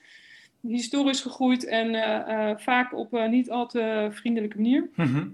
Historisch 0.60 1.20
gegroeid 1.20 1.66
en 1.66 1.94
eh, 1.94 2.50
eh, 2.50 2.58
vaak 2.58 2.94
op 2.94 3.12
een 3.12 3.30
niet 3.30 3.50
al 3.50 3.66
te 3.66 4.08
vriendelijke 4.10 4.56
manier. 4.56 4.90
Mhm. 4.94 5.28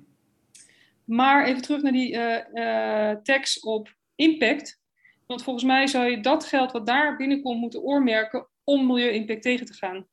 Maar 1.05 1.47
even 1.47 1.63
terug 1.63 1.83
naar 1.83 1.93
die 1.93 2.17
eh, 2.17 3.11
eh, 3.11 3.19
tax 3.23 3.61
op 3.61 3.95
impact. 4.15 4.81
Want 5.27 5.43
volgens 5.43 5.65
mij 5.65 5.87
zou 5.87 6.11
je 6.11 6.21
dat 6.21 6.45
geld 6.45 6.73
wat 6.73 6.87
daar 6.87 7.17
binnenkomt 7.17 7.61
moeten 7.61 7.83
oormerken 7.83 8.47
om 8.65 8.87
milieu-impact 8.87 9.43
tegen 9.43 9.67
te 9.67 9.73
gaan. 9.75 10.07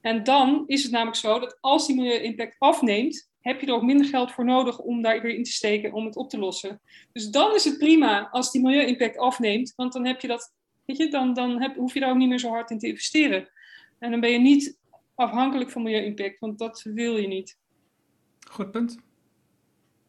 En 0.00 0.24
dan 0.24 0.64
is 0.66 0.82
het 0.82 0.92
namelijk 0.92 1.16
zo 1.16 1.38
dat 1.38 1.58
als 1.60 1.86
die 1.86 1.96
milieu-impact 1.96 2.56
afneemt, 2.58 3.29
heb 3.40 3.60
je 3.60 3.66
er 3.66 3.72
ook 3.72 3.82
minder 3.82 4.06
geld 4.06 4.32
voor 4.32 4.44
nodig 4.44 4.78
om 4.78 5.02
daar 5.02 5.20
weer 5.20 5.34
in 5.34 5.44
te 5.44 5.52
steken 5.52 5.92
om 5.92 6.04
het 6.04 6.16
op 6.16 6.30
te 6.30 6.38
lossen. 6.38 6.80
Dus 7.12 7.30
dan 7.30 7.54
is 7.54 7.64
het 7.64 7.78
prima 7.78 8.28
als 8.30 8.52
die 8.52 8.62
milieu-impact 8.62 9.16
afneemt, 9.18 9.72
want 9.76 9.92
dan 9.92 10.06
heb 10.06 10.20
je 10.20 10.28
dat, 10.28 10.54
weet 10.84 10.96
je, 10.96 11.08
dan, 11.08 11.34
dan 11.34 11.60
heb, 11.60 11.76
hoef 11.76 11.94
je 11.94 12.00
daar 12.00 12.10
ook 12.10 12.16
niet 12.16 12.28
meer 12.28 12.38
zo 12.38 12.48
hard 12.48 12.70
in 12.70 12.78
te 12.78 12.86
investeren. 12.86 13.48
En 13.98 14.10
dan 14.10 14.20
ben 14.20 14.30
je 14.30 14.38
niet 14.38 14.78
afhankelijk 15.14 15.70
van 15.70 15.82
milieu-impact, 15.82 16.38
want 16.38 16.58
dat 16.58 16.82
wil 16.82 17.16
je 17.16 17.28
niet. 17.28 17.58
Goed 18.50 18.70
punt. 18.70 18.98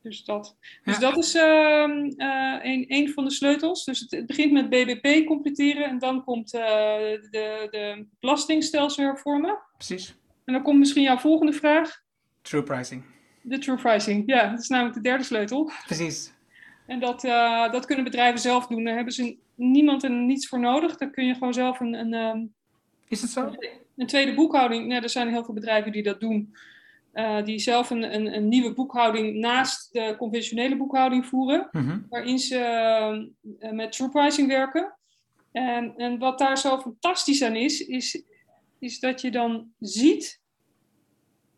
Dus 0.02 0.24
dat, 0.24 0.58
dus 0.84 0.94
Ja. 0.96 1.00
dat 1.00 1.18
is 1.18 1.36
ehm, 1.36 2.06
eh, 2.18 2.60
een, 2.62 2.86
een 2.88 3.10
van 3.10 3.24
de 3.24 3.32
sleutels. 3.32 3.86
Dus 3.86 4.00
het, 4.00 4.12
het 4.12 4.26
begint 4.26 4.52
met 4.52 4.70
BBP 4.70 5.26
completeren 5.26 5.84
en 5.86 6.00
dan 6.00 6.24
komt 6.24 6.54
eh, 6.54 6.62
de, 6.62 7.68
de 7.72 8.06
belastingstelsel 8.20 9.04
hervormen. 9.04 9.60
Precies. 9.78 10.16
En 10.46 10.54
dan 10.54 10.62
komt 10.64 10.80
misschien 10.80 11.04
jouw 11.04 11.18
volgende 11.18 11.54
vraag, 11.54 12.02
True 12.42 12.64
pricing. 12.64 13.04
De 13.42 13.58
true 13.58 13.76
pricing. 13.78 14.24
Ja, 14.26 14.50
dat 14.50 14.60
is 14.60 14.68
namelijk 14.68 14.96
de 14.96 15.02
derde 15.02 15.24
sleutel. 15.24 15.72
Precies. 15.86 16.34
En 16.86 17.00
dat, 17.00 17.24
eh, 17.24 17.72
dat 17.72 17.86
kunnen 17.86 18.04
bedrijven 18.04 18.40
zelf 18.40 18.68
doen. 18.68 18.84
Daar 18.84 18.96
hebben 18.96 19.14
ze 19.14 19.38
niemand 19.56 20.04
en 20.04 20.26
niets 20.26 20.48
voor 20.48 20.60
nodig. 20.60 20.98
Daar 20.98 21.10
kun 21.10 21.26
je 21.26 21.34
gewoon 21.34 21.54
zelf 21.54 21.80
een... 21.80 21.94
een 21.94 22.14
ehm, 22.14 22.46
Is 23.08 23.22
het 23.22 23.32
zo? 23.32 23.56
Een 23.98 24.08
tweede 24.08 24.34
boekhouding, 24.34 24.88
nou, 24.88 25.04
er 25.04 25.10
zijn 25.10 25.30
heel 25.30 25.44
veel 25.44 25.54
bedrijven 25.54 25.92
die 25.92 26.04
dat 26.04 26.20
doen. 26.20 26.56
Uh, 27.14 27.44
die 27.44 27.60
zelf 27.60 27.90
een, 27.90 28.16
een, 28.16 28.36
een, 28.36 28.48
nieuwe 28.48 28.74
boekhouding 28.74 29.36
naast 29.36 29.94
de 29.94 30.16
conventionele 30.18 30.78
boekhouding 30.78 31.26
voeren, 31.26 31.68
Mhm. 31.72 32.00
waarin 32.10 32.40
ze 32.40 32.58
uh, 33.60 33.72
met 33.72 33.92
true 33.92 34.10
pricing 34.10 34.48
werken. 34.48 34.98
En, 35.52 35.94
en 35.98 36.20
wat 36.20 36.40
daar 36.40 36.58
zo 36.58 36.80
fantastisch 36.80 37.44
aan 37.44 37.56
is, 37.56 37.86
is, 37.88 38.24
is 38.80 39.00
dat 39.00 39.22
je 39.22 39.32
dan 39.32 39.72
ziet 39.80 40.42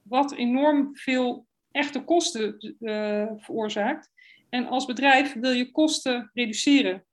wat 0.01 0.33
enorm 0.33 0.89
veel 0.93 1.45
echte 1.73 2.03
kosten 2.03 2.75
uh, 2.79 3.27
veroorzaakt. 3.37 4.11
En 4.49 4.67
als 4.67 4.85
bedrijf 4.85 5.33
wil 5.33 5.51
je 5.51 5.71
kosten 5.71 6.31
reduceren. 6.33 7.03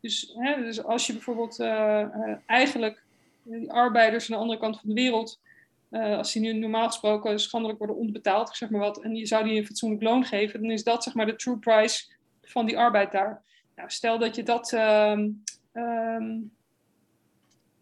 Dus, 0.00 0.34
hè, 0.38 0.62
dus 0.62 0.84
als 0.84 1.06
je 1.06 1.12
bijvoorbeeld 1.12 1.60
eigenlijk 2.46 3.02
die 3.42 3.72
arbeiders 3.72 4.30
aan 4.30 4.36
de 4.36 4.42
andere 4.42 4.60
kant 4.60 4.80
van 4.80 4.88
de 4.88 4.94
wereld 4.94 5.40
als 5.90 6.32
die 6.32 6.42
nu 6.42 6.52
normaal 6.52 6.86
gesproken 6.86 7.40
schandelijk 7.40 7.78
worden 7.78 7.96
onderbetaald, 7.96 8.56
zeg 8.56 8.70
maar 8.70 8.80
wat, 8.80 9.02
en 9.02 9.16
je 9.16 9.26
zou 9.26 9.44
die 9.44 9.58
een 9.58 9.66
fatsoenlijk 9.66 10.02
loon 10.02 10.24
geven, 10.24 10.62
dan 10.62 10.70
is 10.70 10.84
dat 10.84 11.02
zeg 11.02 11.14
maar 11.14 11.26
de 11.26 11.36
true 11.36 11.58
price 11.58 12.12
van 12.42 12.66
die 12.66 12.78
arbeid 12.78 13.12
daar. 13.12 13.42
Nou, 13.76 13.90
stel 13.90 14.18
dat 14.18 14.36
je 14.36 14.42
dat, 14.42 14.72
um, 14.72 15.44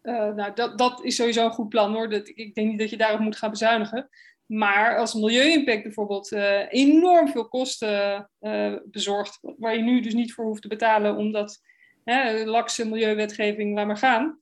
uh, 0.03 0.33
nou, 0.33 0.53
dat, 0.53 0.77
dat 0.77 1.03
is 1.03 1.15
sowieso 1.15 1.45
een 1.45 1.51
goed 1.51 1.69
plan 1.69 1.93
hoor. 1.93 2.09
Dat, 2.09 2.27
ik 2.27 2.55
denk 2.55 2.69
niet 2.69 2.79
dat 2.79 2.89
je 2.89 2.97
daarop 2.97 3.19
moet 3.19 3.37
gaan 3.37 3.49
bezuinigen. 3.49 4.09
Maar 4.49 4.97
als 4.97 5.13
milieu-impact 5.13 5.83
bijvoorbeeld 5.83 6.31
uh, 6.31 6.65
enorm 6.69 7.27
veel 7.27 7.47
kosten 7.47 8.29
bezorgt, 8.85 9.39
waar 9.41 9.75
je 9.75 9.81
nu 9.81 10.01
dus 10.01 10.13
niet 10.13 10.33
voor 10.33 10.45
hoeft 10.45 10.61
te 10.61 10.67
betalen, 10.67 11.15
omdat 11.15 11.61
hè, 12.03 12.43
lakse 12.43 12.87
milieuwetgeving, 12.87 13.75
laat 13.75 13.87
maar 13.87 13.97
gaan. 13.97 14.39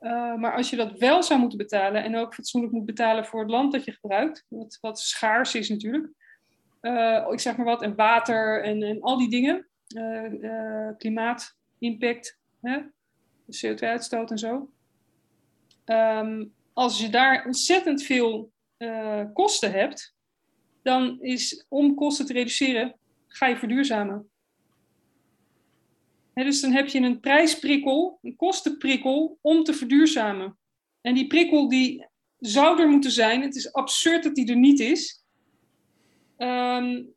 Uh, 0.00 0.34
maar 0.34 0.56
als 0.56 0.70
je 0.70 0.76
dat 0.76 0.98
wel 0.98 1.22
zou 1.22 1.40
moeten 1.40 1.58
betalen 1.58 2.02
en 2.02 2.16
ook 2.16 2.34
fatsoenlijk 2.34 2.72
moet 2.72 2.84
betalen 2.84 3.26
voor 3.26 3.40
het 3.40 3.50
land 3.50 3.72
dat 3.72 3.84
je 3.84 3.92
gebruikt, 3.92 4.44
wat, 4.48 4.78
wat 4.80 5.00
schaars 5.00 5.54
is 5.54 5.68
natuurlijk, 5.68 6.12
ik 7.30 7.40
zeg 7.40 7.56
maar 7.56 7.66
wat, 7.66 7.82
en 7.82 7.94
water 7.94 8.62
en, 8.62 8.82
en 8.82 9.00
al 9.00 9.18
die 9.18 9.30
dingen, 9.30 9.68
klimaatimpact, 10.98 12.38
CO2-uitstoot 13.66 14.30
en 14.30 14.38
zo. 14.38 14.70
Um, 15.84 16.54
als 16.72 17.00
je 17.00 17.08
daar 17.08 17.46
ontzettend 17.46 18.02
veel 18.02 18.52
kosten 19.32 19.72
hebt, 19.72 20.14
dan 20.82 21.20
is 21.20 21.64
om 21.68 21.94
kosten 21.94 22.26
te 22.26 22.32
reduceren, 22.32 22.98
ga 23.26 23.46
je 23.46 23.56
verduurzamen. 23.56 24.30
Dus 26.34 26.60
dan 26.60 26.72
heb 26.72 26.88
je 26.88 27.00
een 27.00 27.20
prijsprikkel, 27.20 28.18
een 28.22 28.36
kostenprikkel 28.36 29.38
om 29.40 29.62
te 29.62 29.74
verduurzamen. 29.74 30.58
En 31.00 31.14
die 31.14 31.26
prikkel 31.26 31.68
die 31.68 32.06
zou 32.38 32.80
er 32.80 32.88
moeten 32.88 33.10
zijn. 33.10 33.42
Het 33.42 33.56
is 33.56 33.72
absurd 33.72 34.22
dat 34.22 34.34
die 34.34 34.50
er 34.50 34.56
niet 34.56 34.80
is. 34.80 35.24
Um, 36.38 37.14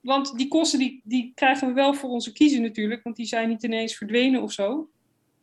want 0.00 0.36
die 0.38 0.48
kosten 0.48 0.78
die, 0.78 1.00
die 1.04 1.32
krijgen 1.34 1.68
we 1.68 1.74
wel 1.74 1.94
voor 1.94 2.10
onze 2.10 2.32
kiezer 2.32 2.60
natuurlijk. 2.60 3.02
Want 3.02 3.16
die 3.16 3.26
zijn 3.26 3.48
niet 3.48 3.62
ineens 3.62 3.96
verdwenen 3.96 4.42
of 4.42 4.52
zo. 4.52 4.90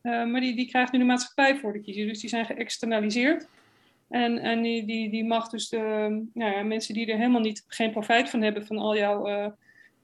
Uh, 0.04 0.26
maar 0.26 0.41
die, 0.41 0.56
die 0.56 0.68
krijgt 0.68 0.91
nu 0.91 1.00
de 1.00 1.06
maatschappij 1.06 1.58
voor 1.58 1.74
de 1.74 1.82
kiezer. 1.82 2.08
Dus 2.08 2.20
die 2.20 2.30
zijn 2.30 2.45
geëxternaliseerd. 2.45 3.47
En, 4.10 4.38
en 4.38 4.62
die, 4.62 4.86
die, 4.86 5.10
die 5.10 5.26
mag 5.26 5.49
dus 5.49 5.70
de 5.70 5.78
nou 6.34 6.55
ja, 6.55 6.64
mensen 6.64 6.93
die 6.93 7.12
er 7.12 7.18
helemaal 7.18 7.41
niet, 7.41 7.64
geen 7.68 7.91
profijt 7.91 8.30
van 8.30 8.41
hebben... 8.41 8.66
van 8.66 8.78
al 8.78 8.97
jouw 8.97 9.30
uh, 9.30 9.47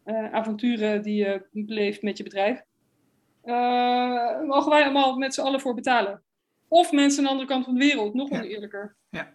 uh, 0.06 0.34
avonturen 0.34 1.02
die 1.02 1.16
je 1.16 1.46
beleeft 1.52 2.02
met 2.02 2.18
je 2.18 2.24
bedrijf... 2.24 2.62
Uh, 3.44 4.42
mogen 4.42 4.72
wij 4.72 4.84
allemaal 4.84 5.18
met 5.18 5.34
z'n 5.34 5.42
allen 5.42 5.62
voor 5.62 5.74
betalen. 5.74 6.24
Of 6.68 6.92
mensen 6.92 7.18
aan 7.18 7.24
de 7.24 7.30
andere 7.30 7.50
kant 7.50 7.66
van 7.66 7.74
de 7.74 7.86
wereld, 7.86 8.14
nog 8.14 8.30
Ja. 8.30 8.38
oneerlijker. 8.38 8.96
Ja. 9.10 9.34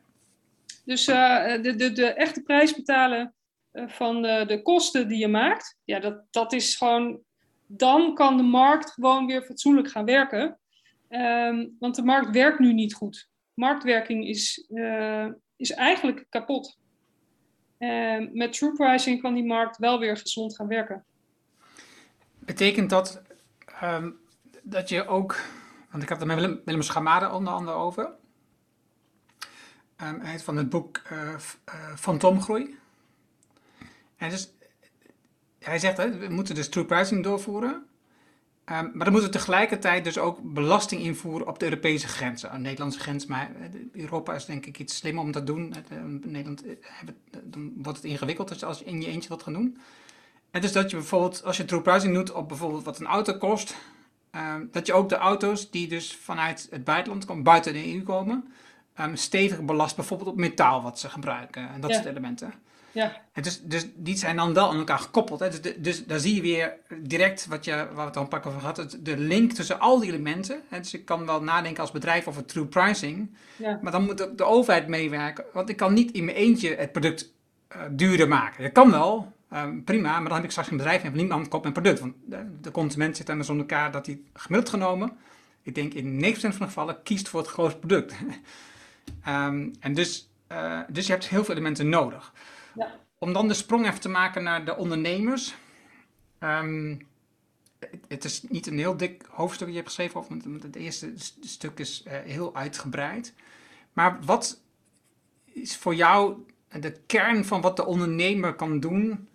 Dus 0.84 1.04
de, 1.04 1.74
de, 1.76 1.92
de 1.92 2.06
echte 2.06 2.42
prijs 2.42 2.74
betalen 2.74 3.34
van 3.72 4.22
de, 4.22 4.44
de 4.46 4.62
kosten 4.62 5.08
die 5.08 5.18
je 5.18 5.28
maakt, 5.28 5.78
ja, 5.84 5.98
dat, 5.98 6.22
dat 6.30 6.52
is 6.52 6.76
gewoon. 6.76 7.20
Dan 7.66 8.14
kan 8.14 8.36
de 8.36 8.42
markt 8.42 8.90
gewoon 8.90 9.26
weer 9.26 9.42
fatsoenlijk 9.42 9.90
gaan 9.90 10.04
werken. 10.04 10.58
Um, 11.08 11.76
want 11.78 11.94
de 11.94 12.02
markt 12.02 12.30
werkt 12.30 12.58
nu 12.58 12.72
niet 12.72 12.94
goed. 12.94 13.28
Marktwerking 13.54 14.26
is, 14.26 14.66
is 15.56 15.70
eigenlijk 15.70 16.26
kapot. 16.28 16.78
Um, 17.78 18.30
met 18.32 18.52
true 18.52 18.72
pricing 18.72 19.20
kan 19.20 19.34
die 19.34 19.44
markt 19.44 19.76
wel 19.76 19.98
weer 19.98 20.16
gezond 20.16 20.56
gaan 20.56 20.66
werken. 20.66 21.04
Betekent 22.38 22.90
dat 22.90 23.22
um, 23.82 24.18
dat 24.62 24.88
je 24.88 25.06
ook, 25.06 25.40
want 25.90 26.02
ik 26.02 26.08
had 26.08 26.18
het 26.18 26.26
met 26.26 26.36
Willem, 26.36 26.60
Willem 26.64 26.82
Schamade 26.82 27.30
onder 27.30 27.52
andere 27.52 27.76
over, 27.76 28.04
um, 28.04 30.20
hij 30.20 30.30
heeft 30.30 30.44
van 30.44 30.56
het 30.56 30.68
boek 30.68 31.02
uh, 31.12 31.38
Fantomgroei. 31.96 32.78
En 34.16 34.30
dus, 34.30 34.52
hij 35.58 35.78
zegt, 35.78 35.96
hè, 35.96 36.18
we 36.18 36.28
moeten 36.28 36.54
dus 36.54 36.68
true 36.68 36.84
pricing 36.84 37.24
doorvoeren, 37.24 37.86
maar 38.70 39.04
dan 39.04 39.12
moeten 39.12 39.30
we 39.30 39.36
tegelijkertijd 39.36 40.04
dus 40.04 40.18
ook 40.18 40.38
belasting 40.42 41.02
invoeren 41.02 41.46
op 41.46 41.58
de 41.58 41.64
Europese 41.64 42.08
grenzen, 42.08 42.50
de 42.52 42.58
Nederlandse 42.58 43.00
grens, 43.00 43.26
maar 43.26 43.50
Europa 43.92 44.34
is 44.34 44.44
denk 44.44 44.66
ik 44.66 44.78
iets 44.78 44.96
slimmer 44.96 45.24
om 45.24 45.32
dat 45.32 45.46
te 45.46 45.52
doen. 45.52 45.74
In 45.90 46.22
Nederland 46.26 46.64
dan 47.42 47.72
wordt 47.76 47.98
het 47.98 48.10
ingewikkeld 48.10 48.64
als 48.64 48.78
je 48.78 48.84
in 48.84 49.00
je 49.00 49.06
eentje 49.06 49.28
dat 49.28 49.42
gaan 49.42 49.52
doen. 49.52 49.78
En 50.50 50.60
dus 50.60 50.72
dat 50.72 50.90
je 50.90 50.96
bijvoorbeeld, 50.96 51.44
als 51.44 51.56
je 51.56 51.64
true 51.64 52.12
doet 52.12 52.32
op 52.32 52.48
bijvoorbeeld 52.48 52.84
wat 52.84 53.00
een 53.00 53.06
auto 53.06 53.38
kost, 53.38 53.76
um, 54.36 54.68
dat 54.72 54.86
je 54.86 54.92
ook 54.92 55.08
de 55.08 55.16
auto's 55.16 55.70
die 55.70 55.88
dus 55.88 56.16
vanuit 56.16 56.66
het 56.70 56.84
buitenland 56.84 57.24
komen, 57.24 57.42
buiten 57.42 57.72
de 57.72 57.94
EU 57.94 58.02
komen, 58.02 58.52
um, 59.00 59.16
stevig 59.16 59.62
belast, 59.62 59.96
bijvoorbeeld 59.96 60.30
op 60.30 60.36
metaal 60.36 60.82
wat 60.82 60.98
ze 60.98 61.08
gebruiken 61.08 61.68
en 61.68 61.80
dat 61.80 61.90
Ja. 61.90 61.96
soort 61.96 62.08
elementen. 62.08 62.52
Ja, 62.92 63.20
En 63.32 63.42
dus, 63.42 63.60
dus 63.62 63.86
die 63.94 64.16
zijn 64.16 64.36
dan 64.36 64.54
wel 64.54 64.70
aan 64.70 64.76
elkaar 64.78 64.98
gekoppeld. 64.98 65.40
Hè? 65.40 65.48
Dus, 65.48 65.60
de- 65.60 65.80
dus 65.80 66.04
daar 66.06 66.18
zie 66.18 66.34
je 66.34 66.40
weer 66.40 66.76
direct, 67.02 67.46
wat 67.46 67.64
je, 67.64 67.72
waar 67.74 67.94
we 67.94 68.00
het 68.00 68.16
al 68.16 68.28
keer 68.28 68.46
over 68.46 68.60
gehad, 68.60 68.96
de 69.00 69.18
link 69.18 69.52
tussen 69.52 69.80
al 69.80 69.98
die 70.00 70.08
elementen. 70.08 70.62
Hè? 70.68 70.78
Dus 70.78 70.94
ik 70.94 71.04
kan 71.04 71.26
wel 71.26 71.42
nadenken 71.42 71.80
als 71.80 71.90
bedrijf 71.90 72.28
over 72.28 72.44
true 72.44 72.66
pricing, 72.66 73.30
ja. 73.56 73.78
maar 73.82 73.92
dan 73.92 74.04
moet 74.04 74.22
ook 74.22 74.38
de 74.38 74.44
overheid 74.44 74.88
meewerken. 74.88 75.44
Want 75.52 75.68
ik 75.68 75.76
kan 75.76 75.94
niet 75.94 76.10
in 76.12 76.24
mijn 76.24 76.36
eentje 76.36 76.74
het 76.74 76.92
product 76.92 77.32
eh, 77.68 77.80
duurder 77.90 78.28
maken. 78.28 78.62
Dat 78.62 78.72
kan 78.72 78.90
wel, 78.90 79.32
ehm, 79.50 79.82
prima, 79.82 80.12
maar 80.12 80.24
dan 80.28 80.34
heb 80.34 80.44
ik 80.44 80.50
straks 80.50 80.70
een 80.70 80.76
bedrijf 80.76 81.02
en 81.02 81.12
niemand 81.12 81.48
koopt 81.48 81.62
mijn 81.62 81.74
product. 81.74 82.00
Want 82.00 82.14
de, 82.24 82.46
de 82.60 82.70
consument 82.70 83.16
zit 83.16 83.26
dan 83.26 83.44
zonder 83.44 83.66
elkaar 83.68 83.92
dat 83.92 84.06
hij 84.06 84.20
gemiddeld 84.32 84.70
genomen, 84.74 85.12
ik 85.62 85.74
denk 85.74 85.94
in 85.94 86.24
9% 86.36 86.38
van 86.40 86.50
de 86.50 86.56
gevallen, 86.56 87.02
kiest 87.02 87.28
voor 87.28 87.40
het 87.40 87.48
grootste 87.48 87.78
product. 87.78 88.14
Ehm, 89.24 89.68
en 89.80 89.94
dus, 89.94 90.28
eh, 90.46 90.78
dus 90.88 91.06
je 91.06 91.12
hebt 91.12 91.28
heel 91.28 91.44
veel 91.44 91.54
elementen 91.54 91.88
nodig. 91.88 92.32
Ja. 92.74 92.98
Om 93.18 93.32
dan 93.32 93.48
de 93.48 93.54
sprong 93.54 93.86
even 93.86 94.00
te 94.00 94.08
maken 94.08 94.42
naar 94.42 94.64
de 94.64 94.76
ondernemers. 94.76 95.54
Ehm, 96.38 96.96
het, 97.78 98.04
het 98.08 98.24
is 98.24 98.42
niet 98.42 98.66
een 98.66 98.78
heel 98.78 98.96
dik 98.96 99.24
hoofdstuk 99.28 99.66
dat 99.66 99.68
je 99.68 99.82
hebt 99.82 99.94
geschreven, 99.94 100.24
want 100.28 100.62
het 100.62 100.76
eerste 100.76 101.12
st- 101.16 101.36
stuk 101.40 101.78
is 101.78 102.02
eh, 102.02 102.18
heel 102.18 102.54
uitgebreid. 102.54 103.34
Maar 103.92 104.18
wat 104.24 104.60
is 105.44 105.76
voor 105.76 105.94
jou 105.94 106.46
de 106.80 106.92
kern 107.06 107.44
van 107.44 107.60
wat 107.60 107.76
de 107.76 107.86
ondernemer 107.86 108.54
kan 108.54 108.80
doen? 108.80 109.28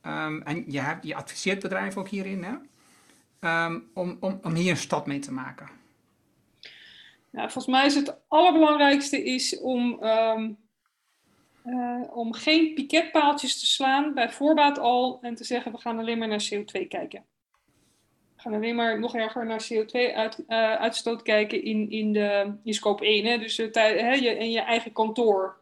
Ehm, 0.00 0.40
en 0.40 0.64
je, 0.72 0.80
hebt, 0.80 1.06
je 1.06 1.14
adviseert 1.14 1.62
bedrijven 1.62 2.00
ook 2.00 2.08
hierin, 2.08 2.44
hè? 2.44 2.54
Ehm, 3.40 3.78
om, 3.94 4.16
om, 4.20 4.38
om 4.42 4.54
hier 4.54 4.70
een 4.70 4.76
stad 4.76 5.06
mee 5.06 5.18
te 5.18 5.32
maken. 5.32 5.68
Nou, 7.30 7.50
volgens 7.50 7.74
mij 7.76 7.86
is 7.86 7.94
het 7.94 8.16
allerbelangrijkste 8.28 9.24
is 9.24 9.60
om, 9.60 9.98
eh, 11.64 12.00
om 12.10 12.32
geen 12.32 12.74
piketpaaltjes 12.74 13.60
te 13.60 13.66
slaan 13.66 14.14
bij 14.14 14.30
voorbaat 14.30 14.78
al 14.78 15.18
en 15.20 15.34
te 15.34 15.44
zeggen 15.44 15.72
we 15.72 15.78
gaan 15.78 15.98
alleen 15.98 16.18
maar 16.18 16.28
naar 16.28 16.48
CO2 16.54 16.88
kijken. 16.88 17.24
We 18.34 18.40
gaan 18.40 18.54
alleen 18.54 18.74
maar 18.74 18.98
nog 18.98 19.14
erger 19.14 19.46
naar 19.46 19.66
CO2-uitstoot 19.72 21.22
kijken 21.22 21.62
in, 21.62 21.90
in, 21.90 22.12
de, 22.12 22.54
in 22.64 22.74
scope 22.74 23.04
1, 23.04 23.24
hè? 23.24 23.38
dus 23.38 23.62
tij- 23.72 23.98
hè, 23.98 24.14
in 24.14 24.50
je 24.50 24.60
eigen 24.60 24.92
kantoor. 24.92 25.56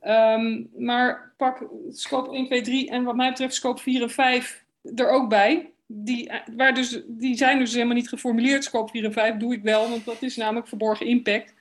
Ehm, 0.00 0.62
maar 0.76 1.34
pak 1.36 1.68
scope 1.90 2.34
1, 2.34 2.46
2, 2.46 2.60
3 2.60 2.90
en 2.90 3.04
wat 3.04 3.16
mij 3.16 3.28
betreft 3.28 3.54
scope 3.54 3.82
4 3.82 4.02
en 4.02 4.10
5 4.10 4.64
er 4.94 5.08
ook 5.08 5.28
bij. 5.28 5.72
Die, 5.86 6.28
eh, 6.28 6.54
waar 6.56 6.74
dus, 6.74 7.02
die 7.06 7.36
zijn 7.36 7.58
dus 7.58 7.72
helemaal 7.72 7.94
niet 7.94 8.08
geformuleerd, 8.08 8.64
scope 8.64 8.90
4 8.90 9.04
en 9.04 9.12
5 9.12 9.36
doe 9.36 9.54
ik 9.54 9.62
wel, 9.62 9.88
want 9.88 10.04
dat 10.04 10.22
is 10.22 10.36
namelijk 10.36 10.68
verborgen 10.68 11.06
impact. 11.06 11.54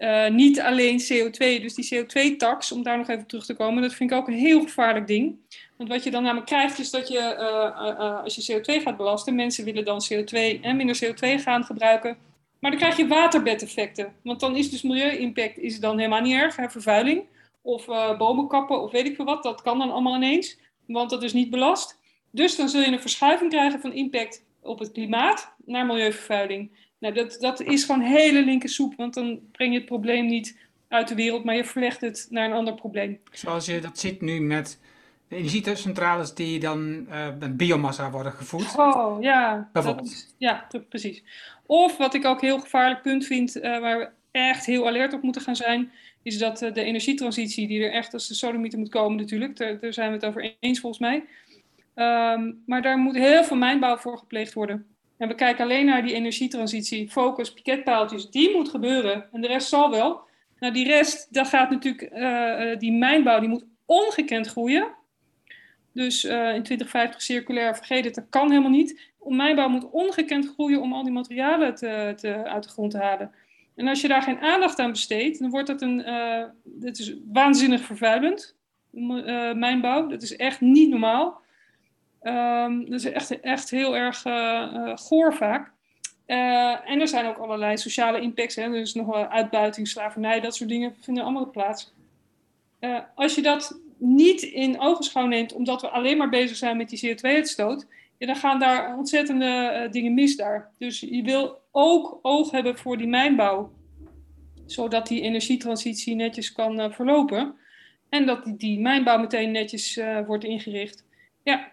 Uh, 0.00 0.28
niet 0.28 0.60
alleen 0.60 1.00
CO2, 1.00 1.62
dus 1.62 1.74
die 1.74 1.94
CO2-tax, 1.94 2.72
om 2.72 2.82
daar 2.82 2.98
nog 2.98 3.08
even 3.08 3.26
terug 3.26 3.44
te 3.44 3.54
komen, 3.54 3.82
dat 3.82 3.94
vind 3.94 4.10
ik 4.10 4.16
ook 4.16 4.28
een 4.28 4.34
heel 4.34 4.60
gevaarlijk 4.60 5.06
ding. 5.06 5.36
Want 5.76 5.88
wat 5.88 6.04
je 6.04 6.10
dan 6.10 6.22
namelijk 6.22 6.46
krijgt, 6.46 6.78
is 6.78 6.90
dat 6.90 7.08
je, 7.08 7.18
uh, 7.18 7.88
uh, 7.88 8.22
als 8.22 8.34
je 8.34 8.52
CO2 8.52 8.82
gaat 8.82 8.96
belasten, 8.96 9.34
mensen 9.34 9.64
willen 9.64 9.84
dan 9.84 10.02
CO2 10.12 10.60
en 10.60 10.76
minder 10.76 10.98
CO2 11.04 11.42
gaan 11.42 11.64
gebruiken. 11.64 12.16
Maar 12.60 12.70
dan 12.70 12.80
krijg 12.80 12.96
je 12.96 13.06
waterbedeffecten. 13.06 14.12
Want 14.22 14.40
dan 14.40 14.56
is 14.56 14.70
dus 14.70 14.82
milieu-impact 14.82 15.58
is 15.58 15.80
dan 15.80 15.98
helemaal 15.98 16.20
niet 16.20 16.34
erg, 16.34 16.56
hè, 16.56 16.70
vervuiling. 16.70 17.24
Of 17.62 17.84
bomen 18.18 18.48
kappen, 18.48 18.82
of 18.82 18.90
weet 18.90 19.06
ik 19.06 19.16
veel 19.16 19.24
wat. 19.24 19.42
Dat 19.42 19.62
kan 19.62 19.78
dan 19.78 19.90
allemaal 19.90 20.16
ineens, 20.16 20.58
want 20.86 21.10
dat 21.10 21.22
is 21.22 21.32
niet 21.32 21.50
belast. 21.50 21.98
Dus 22.30 22.56
dan 22.56 22.68
zul 22.68 22.80
je 22.80 22.86
een 22.86 23.00
verschuiving 23.00 23.50
krijgen 23.50 23.80
van 23.80 23.92
impact 23.92 24.44
op 24.62 24.78
het 24.78 24.92
klimaat 24.92 25.54
naar 25.64 25.86
milieuvervuiling. 25.86 26.89
Nou, 27.00 27.14
dat, 27.14 27.36
dat 27.40 27.60
is 27.60 27.84
gewoon 27.84 28.00
hele 28.00 28.44
linker 28.44 28.68
soep, 28.68 28.94
want 28.96 29.14
dan 29.14 29.40
breng 29.52 29.72
je 29.72 29.78
het 29.78 29.88
probleem 29.88 30.26
niet 30.26 30.58
uit 30.88 31.08
de 31.08 31.14
wereld, 31.14 31.44
maar 31.44 31.56
je 31.56 31.64
verlegt 31.64 32.00
het 32.00 32.26
naar 32.30 32.44
een 32.44 32.56
ander 32.56 32.74
probleem. 32.74 33.20
Zoals 33.32 33.66
je 33.66 33.80
dat 33.80 33.98
ziet 33.98 34.20
nu 34.20 34.40
met 34.40 34.78
de 35.28 35.36
energiecentrales 35.36 36.34
die 36.34 36.60
dan 36.60 37.06
uh, 37.08 37.28
met 37.38 37.56
biomassa 37.56 38.10
worden 38.10 38.32
gevoed. 38.32 38.76
Oh, 38.76 39.22
ja. 39.22 39.68
Bijvoorbeeld. 39.72 40.10
Is, 40.10 40.34
ja, 40.38 40.66
precies. 40.88 41.22
Of 41.66 41.96
wat 41.96 42.14
ik 42.14 42.24
ook 42.24 42.42
een 42.42 42.48
heel 42.48 42.60
gevaarlijk 42.60 43.02
punt 43.02 43.26
vind, 43.26 43.56
uh, 43.56 43.62
waar 43.62 43.98
we 43.98 44.08
echt 44.30 44.66
heel 44.66 44.86
alert 44.86 45.12
op 45.12 45.22
moeten 45.22 45.42
gaan 45.42 45.56
zijn, 45.56 45.90
is 46.22 46.38
dat 46.38 46.62
uh, 46.62 46.72
de 46.72 46.82
energietransitie, 46.82 47.68
die 47.68 47.84
er 47.84 47.92
echt 47.92 48.12
als 48.12 48.28
de 48.28 48.34
sodomieter 48.34 48.78
moet 48.78 48.88
komen 48.88 49.16
natuurlijk, 49.16 49.56
daar, 49.56 49.80
daar, 49.80 49.92
zijn 49.92 50.08
we 50.08 50.14
het 50.14 50.24
over 50.24 50.56
eens 50.60 50.80
volgens 50.80 51.00
mij. 51.00 51.24
Um, 51.94 52.62
maar 52.66 52.82
daar 52.82 52.98
moet 52.98 53.16
heel 53.16 53.44
veel 53.44 53.56
mijnbouw 53.56 53.96
voor 53.96 54.18
gepleegd 54.18 54.52
worden. 54.52 54.86
En 55.20 55.28
we 55.28 55.34
kijken 55.34 55.64
alleen 55.64 55.86
naar 55.86 56.02
die 56.02 56.14
energietransitie, 56.14 57.10
focus, 57.10 57.52
piketpaaltjes, 57.52 58.30
die 58.30 58.56
moet 58.56 58.68
gebeuren. 58.68 59.28
En 59.32 59.40
de 59.40 59.46
rest 59.46 59.68
zal 59.68 59.90
wel. 59.90 60.20
Nou, 60.58 60.72
die 60.72 60.86
rest, 60.86 61.34
dat 61.34 61.48
gaat 61.48 61.70
natuurlijk, 61.70 62.12
uh, 62.12 62.78
die 62.78 62.92
mijnbouw, 62.92 63.40
die 63.40 63.48
moet 63.48 63.64
ongekend 63.84 64.46
groeien. 64.46 64.88
Dus 65.92 66.24
uh, 66.24 66.54
in 66.54 66.62
2050 66.62 67.22
circulair, 67.22 67.76
vergeet 67.76 68.04
het, 68.04 68.14
dat 68.14 68.26
kan 68.30 68.50
helemaal 68.50 68.70
niet. 68.70 69.00
Mijnbouw 69.24 69.68
moet 69.68 69.90
ongekend 69.90 70.52
groeien 70.54 70.80
om 70.80 70.92
al 70.92 71.02
die 71.02 71.12
materialen 71.12 71.74
te, 71.74 72.12
te, 72.16 72.44
uit 72.44 72.62
de 72.62 72.68
grond 72.68 72.90
te 72.90 72.98
halen. 72.98 73.32
En 73.76 73.88
als 73.88 74.00
je 74.00 74.08
daar 74.08 74.22
geen 74.22 74.40
aandacht 74.40 74.78
aan 74.78 74.90
besteedt, 74.90 75.38
dan 75.38 75.50
wordt 75.50 75.66
dat 75.66 75.82
een, 75.82 75.98
uh, 76.08 76.90
is 76.92 77.14
waanzinnig 77.32 77.80
vervuilend, 77.80 78.56
mijnbouw. 79.54 80.06
Dat 80.06 80.22
is 80.22 80.36
echt 80.36 80.60
niet 80.60 80.90
normaal. 80.90 81.40
Um, 82.22 82.92
is 82.92 83.04
echt, 83.04 83.40
echt 83.40 83.70
heel 83.70 83.96
erg 83.96 84.24
uh, 84.24 84.96
goor 84.96 85.34
vaak. 85.34 85.72
en 86.26 87.00
er 87.00 87.08
zijn 87.08 87.26
ook 87.26 87.36
allerlei 87.36 87.76
sociale 87.76 88.20
impacts. 88.20 88.54
Hè? 88.54 88.70
Dus 88.70 88.94
nog 88.94 89.14
uitbuiting, 89.14 89.88
slavernij, 89.88 90.40
dat 90.40 90.56
soort 90.56 90.70
dingen 90.70 90.94
vinden 91.00 91.22
allemaal 91.22 91.50
plaats. 91.50 91.92
als 93.14 93.34
je 93.34 93.42
dat 93.42 93.80
niet 93.98 94.42
in 94.42 94.80
ogenschouw 94.80 95.26
neemt, 95.26 95.52
omdat 95.52 95.80
we 95.80 95.88
alleen 95.88 96.16
maar 96.16 96.28
bezig 96.28 96.56
zijn 96.56 96.76
met 96.76 96.88
die 96.88 97.16
CO2-uitstoot, 97.16 97.86
ja, 98.18 98.26
dan 98.26 98.36
gaan 98.36 98.58
daar 98.58 98.96
ontzettende 98.96 99.88
dingen 99.90 100.14
mis 100.14 100.36
daar. 100.36 100.70
Dus 100.78 101.00
je 101.00 101.22
wil 101.22 101.60
ook 101.70 102.18
oog 102.22 102.50
hebben 102.50 102.78
voor 102.78 102.98
die 102.98 103.06
mijnbouw, 103.06 103.72
zodat 104.66 105.06
die 105.06 105.20
energietransitie 105.20 106.14
netjes 106.14 106.52
kan 106.52 106.92
verlopen. 106.92 107.54
En 108.08 108.26
dat 108.26 108.44
die, 108.44 108.56
die 108.56 108.80
mijnbouw 108.80 109.18
meteen 109.18 109.50
netjes 109.50 110.00
wordt 110.26 110.44
ingericht. 110.44 111.04
Ja, 111.42 111.72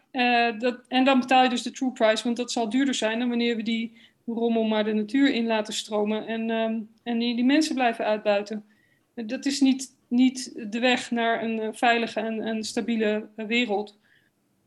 dat, 0.60 0.80
en 0.88 1.04
dan 1.04 1.20
betaal 1.20 1.44
je 1.44 1.50
dus 1.50 1.62
de 1.64 1.72
true 1.72 1.92
price, 1.92 2.24
want 2.24 2.38
dat 2.38 2.52
zal 2.52 2.70
duurder 2.70 2.94
zijn 2.94 3.20
dan 3.20 3.30
wanneer 3.30 3.56
we 3.56 3.64
die 3.64 3.98
rommel 4.26 4.64
maar 4.64 4.84
de 4.84 4.94
natuur 4.94 5.34
in 5.34 5.46
laten 5.46 5.74
stromen 5.74 6.28
en, 6.28 6.50
um, 6.50 6.90
en 7.04 7.20
die, 7.20 7.36
die 7.36 7.46
mensen 7.46 7.76
blijven 7.76 8.06
uitbuiten. 8.06 8.66
Dat 9.14 9.46
is 9.46 9.60
niet 9.60 9.96
niet 10.08 10.72
de 10.72 10.80
weg 10.80 11.12
naar 11.12 11.44
een 11.44 11.60
eh, 11.60 11.70
veilige 11.72 12.20
en, 12.20 12.42
en 12.42 12.64
stabiele 12.64 13.30
eh, 13.36 13.46
wereld. 13.46 13.98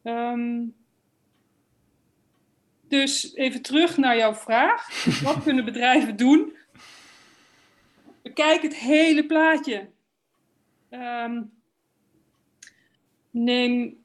Um, 0.05 0.75
dus 2.89 3.35
even 3.35 3.63
terug 3.63 3.97
naar 3.97 4.17
jouw 4.17 4.35
vraag. 4.35 5.05
Wat 5.23 5.43
kunnen 5.43 5.65
bedrijven 5.65 6.17
doen? 6.17 6.57
Bekijk 8.23 8.63
het 8.63 8.77
hele 8.77 9.27
plaatje. 9.27 9.89
Um, 10.91 11.53
neem 13.31 14.00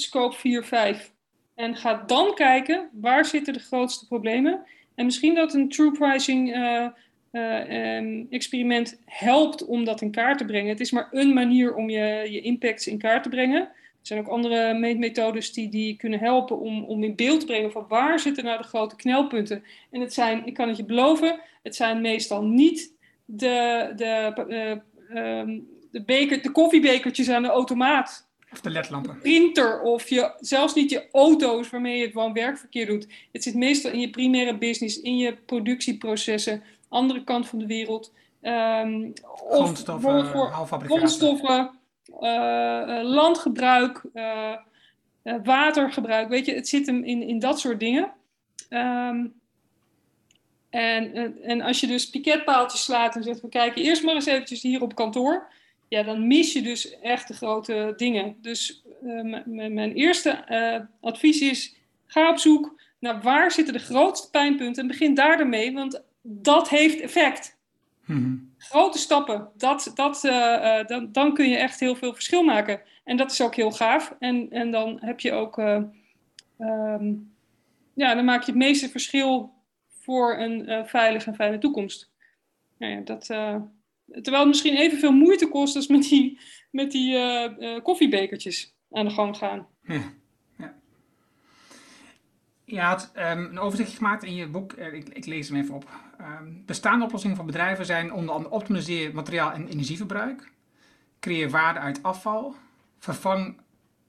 scope 0.00 0.36
4, 0.36 0.64
5 0.64 1.12
en 1.54 1.76
ga 1.76 2.02
dan 2.06 2.34
kijken 2.34 2.88
waar 2.92 3.24
zitten 3.24 3.52
de 3.52 3.58
grootste 3.58 4.06
problemen. 4.06 4.62
En 4.94 5.04
misschien 5.04 5.34
dat 5.34 5.54
een 5.54 5.68
true 5.68 5.92
pricing 5.92 6.56
uh, 6.56 6.86
uh, 7.32 7.96
um, 7.96 8.26
experiment 8.30 9.00
helpt 9.04 9.66
om 9.66 9.84
dat 9.84 10.00
in 10.00 10.10
kaart 10.10 10.38
te 10.38 10.44
brengen. 10.44 10.68
Het 10.68 10.80
is 10.80 10.90
maar 10.90 11.08
een 11.10 11.34
manier 11.34 11.74
om 11.74 11.90
je, 11.90 12.26
je 12.30 12.40
impacts 12.40 12.86
in 12.86 12.98
kaart 12.98 13.22
te 13.22 13.28
brengen. 13.28 13.60
Er 13.60 14.14
zijn 14.14 14.20
ook 14.20 14.28
andere 14.28 14.74
meetmethodes 14.74 15.52
die, 15.52 15.68
die 15.68 15.96
kunnen 15.96 16.18
helpen 16.18 16.58
om, 16.58 16.84
om 16.84 17.02
in 17.02 17.16
beeld 17.16 17.40
te 17.40 17.46
brengen 17.46 17.72
van 17.72 17.84
waar 17.88 18.18
zitten 18.18 18.44
nou 18.44 18.58
de 18.58 18.68
grote 18.68 18.96
knelpunten. 18.96 19.64
En 19.90 20.00
het 20.00 20.14
zijn, 20.14 20.46
ik 20.46 20.54
kan 20.54 20.68
het 20.68 20.76
je 20.76 20.84
beloven, 20.84 21.40
het 21.62 21.76
zijn 21.76 22.00
meestal 22.00 22.44
niet 22.44 22.94
de, 23.24 23.92
de, 23.96 24.44
uh, 25.08 25.38
um, 25.38 25.68
de, 25.90 26.04
beker, 26.04 26.42
de 26.42 26.50
koffiebekertjes 26.50 27.28
aan 27.28 27.42
de 27.42 27.48
automaat. 27.48 28.27
Of 28.52 28.60
de 28.60 28.70
ledlampen. 28.70 29.18
Printer 29.18 29.80
of 29.80 30.08
je, 30.08 30.32
zelfs 30.40 30.74
niet 30.74 30.90
je 30.90 31.08
auto's 31.12 31.70
waarmee 31.70 31.98
je 31.98 32.04
het 32.04 32.14
woon-werkverkeer 32.14 32.86
doet. 32.86 33.06
Het 33.32 33.42
zit 33.42 33.54
meestal 33.54 33.90
in 33.90 34.00
je 34.00 34.10
primaire 34.10 34.58
business, 34.58 35.00
in 35.00 35.16
je 35.16 35.36
productieprocessen, 35.36 36.62
andere 36.88 37.24
kant 37.24 37.48
van 37.48 37.58
de 37.58 37.66
wereld. 37.66 38.12
Um, 38.42 39.12
of 39.22 39.50
grondstoffen, 39.50 40.24
grondstoffen 40.84 41.70
uh, 42.20 43.00
landgebruik, 43.02 44.02
uh, 44.14 44.54
watergebruik. 45.44 46.28
Weet 46.28 46.46
je, 46.46 46.54
het 46.54 46.68
zit 46.68 46.86
hem 46.86 47.04
in, 47.04 47.22
in 47.22 47.38
dat 47.38 47.60
soort 47.60 47.80
dingen. 47.80 48.12
Um, 48.70 49.34
en, 50.70 51.36
en 51.42 51.60
als 51.60 51.80
je 51.80 51.86
dus 51.86 52.10
piketpaaltjes 52.10 52.82
slaat 52.82 53.16
en 53.16 53.22
zegt: 53.22 53.40
we 53.40 53.48
kijken 53.48 53.82
eerst 53.82 54.02
maar 54.02 54.14
eens 54.14 54.26
eventjes 54.26 54.62
hier 54.62 54.82
op 54.82 54.94
kantoor. 54.94 55.48
Ja, 55.88 56.02
dan 56.02 56.26
mis 56.26 56.52
je 56.52 56.62
dus 56.62 56.98
echt 56.98 57.28
de 57.28 57.34
grote 57.34 57.92
dingen. 57.96 58.36
Dus 58.40 58.82
mijn 59.44 59.92
eerste 59.92 60.44
advies 61.00 61.40
is: 61.40 61.76
ga 62.06 62.30
op 62.30 62.38
zoek 62.38 62.80
naar 62.98 63.20
waar 63.20 63.50
zitten 63.50 63.74
de 63.74 63.80
grootste 63.80 64.30
pijnpunten 64.30 64.82
en 64.82 64.88
begin 64.88 65.14
daar 65.14 65.40
ermee. 65.40 65.72
Want 65.72 66.02
dat 66.22 66.68
heeft 66.68 67.00
effect. 67.00 67.56
Mm-hmm. 68.04 68.54
Grote 68.58 68.98
stappen, 68.98 69.50
dat, 69.56 69.90
dat, 69.94 70.24
uh, 70.24 70.32
uh, 70.32 70.86
dan, 70.86 71.12
dan 71.12 71.34
kun 71.34 71.48
je 71.48 71.56
echt 71.56 71.80
heel 71.80 71.96
veel 71.96 72.14
verschil 72.14 72.42
maken. 72.42 72.80
En 73.04 73.16
dat 73.16 73.30
is 73.30 73.40
ook 73.40 73.54
heel 73.54 73.70
gaaf. 73.70 74.14
En, 74.18 74.50
en 74.50 74.70
dan 74.70 74.98
heb 75.00 75.20
je 75.20 75.32
ook, 75.32 75.58
um, 76.58 77.32
ja, 77.94 78.14
dan 78.14 78.24
maak 78.24 78.40
je 78.40 78.50
het 78.50 78.60
meeste 78.60 78.88
verschil 78.88 79.52
voor 79.88 80.38
een 80.38 80.86
veilige 80.86 81.30
en 81.30 81.34
fijne 81.34 81.58
toekomst. 81.58 82.10
Nou 82.78 82.92
ja, 82.92 83.00
dat, 83.00 83.26
terwijl 84.10 84.38
het 84.38 84.48
misschien 84.48 84.76
evenveel 84.76 85.12
moeite 85.12 85.48
kost 85.48 85.76
als 85.76 85.86
met 85.86 86.02
die, 86.02 86.40
met 86.70 86.90
die 86.92 87.18
koffiebekertjes 87.82 88.74
aan 88.90 89.04
de 89.04 89.10
gang 89.10 89.36
gaan. 89.36 89.66
Ja. 89.82 90.12
Je 92.68 92.80
had 92.80 93.12
um, 93.16 93.22
een 93.22 93.58
overzicht 93.58 93.96
gemaakt 93.96 94.24
in 94.24 94.34
je 94.34 94.48
boek, 94.48 94.72
uh, 94.72 94.92
ik, 94.92 95.08
ik, 95.08 95.26
lees 95.26 95.48
hem 95.48 95.58
even 95.58 95.74
op. 95.74 95.90
Um, 96.20 96.62
bestaande 96.66 97.04
oplossingen 97.04 97.36
voor 97.36 97.44
bedrijven 97.44 97.86
zijn 97.86 98.12
onder 98.12 98.34
andere 98.34 98.54
optimaliseer 98.54 99.14
materiaal- 99.14 99.52
en 99.52 99.68
energieverbruik, 99.68 100.52
creëer 101.20 101.50
waarde 101.50 101.78
uit 101.78 102.02
afval, 102.02 102.54
vervang 102.98 103.60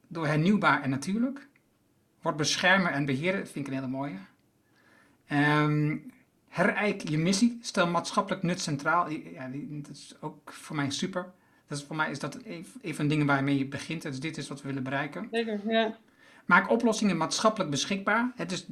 door 0.08 0.28
hernieuwbaar 0.28 0.82
en 0.82 0.90
natuurlijk, 0.90 1.48
word 2.22 2.36
beschermen 2.36 2.92
en 2.92 3.06
beheren, 3.06 3.40
dat 3.40 3.50
vind 3.50 3.68
ik 3.68 3.74
een 3.74 3.80
hele 3.80 3.92
mooie. 3.92 4.18
Um, 5.64 6.12
herijk 6.50 7.10
je 7.10 7.18
missie, 7.18 7.58
stel 7.62 7.88
maatschappelijk 7.88 8.44
nut 8.44 8.62
centraal, 8.62 9.10
ja, 9.10 9.50
dat 9.54 9.96
is 9.96 10.16
ook 10.20 10.54
voor 10.54 10.76
mij 10.76 10.90
super. 10.90 11.32
Dat 11.68 11.78
is, 11.78 11.84
voor 11.84 11.96
mij 11.96 12.12
is 12.12 12.20
dat 12.20 12.36
een, 12.36 12.66
een 12.82 12.96
van 12.96 13.04
de 13.04 13.10
dingen 13.10 13.26
waarmee 13.26 13.58
je 13.58 13.68
begint, 13.68 14.02
dus 14.02 14.20
dit 14.20 14.38
is 14.38 14.48
wat 14.48 14.62
we 14.62 14.68
willen 14.68 14.84
bereiken. 14.84 15.28
Zeker, 15.32 15.62
ja. 15.68 15.98
Maak 16.50 16.70
oplossingen 16.70 17.18
maatschappelijk 17.18 17.72
beschikbaar. 17.72 18.32
Het 18.36 18.52
is 18.52 18.66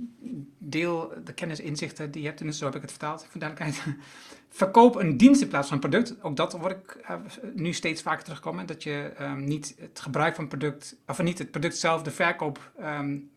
deel 0.58 1.14
de 1.24 1.34
kennis 1.34 1.60
inzichten 1.60 2.12
die 2.12 2.22
je 2.22 2.28
hebt, 2.28 2.42
en 2.42 2.54
zo 2.54 2.66
heb 2.66 2.76
ik 2.76 2.82
het 2.82 2.90
vertaald, 2.90 3.26
voor 3.30 3.40
duidelijkheid. 3.40 3.96
Verkoop 4.50 4.96
een 4.96 5.18
dienst 5.18 5.42
in 5.42 5.48
plaats 5.48 5.68
van 5.68 5.76
een 5.76 5.90
product. 5.90 6.24
Ook 6.24 6.36
dat 6.36 6.54
word 6.54 6.72
ik 6.72 6.98
uh, 7.10 7.16
nu 7.54 7.74
steeds 7.74 8.02
vaker 8.02 8.24
terugkomen. 8.24 8.66
Dat 8.66 8.84
je 8.84 9.14
um, 9.22 9.44
niet 9.44 9.76
het 9.80 10.00
gebruik 10.00 10.36
van 10.36 10.48
product, 10.48 10.96
of 11.08 11.22
niet 11.22 11.38
het 11.38 11.52
product 11.52 11.78
zelf 11.78 12.02
de 12.02 12.12
verkoop, 12.12 12.72
um, 12.82 13.30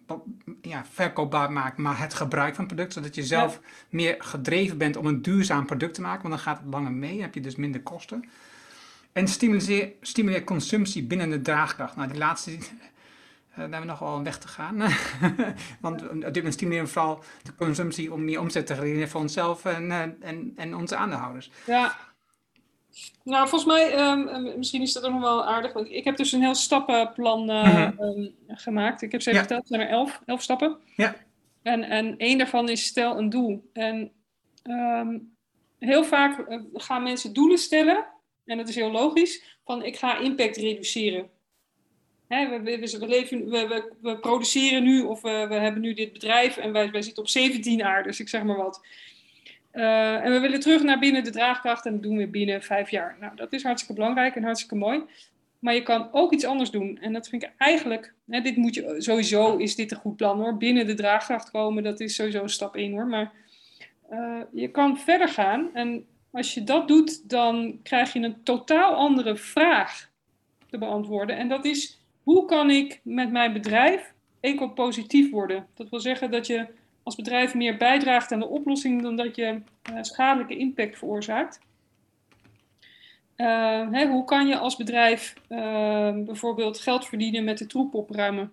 ja, 0.63 0.85
verkoopbaar 0.91 1.53
maakt, 1.53 1.77
maar 1.77 1.99
het 1.99 2.15
gebruik 2.15 2.55
van 2.55 2.65
het 2.65 2.75
product. 2.75 2.93
Zodat 2.93 3.15
je 3.15 3.23
zelf 3.23 3.55
ja. 3.55 3.69
meer 3.91 4.15
gedreven 4.19 4.79
bent 4.79 4.97
om 4.97 5.07
een 5.07 5.23
duurzaam 5.23 5.67
product 5.67 5.95
te 5.95 6.01
maken, 6.01 6.23
want 6.23 6.35
dan 6.35 6.43
gaat 6.43 6.59
het 6.63 6.73
langer 6.73 6.93
mee. 6.93 7.13
Dan 7.13 7.21
heb 7.21 7.35
je 7.35 7.41
dus 7.41 7.57
minder 7.57 7.83
kosten. 7.83 8.25
En 9.13 9.29
stimuleer, 9.29 9.93
stimuleer 10.01 10.45
consumptie 10.45 11.03
binnen 11.03 11.31
de 11.31 11.43
draagkracht. 11.43 11.97
Nou, 11.97 12.09
die 12.09 12.19
laatste 12.19 12.51
uh, 12.51 12.59
daar 13.55 13.61
hebben 13.61 13.81
we 13.81 13.87
nog 13.87 13.99
wel 13.99 14.17
een 14.17 14.25
weg 14.25 14.39
te 14.39 14.49
gaan. 14.49 14.77
Want 15.81 16.03
op 16.03 16.21
dit 16.21 16.35
moment 16.35 16.55
stimuleren 16.55 16.87
we 16.87 16.93
vooral 16.93 17.25
de 17.43 17.55
consumptie 17.55 18.13
om 18.13 18.25
meer 18.25 18.41
omzet 18.41 18.67
te 18.67 18.75
genereren 18.75 19.09
voor 19.09 19.21
onszelf 19.21 19.65
en, 19.65 19.85
uh, 19.85 20.01
en, 20.01 20.53
en 20.57 20.77
onze 20.77 20.97
aandeelhouders. 20.97 21.51
Ja. 21.67 21.97
Nou, 23.25 23.49
volgens 23.49 23.73
mij, 23.73 24.11
um, 24.11 24.59
misschien 24.59 24.83
is 24.83 24.93
dat 24.93 25.05
ook 25.05 25.13
nog 25.13 25.21
wel 25.21 25.45
aardig. 25.45 25.73
Want 25.73 25.91
ik 25.91 26.05
heb 26.05 26.17
dus 26.17 26.33
een 26.33 26.41
heel 26.41 26.55
stappenplan 26.55 27.51
uh, 27.51 27.65
mm-hmm. 27.65 28.01
um, 28.01 28.35
gemaakt. 28.49 29.03
Ik 29.03 29.13
heb 29.13 29.23
ze 29.23 29.31
ja. 29.31 29.39
verteld, 29.39 29.61
er 29.61 29.67
zijn 29.67 29.81
er 29.81 29.89
elf, 29.89 30.21
elf 30.27 30.43
stappen. 30.43 30.77
Ja. 30.97 31.17
En, 31.63 31.83
en 31.83 32.17
één 32.17 32.39
daarvan 32.39 32.69
is 32.69 32.85
stel 32.85 33.19
een 33.19 33.31
doel. 33.31 33.71
En 33.73 34.11
um, 34.63 35.37
heel 35.79 36.05
vaak 36.05 36.61
gaan 36.73 37.03
mensen 37.03 37.33
doelen 37.33 37.59
stellen. 37.59 38.07
En 38.45 38.57
dat 38.57 38.69
is 38.69 38.75
heel 38.75 38.91
logisch. 38.91 39.59
Van 39.65 39.85
ik 39.85 39.97
ga 39.97 40.19
impact 40.19 40.57
reduceren. 40.57 41.31
Hè, 42.29 42.49
we, 42.49 42.61
we, 42.61 42.99
we, 42.99 43.07
leven, 43.07 43.49
we, 43.49 43.93
we, 44.01 44.19
produceren 44.19 44.83
nu, 44.83 45.03
of 45.03 45.21
we, 45.21 45.29
hebben 45.29 45.81
nu 45.81 45.95
dit 45.95 46.13
bedrijf 46.13 46.57
en 46.57 46.73
wij, 46.73 46.91
wij 46.91 47.03
zitten 47.03 47.23
op 47.23 47.29
17 47.29 47.83
aardes, 47.83 48.21
ik 48.21 48.29
zeg 48.29 48.43
maar 48.43 48.57
wat. 48.57 48.81
Eh, 49.71 50.25
en 50.25 50.33
we 50.33 50.39
willen 50.39 50.61
terug 50.61 50.83
naar 50.83 50.99
binnen 50.99 51.25
de 51.25 51.31
draagkracht 51.31 51.87
en 51.87 51.93
dat 51.93 52.03
doen 52.03 52.17
we 52.17 52.27
binnen 52.27 52.63
vijf 52.63 52.91
jaar. 52.91 53.17
Nou, 53.21 53.37
dat 53.37 53.53
is 53.53 53.63
hartstikke 53.63 53.95
belangrijk 53.95 54.37
en 54.37 54.43
hartstikke 54.43 54.75
mooi. 54.75 55.03
Maar 55.59 55.75
je 55.75 55.83
kan 55.83 56.09
ook 56.13 56.33
iets 56.33 56.45
anders 56.45 56.71
doen. 56.71 56.99
En 57.01 57.13
dat 57.13 57.29
vind 57.29 57.43
ik 57.43 57.53
eigenlijk, 57.57 58.15
hè, 58.27 58.41
dit 58.41 58.57
moet 58.57 58.75
je, 58.75 58.95
sowieso 58.99 59.57
is 59.57 59.75
dit 59.75 59.91
een 59.91 59.97
goed 59.97 60.17
plan 60.17 60.39
hoor. 60.39 60.57
Binnen 60.57 60.87
de 60.87 60.95
draagkracht 60.95 61.51
komen, 61.51 61.83
dat 61.83 62.01
is 62.01 62.15
sowieso 62.15 62.47
stap 62.47 62.77
één 62.77 62.93
hoor. 62.93 63.07
Maar 63.07 63.33
uh, 64.13 64.41
je 64.53 64.69
kan 64.69 64.99
verder 64.99 65.29
gaan. 65.29 65.71
En 65.75 66.07
als 66.31 66.55
je 66.55 66.65
dat 66.65 66.89
doet, 66.89 67.29
dan 67.29 67.81
krijg 67.83 68.13
je 68.13 68.21
een 68.21 68.43
totaal 68.43 68.95
andere 68.95 69.37
vraag 69.37 70.11
te 70.71 70.79
beantwoorden. 70.79 71.37
En 71.37 71.49
dat 71.49 71.65
is, 71.65 72.01
hoe 72.23 72.45
kan 72.45 72.71
ik 72.71 73.01
met 73.03 73.31
mijn 73.31 73.53
bedrijf 73.53 74.15
eco-positief 74.41 75.31
worden? 75.31 75.67
Dat 75.75 75.89
wil 75.89 76.01
zeggen 76.01 76.31
dat 76.31 76.47
je 76.47 76.67
als 77.03 77.17
bedrijf 77.17 77.55
meer 77.55 77.77
bijdraagt 77.77 78.33
aan 78.33 78.39
de 78.39 78.49
oplossing 78.49 79.03
dan 79.03 79.17
dat 79.17 79.37
je 79.37 79.63
uh, 79.93 79.99
schadelijke 80.01 80.57
impact 80.57 80.99
veroorzaakt. 80.99 81.61
Hè, 83.91 84.07
hoe 84.07 84.25
kan 84.25 84.47
je 84.47 84.59
als 84.59 84.77
bedrijf 84.77 85.35
uh, 85.49 85.59
bijvoorbeeld 86.15 86.79
geld 86.79 87.07
verdienen 87.07 87.45
met 87.45 87.59
de 87.59 87.67
troep 87.67 87.95
opruimen? 87.95 88.53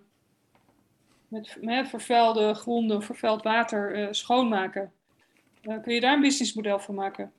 Met 1.27 1.57
hè, 1.61 1.85
vervuilde 1.85 2.53
gronden, 2.53 3.03
vervuild 3.03 3.43
water 3.43 4.15
schoonmaken. 4.15 4.91
kun 5.61 5.93
je 5.93 5.99
daar 5.99 6.13
een 6.13 6.21
businessmodel 6.21 6.79
van 6.79 6.95
maken? 6.95 7.31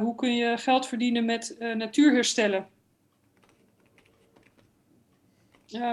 hoe 0.00 0.14
kun 0.14 0.36
je 0.36 0.58
geld 0.58 0.86
verdienen 0.86 1.24
met 1.24 1.56
natuur 1.74 2.12
herstellen? 2.12 2.68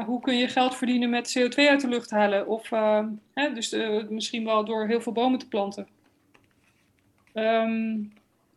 Hoe 0.06 0.22
kun 0.22 0.38
je 0.38 0.48
geld 0.48 0.76
verdienen 0.76 1.10
met 1.10 1.38
CO2 1.38 1.70
uit 1.70 1.82
de 1.82 1.88
lucht 1.88 2.10
halen? 2.10 2.48
Of 2.48 2.70
hè, 3.34 3.54
dus 3.54 3.76
misschien 4.10 4.46
wel 4.46 4.66
door 4.66 4.88
heel 4.88 5.02
veel 5.02 5.12
bomen 5.12 5.40
te 5.40 5.48
planten. 5.48 5.88
Um, 7.34 8.14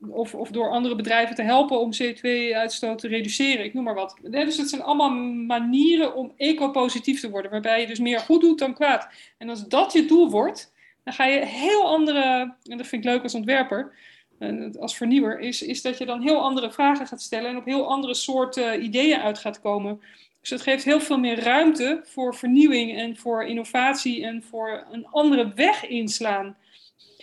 of, 0.07 0.35
of 0.35 0.51
door 0.51 0.71
andere 0.71 0.95
bedrijven 0.95 1.35
te 1.35 1.43
helpen 1.43 1.81
om 1.81 1.91
CO2-uitstoot 2.03 2.99
te 2.99 3.09
reduceren. 3.09 3.65
Ik 3.65 3.75
noem 3.75 3.85
maar 3.85 3.95
wat. 3.95 4.17
Dus 4.23 4.57
het 4.57 4.69
zijn 4.69 4.83
allemaal 4.83 5.11
manieren 5.47 6.15
om 6.15 6.33
eco-positief 6.37 7.21
te 7.21 7.31
worden, 7.31 7.51
waarbij 7.51 7.81
je 7.81 7.87
dus 7.87 7.99
meer 7.99 8.21
goed 8.21 8.41
doet 8.41 8.59
dan 8.59 8.75
kwaad. 8.75 9.09
En 9.39 9.49
als 9.49 9.69
dat 9.69 9.93
je 9.93 10.05
doel 10.05 10.31
wordt, 10.31 10.73
dan 11.05 11.15
ga 11.15 11.25
je 11.25 11.47
heel 11.47 11.87
andere, 11.87 12.55
en 12.65 12.77
dat 12.77 12.87
vind 12.87 13.05
ik 13.05 13.11
leuk 13.11 13.23
als 13.23 13.35
ontwerper, 13.35 13.93
als 14.79 14.97
vernieuwer, 14.97 15.41
is, 15.41 15.63
is 15.63 15.83
dat 15.83 15.99
je 15.99 16.07
dan 16.07 16.23
heel 16.23 16.41
andere 16.41 16.73
vragen 16.73 17.07
gaat 17.07 17.23
stellen 17.23 17.51
en 17.51 17.57
op 17.57 17.65
heel 17.65 17.89
andere 17.89 18.15
soorten 18.15 18.85
ideeën 18.85 19.21
uit 19.21 19.39
gaat 19.39 19.61
komen. 19.61 20.01
Dus 20.41 20.51
het 20.51 20.61
geeft 20.61 20.85
heel 20.85 21.01
veel 21.01 21.19
meer 21.19 21.41
ruimte 21.41 22.01
voor 22.05 22.35
vernieuwing 22.35 22.97
en 22.97 23.17
voor 23.17 23.45
innovatie 23.45 24.25
en 24.25 24.43
voor 24.43 24.87
een 24.91 25.07
andere 25.07 25.53
weg 25.55 25.87
inslaan 25.87 26.57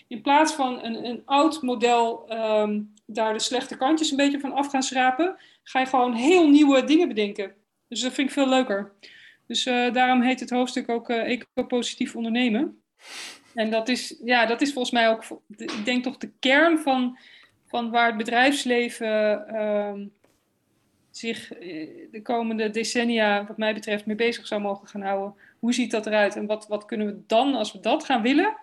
in 0.08 0.22
plaats 0.22 0.54
van 0.54 0.84
een, 0.84 1.06
een 1.06 1.22
oud 1.26 1.62
model 1.62 2.28
ehm, 2.28 2.82
daar 3.06 3.34
de 3.34 3.40
slechte 3.40 3.78
kantjes 3.78 4.12
een 4.12 4.18
beetje 4.18 4.40
van 4.40 4.54
af 4.54 4.70
gaan 4.70 4.84
schrapen, 4.84 5.38
ga 5.64 5.80
je 5.80 5.86
gewoon 5.86 6.14
heel 6.14 6.50
nieuwe 6.50 6.84
dingen 6.84 7.08
bedenken. 7.08 7.56
Dus 7.88 8.02
dat 8.02 8.14
vind 8.14 8.28
ik 8.28 8.34
veel 8.34 8.50
leuker. 8.50 8.92
Dus 9.48 9.66
uh, 9.66 9.94
daarom 9.94 10.22
heet 10.22 10.40
het 10.40 10.50
hoofdstuk 10.50 10.90
ook 10.90 11.10
uh, 11.10 11.32
eco-positief 11.32 12.16
ondernemen. 12.16 12.82
En 13.54 13.72
dat 13.72 13.90
is, 13.90 14.20
ja, 14.24 14.46
dat 14.46 14.62
is 14.62 14.74
volgens 14.74 14.94
mij 14.94 15.10
ook, 15.10 15.24
ik 15.58 15.86
denk 15.86 16.04
toch 16.04 16.18
de 16.18 16.32
kern 16.40 16.80
van, 16.80 17.18
van 17.68 17.92
waar 17.92 18.08
het 18.08 18.18
bedrijfsleven 18.18 19.46
uh, 19.52 19.94
zich 21.18 21.54
eh, 21.54 21.90
de 22.12 22.22
komende 22.22 22.70
decennia, 22.70 23.46
wat 23.46 23.58
mij 23.58 23.74
betreft, 23.74 24.06
mee 24.06 24.16
bezig 24.16 24.48
zou 24.48 24.62
mogen 24.62 24.88
gaan 24.88 25.02
houden. 25.02 25.36
Hoe 25.60 25.74
ziet 25.74 25.92
dat 25.92 26.06
eruit 26.06 26.36
en 26.36 26.46
wat, 26.46 26.68
wat 26.68 26.86
kunnen 26.86 27.08
we 27.08 27.18
dan, 27.28 27.56
als 27.56 27.72
we 27.72 27.80
dat 27.80 28.06
gaan 28.06 28.22
willen, 28.22 28.58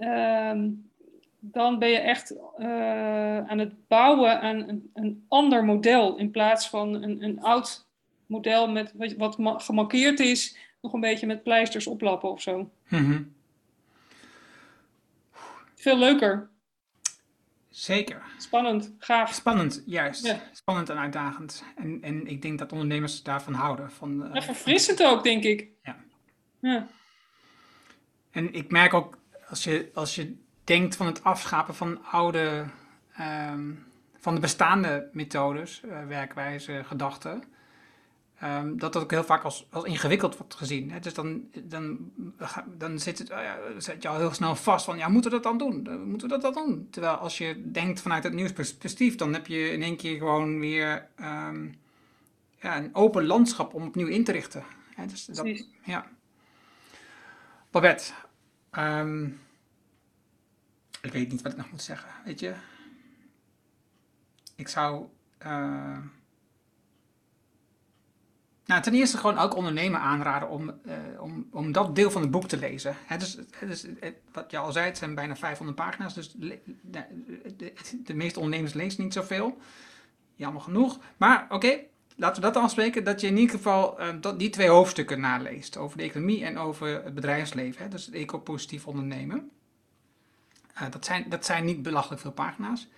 Ehm, 0.00 0.68
dan 1.38 1.78
ben 1.78 1.88
je 1.88 1.98
echt 1.98 2.34
uh, 2.58 3.48
aan 3.48 3.58
het 3.58 3.88
bouwen 3.88 4.40
aan 4.40 4.68
een, 4.68 4.90
een, 4.94 5.24
ander 5.28 5.64
model 5.64 6.16
in 6.16 6.30
plaats 6.30 6.68
van 6.68 7.02
een, 7.02 7.22
een 7.22 7.40
oud 7.40 7.86
model 8.26 8.70
met 8.70 8.92
wat, 8.96 9.14
wat 9.16 9.62
gemarkeerd 9.62 10.20
is, 10.20 10.56
nog 10.80 10.92
een 10.92 11.00
beetje 11.00 11.26
met 11.26 11.42
pleisters 11.42 11.86
oplappen 11.86 12.30
of 12.30 12.42
zo. 12.42 12.70
Mm 12.88 13.32
Veel 15.74 15.98
leuker. 15.98 16.48
Zeker. 17.80 18.22
Spannend, 18.38 18.92
gaaf. 18.98 19.32
Spannend, 19.32 19.82
juist. 19.86 20.36
Spannend 20.52 20.88
en 20.88 20.98
uitdagend. 20.98 21.64
En, 21.76 21.98
en 22.02 22.26
ik 22.26 22.42
denk 22.42 22.58
dat 22.58 22.72
ondernemers 22.72 23.22
daarvan 23.22 23.54
houden. 23.54 23.90
Van, 23.90 24.26
uh, 24.26 24.34
en 24.36 24.42
verfrissend 24.42 25.02
ook, 25.02 25.22
denk 25.22 25.44
ik. 25.44 25.68
Ja. 25.82 25.96
ja. 26.58 26.86
En 28.30 28.54
ik 28.54 28.70
merk 28.70 28.94
ook 28.94 29.18
als 29.48 29.64
je, 29.64 29.90
als 29.94 30.14
je 30.14 30.36
denkt 30.64 30.96
van 30.96 31.06
het 31.06 31.24
afschapen 31.24 31.74
van 31.74 32.04
oude, 32.04 32.64
um, 33.20 33.86
van 34.16 34.34
de 34.34 34.40
bestaande 34.40 35.08
methodes, 35.12 35.82
uh, 35.84 36.06
werkwijze, 36.06 36.82
gedachten, 36.84 37.44
um, 38.42 38.78
dat 38.78 38.92
dat 38.92 39.02
ook 39.02 39.10
heel 39.10 39.24
vaak 39.24 39.42
als, 39.42 39.66
als 39.70 39.84
ingewikkeld 39.84 40.36
wordt 40.36 40.54
gezien. 40.54 40.90
Hè? 40.90 41.00
Dus 41.00 41.14
dan, 41.14 41.50
dan, 41.62 42.12
dan 42.66 42.98
zit, 42.98 43.18
het, 43.18 43.30
uh, 43.30 43.52
zit 43.78 44.02
je 44.02 44.08
al 44.08 44.18
heel 44.18 44.32
snel 44.32 44.56
vast 44.56 44.84
van, 44.84 44.98
ja, 44.98 45.08
moeten 45.08 45.30
we 45.30 45.36
dat 45.40 45.58
dan 45.58 45.58
doen? 45.58 45.86
Uh, 45.88 45.96
moeten 45.96 46.28
we 46.28 46.38
dat 46.38 46.54
dan 46.54 46.66
doen? 46.66 46.88
Terwijl 46.90 47.14
als 47.14 47.38
je 47.38 47.70
denkt 47.70 48.00
vanuit 48.00 48.24
het 48.24 48.32
nieuwsperspectief, 48.32 49.16
dan 49.16 49.32
heb 49.32 49.46
je 49.46 49.72
in 49.72 49.82
één 49.82 49.96
keer 49.96 50.18
gewoon 50.18 50.60
weer 50.60 51.08
um, 51.20 51.74
ja, 52.60 52.76
een 52.76 52.94
open 52.94 53.26
landschap 53.26 53.74
om 53.74 53.86
opnieuw 53.86 54.08
in 54.08 54.24
te 54.24 54.32
richten. 54.32 54.64
Hè? 54.94 55.06
Dus 55.06 55.24
dat, 55.24 55.64
ja. 55.84 56.06
Babette, 57.70 58.12
Um, 58.78 59.40
ik 61.00 61.12
weet 61.12 61.30
niet 61.30 61.42
wat 61.42 61.52
ik 61.52 61.58
nog 61.58 61.70
moet 61.70 61.82
zeggen, 61.82 62.10
weet 62.24 62.40
je. 62.40 62.54
Ik 64.56 64.68
zou. 64.68 65.06
Uh, 65.46 65.98
nou, 68.70 68.82
ten 68.82 68.94
eerste 68.94 69.16
gewoon 69.16 69.38
ook 69.38 69.54
ondernemen 69.54 70.00
aanraden 70.00 70.48
om, 70.48 70.70
uh, 70.86 70.94
om, 71.18 71.48
om 71.52 71.72
dat 71.72 71.94
deel 71.94 72.10
van 72.10 72.22
het 72.22 72.30
boek 72.30 72.48
te 72.48 72.58
lezen. 72.58 72.96
He, 73.06 73.16
dus, 73.16 73.38
dus, 73.66 73.86
wat 74.32 74.50
je 74.50 74.58
al 74.58 74.72
zei, 74.72 74.86
het 74.86 74.98
zijn 74.98 75.14
bijna 75.14 75.36
500 75.36 75.78
pagina's, 75.78 76.14
dus 76.14 76.32
de, 76.32 76.58
de, 76.82 77.72
de 78.04 78.14
meeste 78.14 78.40
ondernemers 78.40 78.74
lezen 78.74 79.02
niet 79.02 79.12
zoveel. 79.12 79.58
Jammer 80.34 80.62
genoeg. 80.62 80.98
Maar 81.16 81.44
oké, 81.44 81.54
okay, 81.54 81.88
laten 82.16 82.42
we 82.42 82.52
dat 82.52 82.62
afspreken, 82.62 83.04
dat 83.04 83.20
je 83.20 83.26
in 83.26 83.36
ieder 83.36 83.56
geval 83.56 84.00
uh, 84.00 84.08
dat, 84.20 84.38
die 84.38 84.50
twee 84.50 84.68
hoofdstukken 84.68 85.20
naleest. 85.20 85.76
Over 85.76 85.96
de 85.96 86.02
economie 86.02 86.44
en 86.44 86.58
over 86.58 87.04
het 87.04 87.14
bedrijfsleven. 87.14 87.90
Dus 87.90 88.06
het 88.06 88.14
eco-positief 88.14 88.86
ondernemen. 88.86 89.50
Uh, 90.74 90.90
dat, 90.90 91.04
zijn, 91.04 91.24
dat 91.28 91.44
zijn 91.44 91.64
niet 91.64 91.82
belachelijk 91.82 92.20
veel 92.20 92.32
pagina's. 92.32 92.88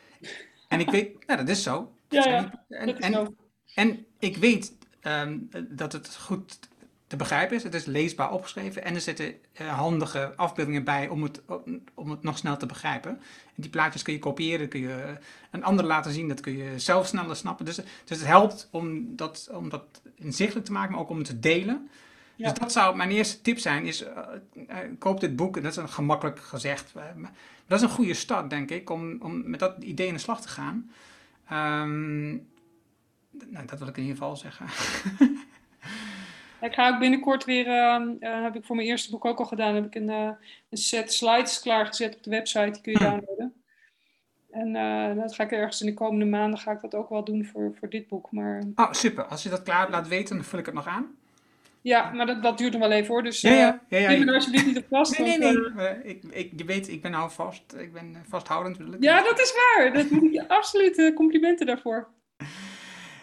En 0.68 0.80
ik 0.80 0.90
weet, 0.90 1.26
nou 1.26 1.38
dat 1.38 1.48
is 1.48 1.62
zo. 1.62 1.92
Ja, 2.08 2.28
ja, 2.28 2.64
en, 2.68 2.98
en, 2.98 3.36
en, 3.74 4.06
ik 4.18 4.36
weet 4.36 4.80
um, 5.02 5.50
dat 5.68 5.92
het 5.92 6.16
goed 6.16 6.58
te 7.12 7.18
begrijpen 7.18 7.56
is. 7.56 7.62
Het 7.62 7.74
is 7.74 7.84
leesbaar 7.84 8.32
opgeschreven 8.32 8.84
en 8.84 8.94
er 8.94 9.00
zitten 9.00 9.34
uh, 9.60 9.78
handige 9.78 10.32
afbeeldingen 10.36 10.84
bij 10.84 11.08
om 11.08 11.22
het, 11.22 11.42
om 11.94 12.10
het 12.10 12.22
nog 12.22 12.38
snel 12.38 12.56
te 12.56 12.66
begrijpen. 12.66 13.10
En 13.44 13.62
die 13.62 13.70
plaatjes 13.70 14.02
kun 14.02 14.12
je 14.12 14.18
kopiëren, 14.18 14.68
kun 14.68 14.80
je 14.80 15.16
een 15.50 15.64
ander 15.64 15.84
laten 15.84 16.12
zien, 16.12 16.28
dat 16.28 16.40
kun 16.40 16.56
je 16.56 16.78
zelf 16.78 17.06
sneller 17.06 17.36
snappen. 17.36 17.64
Dus, 17.64 17.76
dus 17.76 18.18
het 18.18 18.26
helpt 18.26 18.68
om 18.70 19.16
dat, 19.16 19.48
om 19.52 19.68
dat 19.68 19.84
inzichtelijk 20.14 20.66
te 20.66 20.72
maken, 20.72 20.92
maar 20.92 21.00
ook 21.00 21.08
om 21.08 21.18
het 21.18 21.26
te 21.26 21.38
delen. 21.38 21.88
Ja. 22.36 22.48
Dus 22.48 22.58
dat 22.58 22.72
zou 22.72 22.96
mijn 22.96 23.10
eerste 23.10 23.40
tip 23.40 23.58
zijn, 23.58 23.86
is 23.86 24.02
uh, 24.02 24.08
uh, 24.54 24.76
koop 24.98 25.20
dit 25.20 25.36
boek. 25.36 25.56
En 25.56 25.62
dat 25.62 25.72
is 25.72 25.78
een 25.78 25.88
gemakkelijk 25.88 26.40
gezegd. 26.40 26.92
maar 27.16 27.32
dat 27.66 27.78
is 27.78 27.84
een 27.84 27.94
goede 27.94 28.14
start, 28.14 28.50
denk 28.50 28.70
ik, 28.70 28.90
om, 28.90 29.16
om 29.20 29.50
met 29.50 29.60
dat 29.60 29.82
idee 29.82 30.06
in 30.06 30.14
de 30.14 30.20
slag 30.20 30.40
te 30.40 30.48
gaan. 30.48 30.90
Um, 31.52 32.46
nou, 33.48 33.66
dat 33.66 33.78
wil 33.78 33.88
ik 33.88 33.96
in 33.96 34.02
ieder 34.02 34.18
geval 34.18 34.36
zeggen. 34.36 34.66
Ik 36.62 36.74
ga 36.74 36.88
ook 36.88 36.98
binnenkort 36.98 37.44
weer, 37.44 37.66
uh, 37.66 38.42
heb 38.42 38.56
ik 38.56 38.64
voor 38.64 38.76
mijn 38.76 38.88
eerste 38.88 39.10
boek 39.10 39.24
ook 39.24 39.38
al 39.38 39.44
gedaan, 39.44 39.74
heb 39.74 39.86
ik 39.86 39.94
een, 39.94 40.08
uh, 40.08 40.30
een 40.70 40.78
set 40.78 41.12
slides 41.12 41.60
klaargezet 41.60 42.14
op 42.14 42.22
de 42.22 42.30
website, 42.30 42.70
die 42.70 42.80
kun 42.80 42.92
je 42.92 42.98
hm. 42.98 43.04
downloaden. 43.04 43.54
En 44.50 44.74
uh, 44.74 45.22
dat 45.22 45.34
ga 45.34 45.44
ik 45.44 45.50
ergens 45.50 45.80
in 45.80 45.86
de 45.86 45.94
komende 45.94 46.24
maanden 46.24 46.58
ga 46.58 46.72
ik 46.72 46.80
dat 46.80 46.94
ook 46.94 47.08
wel 47.08 47.24
doen 47.24 47.44
voor, 47.44 47.74
voor 47.78 47.88
dit 47.88 48.08
boek. 48.08 48.28
Maar... 48.30 48.62
Oh, 48.74 48.92
super. 48.92 49.24
Als 49.24 49.42
je 49.42 49.48
dat 49.48 49.62
klaar 49.62 49.90
laat 49.90 50.08
weten, 50.08 50.36
dan 50.36 50.44
vul 50.44 50.58
ik 50.58 50.66
het 50.66 50.74
nog 50.74 50.86
aan. 50.86 51.16
Ja, 51.80 52.10
maar 52.10 52.26
dat, 52.26 52.42
dat 52.42 52.58
duurt 52.58 52.72
nog 52.72 52.80
wel 52.80 52.90
even 52.90 53.12
hoor. 53.12 53.22
Dus 53.22 53.40
ja, 53.40 53.50
ja, 53.50 53.80
ja, 53.88 53.98
ja, 53.98 54.10
ja. 54.10 54.26
er 54.26 54.34
alsjeblieft 54.34 54.66
niet 54.66 54.76
op 54.76 54.86
vast. 54.88 55.18
Nee, 55.18 55.38
nee, 55.38 55.58
nee. 55.74 56.02
ik, 56.02 56.24
ik, 56.30 56.52
je 56.56 56.64
weet, 56.64 56.88
ik 56.88 57.02
ben 57.02 57.10
nou 57.10 57.30
vast. 57.30 57.74
Ik 57.78 57.92
ben 57.92 58.16
vasthoudend. 58.28 58.78
Ja, 59.00 59.22
dat 59.22 59.40
is 59.40 59.54
waar. 59.54 59.92
Dat 59.92 60.10
moet 60.10 60.32
je 60.32 60.48
absoluut 60.48 61.12
complimenten 61.14 61.66
daarvoor. 61.66 62.08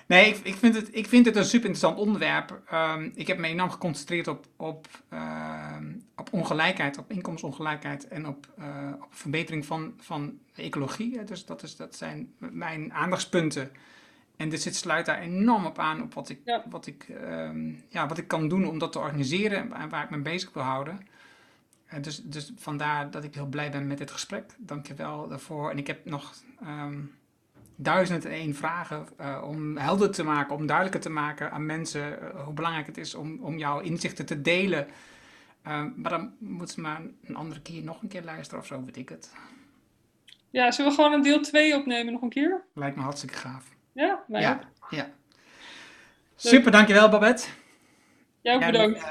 Nee, 0.10 0.30
ik, 0.30 0.38
ik, 0.38 0.56
vind 0.56 0.76
het, 0.76 0.96
ik 0.96 1.08
vind 1.08 1.26
het 1.26 1.36
een 1.36 1.46
super 1.46 1.70
interessant 1.70 1.98
onderwerp. 1.98 2.62
Um, 2.74 3.12
ik 3.16 3.28
heb 3.28 3.38
me 3.38 3.48
enorm 3.48 3.70
geconcentreerd 3.70 4.28
op, 4.28 4.46
op, 4.56 4.88
uh, 5.14 5.76
op 6.16 6.34
ongelijkheid, 6.34 6.98
op 6.98 7.12
inkomensongelijkheid 7.12 8.08
en 8.08 8.28
op, 8.28 8.48
uh, 8.60 8.94
op 9.02 9.16
verbetering 9.16 9.66
van, 9.66 9.94
van 9.98 10.40
de 10.56 10.62
ecologie. 10.62 11.24
Dus 11.24 11.46
dat, 11.46 11.64
is, 11.64 11.76
dat 11.76 11.96
zijn 11.96 12.34
mijn 12.38 12.94
aandachtspunten. 12.94 13.72
En 14.38 14.50
dit 14.50 14.62
zit, 14.62 14.76
sluit 14.76 15.06
daar 15.06 15.20
enorm 15.20 15.66
op 15.66 15.80
aan 15.80 16.02
op 16.02 16.14
wat 16.14 16.30
ik, 16.30 16.40
ja. 16.46 16.64
wat, 16.70 16.88
ik, 16.88 17.08
um, 17.10 17.84
ja, 17.90 18.08
wat 18.08 18.18
ik 18.18 18.28
kan 18.28 18.48
doen 18.48 18.68
om 18.68 18.80
dat 18.80 18.92
te 18.92 19.00
organiseren 19.00 19.74
en 19.74 19.90
waar 19.90 20.04
ik 20.04 20.10
me 20.10 20.20
bezig 20.20 20.54
wil 20.54 20.64
houden. 20.64 21.00
Eh, 21.86 22.02
dus, 22.02 22.24
dus 22.24 22.52
vandaar 22.56 23.12
dat 23.12 23.24
ik 23.24 23.34
heel 23.34 23.48
blij 23.48 23.72
ben 23.72 23.88
met 23.88 23.98
dit 23.98 24.12
gesprek. 24.12 24.56
Dank 24.58 24.88
je 24.88 24.94
wel 24.94 25.28
daarvoor. 25.28 25.72
En 25.72 25.78
ik 25.78 25.88
heb 25.88 26.06
nog 26.06 26.34
um, 26.64 27.12
duizend 27.82 28.26
en 28.26 28.32
één 28.32 28.56
vragen 28.56 29.08
uh, 29.22 29.42
om 29.46 29.78
helder 29.78 30.12
te 30.12 30.24
maken, 30.24 30.56
om 30.56 30.66
duidelijker 30.66 31.02
te 31.02 31.10
maken 31.10 31.52
aan 31.52 31.66
mensen 31.66 32.20
uh, 32.22 32.44
hoe 32.44 32.54
belangrijk 32.54 32.88
het 32.88 32.98
is 32.98 33.16
om, 33.16 33.40
om 33.42 33.58
jouw 33.58 33.80
inzichten 33.80 34.26
te 34.26 34.42
delen. 34.42 34.88
Um, 35.68 35.94
maar 35.96 36.12
dan 36.12 36.34
moeten 36.40 36.76
ze 36.76 36.82
maar 36.82 37.02
een 37.24 37.36
andere 37.36 37.62
keer 37.62 37.84
nog 37.84 38.02
een 38.02 38.08
keer 38.08 38.24
luisteren 38.24 38.60
of 38.60 38.68
zo, 38.68 38.84
weet 38.86 38.98
ik 38.98 39.10
het. 39.10 39.34
Ja, 40.50 40.72
zullen 40.72 40.92
we 40.92 40.98
gewoon 40.98 41.14
een 41.14 41.22
deel 41.22 41.42
2 41.42 41.76
opnemen 41.76 42.14
nog 42.14 42.22
een 42.22 42.30
keer? 42.30 42.64
Lijkt 42.74 42.96
me 42.96 43.02
hartstikke 43.02 43.36
gaaf. 43.36 43.66
Ja, 43.92 44.24
mij 44.28 44.42
ja, 44.42 44.54
ook. 44.54 44.90
ja. 44.90 45.10
Super, 46.36 46.72
dankjewel 46.72 47.10
Babette. 47.10 47.48
Jij 48.42 48.56
ook 48.56 48.66
bedankt. 48.66 49.04
En, 49.04 49.06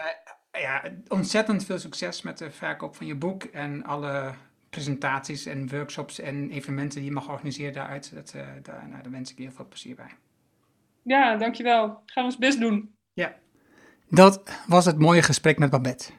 uh, 0.55 0.61
ja, 0.63 0.83
ontzettend 1.09 1.65
veel 1.65 1.79
succes 1.79 2.23
met 2.23 2.39
de 2.39 2.51
verkoop 2.51 2.97
van 2.97 3.07
je 3.07 3.15
boek 3.15 3.45
en 3.45 3.85
alle 3.85 4.35
presentaties 4.71 5.47
en 5.47 5.69
workshops 5.69 6.21
en 6.21 6.51
evenementen 6.51 6.99
die 6.99 7.09
je 7.09 7.15
mag 7.15 7.29
organiseren 7.29 7.73
daaruit. 7.73 8.15
Dat, 8.15 8.33
uh, 8.37 8.43
daar, 8.63 8.89
nou, 8.89 9.03
daar 9.03 9.13
wens 9.13 9.31
ik 9.31 9.37
je 9.37 9.43
heel 9.43 9.53
veel 9.53 9.69
plezier 9.69 9.95
bij. 9.95 10.11
Ja, 11.03 11.37
dankjewel. 11.37 11.87
Gaan 11.87 12.25
we 12.25 12.31
ons 12.31 12.39
best 12.39 12.61
doen. 12.61 12.95
Ja. 13.13 13.37
Dat 14.09 14.43
was 14.67 14.85
het 14.85 14.99
mooie 14.99 15.23
gesprek 15.23 15.59
met 15.59 15.71
Babette. 15.71 16.13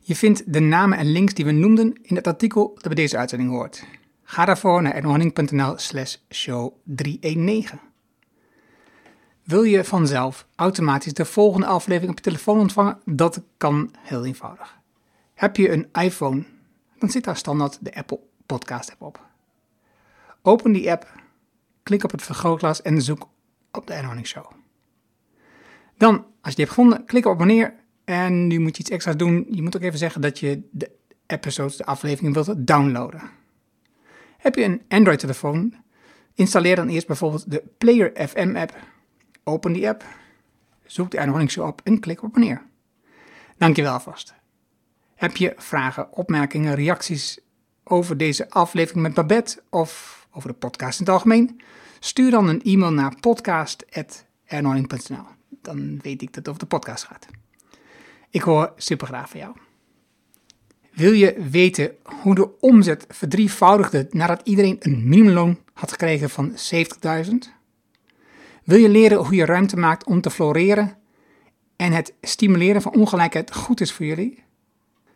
Je 0.00 0.16
vindt 0.16 0.52
de 0.52 0.60
namen 0.60 0.98
en 0.98 1.12
links 1.12 1.34
die 1.34 1.44
we 1.44 1.52
noemden 1.52 1.98
in 2.02 2.16
het 2.16 2.26
artikel 2.26 2.70
dat 2.74 2.82
bij 2.82 2.94
deze 2.94 3.16
uitzending 3.16 3.50
hoort. 3.50 3.84
Ga 4.22 4.44
daarvoor 4.44 4.82
naar 4.82 4.94
ernohanning.nl 4.94 5.78
slash 5.78 6.16
show 6.30 6.72
319. 6.84 7.80
Wil 9.42 9.62
je 9.62 9.84
vanzelf 9.84 10.46
automatisch 10.56 11.12
de 11.12 11.24
volgende 11.24 11.66
aflevering 11.66 12.10
op 12.10 12.16
je 12.16 12.24
telefoon 12.24 12.58
ontvangen? 12.58 12.98
Dat 13.04 13.42
kan 13.56 13.94
heel 13.98 14.24
eenvoudig. 14.24 14.78
Heb 15.34 15.56
je 15.56 15.70
een 15.70 15.88
iPhone, 15.92 16.44
dan 17.02 17.10
zit 17.10 17.24
daar 17.24 17.36
standaard 17.36 17.78
de 17.80 17.94
Apple 17.94 18.20
Podcast 18.46 18.90
app 18.90 19.02
op. 19.02 19.20
Open 20.42 20.72
die 20.72 20.90
app, 20.90 21.12
klik 21.82 22.04
op 22.04 22.10
het 22.10 22.22
vergrootglas 22.22 22.82
en 22.82 23.02
zoek 23.02 23.28
op 23.72 23.86
de 23.86 23.92
Ernohanning 23.92 24.26
Show. 24.26 24.50
Dan, 25.96 26.14
als 26.14 26.24
je 26.50 26.54
die 26.54 26.64
hebt 26.64 26.68
gevonden, 26.68 27.04
klik 27.04 27.26
op 27.26 27.32
abonneer. 27.32 27.74
En 28.04 28.46
nu 28.46 28.58
moet 28.58 28.76
je 28.76 28.82
iets 28.82 28.90
extra's 28.90 29.16
doen. 29.16 29.46
Je 29.50 29.62
moet 29.62 29.76
ook 29.76 29.82
even 29.82 29.98
zeggen 29.98 30.20
dat 30.20 30.38
je 30.38 30.68
de 30.70 30.90
episodes, 31.26 31.76
de 31.76 31.84
aflevering 31.84 32.34
wilt 32.34 32.66
downloaden. 32.66 33.30
Heb 34.38 34.54
je 34.54 34.64
een 34.64 34.82
Android-telefoon? 34.88 35.74
Installeer 36.34 36.76
dan 36.76 36.88
eerst 36.88 37.06
bijvoorbeeld 37.06 37.50
de 37.50 37.62
Player 37.78 38.28
FM 38.28 38.56
app. 38.56 38.76
Open 39.44 39.72
die 39.72 39.88
app, 39.88 40.04
zoek 40.84 41.10
de 41.10 41.18
Ernohanning 41.18 41.50
Show 41.50 41.66
op 41.66 41.80
en 41.84 42.00
klik 42.00 42.22
op 42.22 42.28
abonneer. 42.28 42.62
Dankjewel 43.56 43.92
alvast. 43.92 44.34
Heb 45.22 45.36
je 45.36 45.54
vragen, 45.56 46.12
opmerkingen, 46.12 46.74
reacties 46.74 47.38
over 47.84 48.16
deze 48.16 48.50
aflevering 48.50 49.02
met 49.02 49.14
Babette 49.14 49.62
of 49.70 50.26
over 50.32 50.48
de 50.48 50.54
podcast 50.54 51.00
in 51.00 51.04
het 51.04 51.14
algemeen? 51.14 51.60
Stuur 52.00 52.30
dan 52.30 52.48
een 52.48 52.62
e-mail 52.62 52.92
naar 52.92 53.16
podcast.ernohanning.nl. 53.20 55.24
Dan 55.48 56.00
weet 56.00 56.22
ik 56.22 56.26
dat 56.26 56.36
het 56.36 56.48
over 56.48 56.60
de 56.60 56.66
podcast 56.66 57.04
gaat. 57.04 57.26
Ik 58.30 58.42
hoor 58.42 58.72
super 58.76 59.06
graag 59.06 59.28
van 59.28 59.40
jou. 59.40 59.56
Wil 60.92 61.12
je 61.12 61.46
weten 61.50 61.92
hoe 62.02 62.34
de 62.34 62.60
omzet 62.60 63.06
verdrievoudigde 63.08 64.06
nadat 64.10 64.40
iedereen 64.44 64.76
een 64.78 65.08
minimumloon 65.08 65.58
had 65.72 65.90
gekregen 65.90 66.30
van 66.30 66.50
70.000? 66.50 66.54
Wil 68.64 68.78
je 68.78 68.88
leren 68.88 69.18
hoe 69.18 69.34
je 69.34 69.44
ruimte 69.44 69.76
maakt 69.76 70.06
om 70.06 70.20
te 70.20 70.30
floreren 70.30 70.96
en 71.76 71.92
het 71.92 72.14
stimuleren 72.20 72.82
van 72.82 72.94
ongelijkheid 72.94 73.54
goed 73.54 73.80
is 73.80 73.92
voor 73.92 74.06
jullie? 74.06 74.42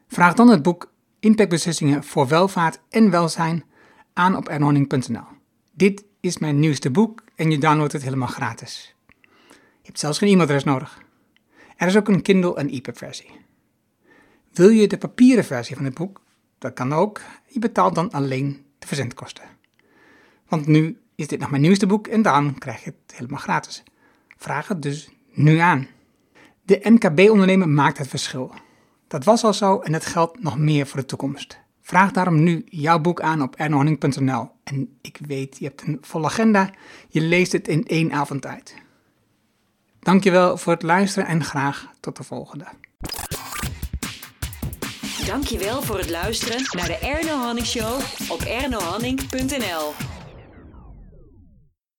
Vraag 0.09 0.35
dan 0.35 0.49
het 0.49 0.63
boek 0.63 0.93
Impactbeslissingen 1.21 2.05
voor 2.05 2.29
welvaart 2.29 2.81
en 2.91 3.11
welzijn 3.11 3.65
aan 4.13 4.37
op 4.37 4.49
ernohanning.nl. 4.49 5.25
Dit 5.73 6.05
is 6.21 6.39
mijn 6.39 6.59
nieuwste 6.59 6.91
boek 6.91 7.25
en 7.35 7.51
je 7.51 7.59
downloadt 7.59 7.93
het 7.93 8.03
helemaal 8.03 8.29
gratis. 8.29 8.95
Je 9.81 9.83
hebt 9.83 9.99
zelfs 9.99 10.19
geen 10.19 10.29
e-mailadres 10.29 10.65
nodig. 10.65 11.03
Er 11.77 11.87
is 11.87 11.97
ook 11.97 12.09
een 12.09 12.23
Kindle 12.23 12.57
en 12.57 12.69
EPUB 12.69 12.97
versie. 12.99 13.31
Wil 14.53 14.69
je 14.69 14.89
de 14.89 14.99
papieren 14.99 15.45
versie 15.45 15.77
van 15.77 15.85
het 15.85 15.95
boek? 15.95 16.21
Dat 16.59 16.73
kan 16.73 16.93
ook. 16.93 17.21
Je 17.47 17.59
betaalt 17.59 17.95
dan 17.95 18.11
alleen 18.11 18.65
de 18.79 18.87
verzendkosten. 18.87 19.45
Want 20.49 20.67
nu 20.67 20.99
is 21.15 21.27
dit 21.27 21.41
nog 21.41 21.51
mijn 21.51 21.63
nieuwste 21.63 21.87
boek 21.87 22.07
en 22.07 22.23
dan 22.23 22.59
krijg 22.59 22.85
je 22.85 22.91
het 22.91 23.17
helemaal 23.17 23.41
gratis. 23.41 23.83
Vraag 24.37 24.69
het 24.69 24.83
dus 24.83 25.09
nu 25.33 25.59
aan. 25.59 25.87
De 26.63 26.81
MKB-ondernemer 26.83 27.69
maakt 27.69 27.99
het 27.99 28.09
verschil. 28.09 28.55
Dat 29.09 29.25
was 29.25 29.45
al 29.45 29.55
zo 29.55 29.79
en 29.79 29.93
het 29.93 30.07
geldt 30.07 30.43
nog 30.43 30.59
meer 30.59 30.87
voor 30.87 31.01
de 31.01 31.07
toekomst. 31.07 31.59
Vraag 31.83 32.13
daarom 32.13 32.43
nu 32.43 32.65
jouw 32.69 32.99
boek 32.99 33.21
aan 33.21 33.43
op 33.43 33.57
ernohanning.nl. 33.57 34.51
En 34.65 34.99
ik 35.01 35.19
weet, 35.27 35.57
je 35.59 35.65
hebt 35.65 35.83
een 35.83 35.99
volle 36.01 36.27
agenda. 36.27 36.71
Je 37.09 37.21
leest 37.21 37.53
het 37.53 37.69
in 37.69 37.85
één 37.87 38.13
avond 38.13 38.47
uit. 38.47 38.75
Dankjewel 40.01 40.57
voor 40.57 40.73
het 40.73 40.83
luisteren 40.83 41.29
en 41.29 41.45
graag 41.45 41.91
tot 42.01 42.17
de 42.17 42.23
volgende. 42.23 42.65
Dankjewel 45.27 45.83
voor 45.83 45.99
het 45.99 46.11
luisteren 46.11 46.63
naar 46.71 46.87
de 46.87 46.99
Erno 46.99 47.37
Hanning 47.37 47.67
Show 47.67 48.01
op 48.29 48.41
ernohanning.nl. 48.41 50.16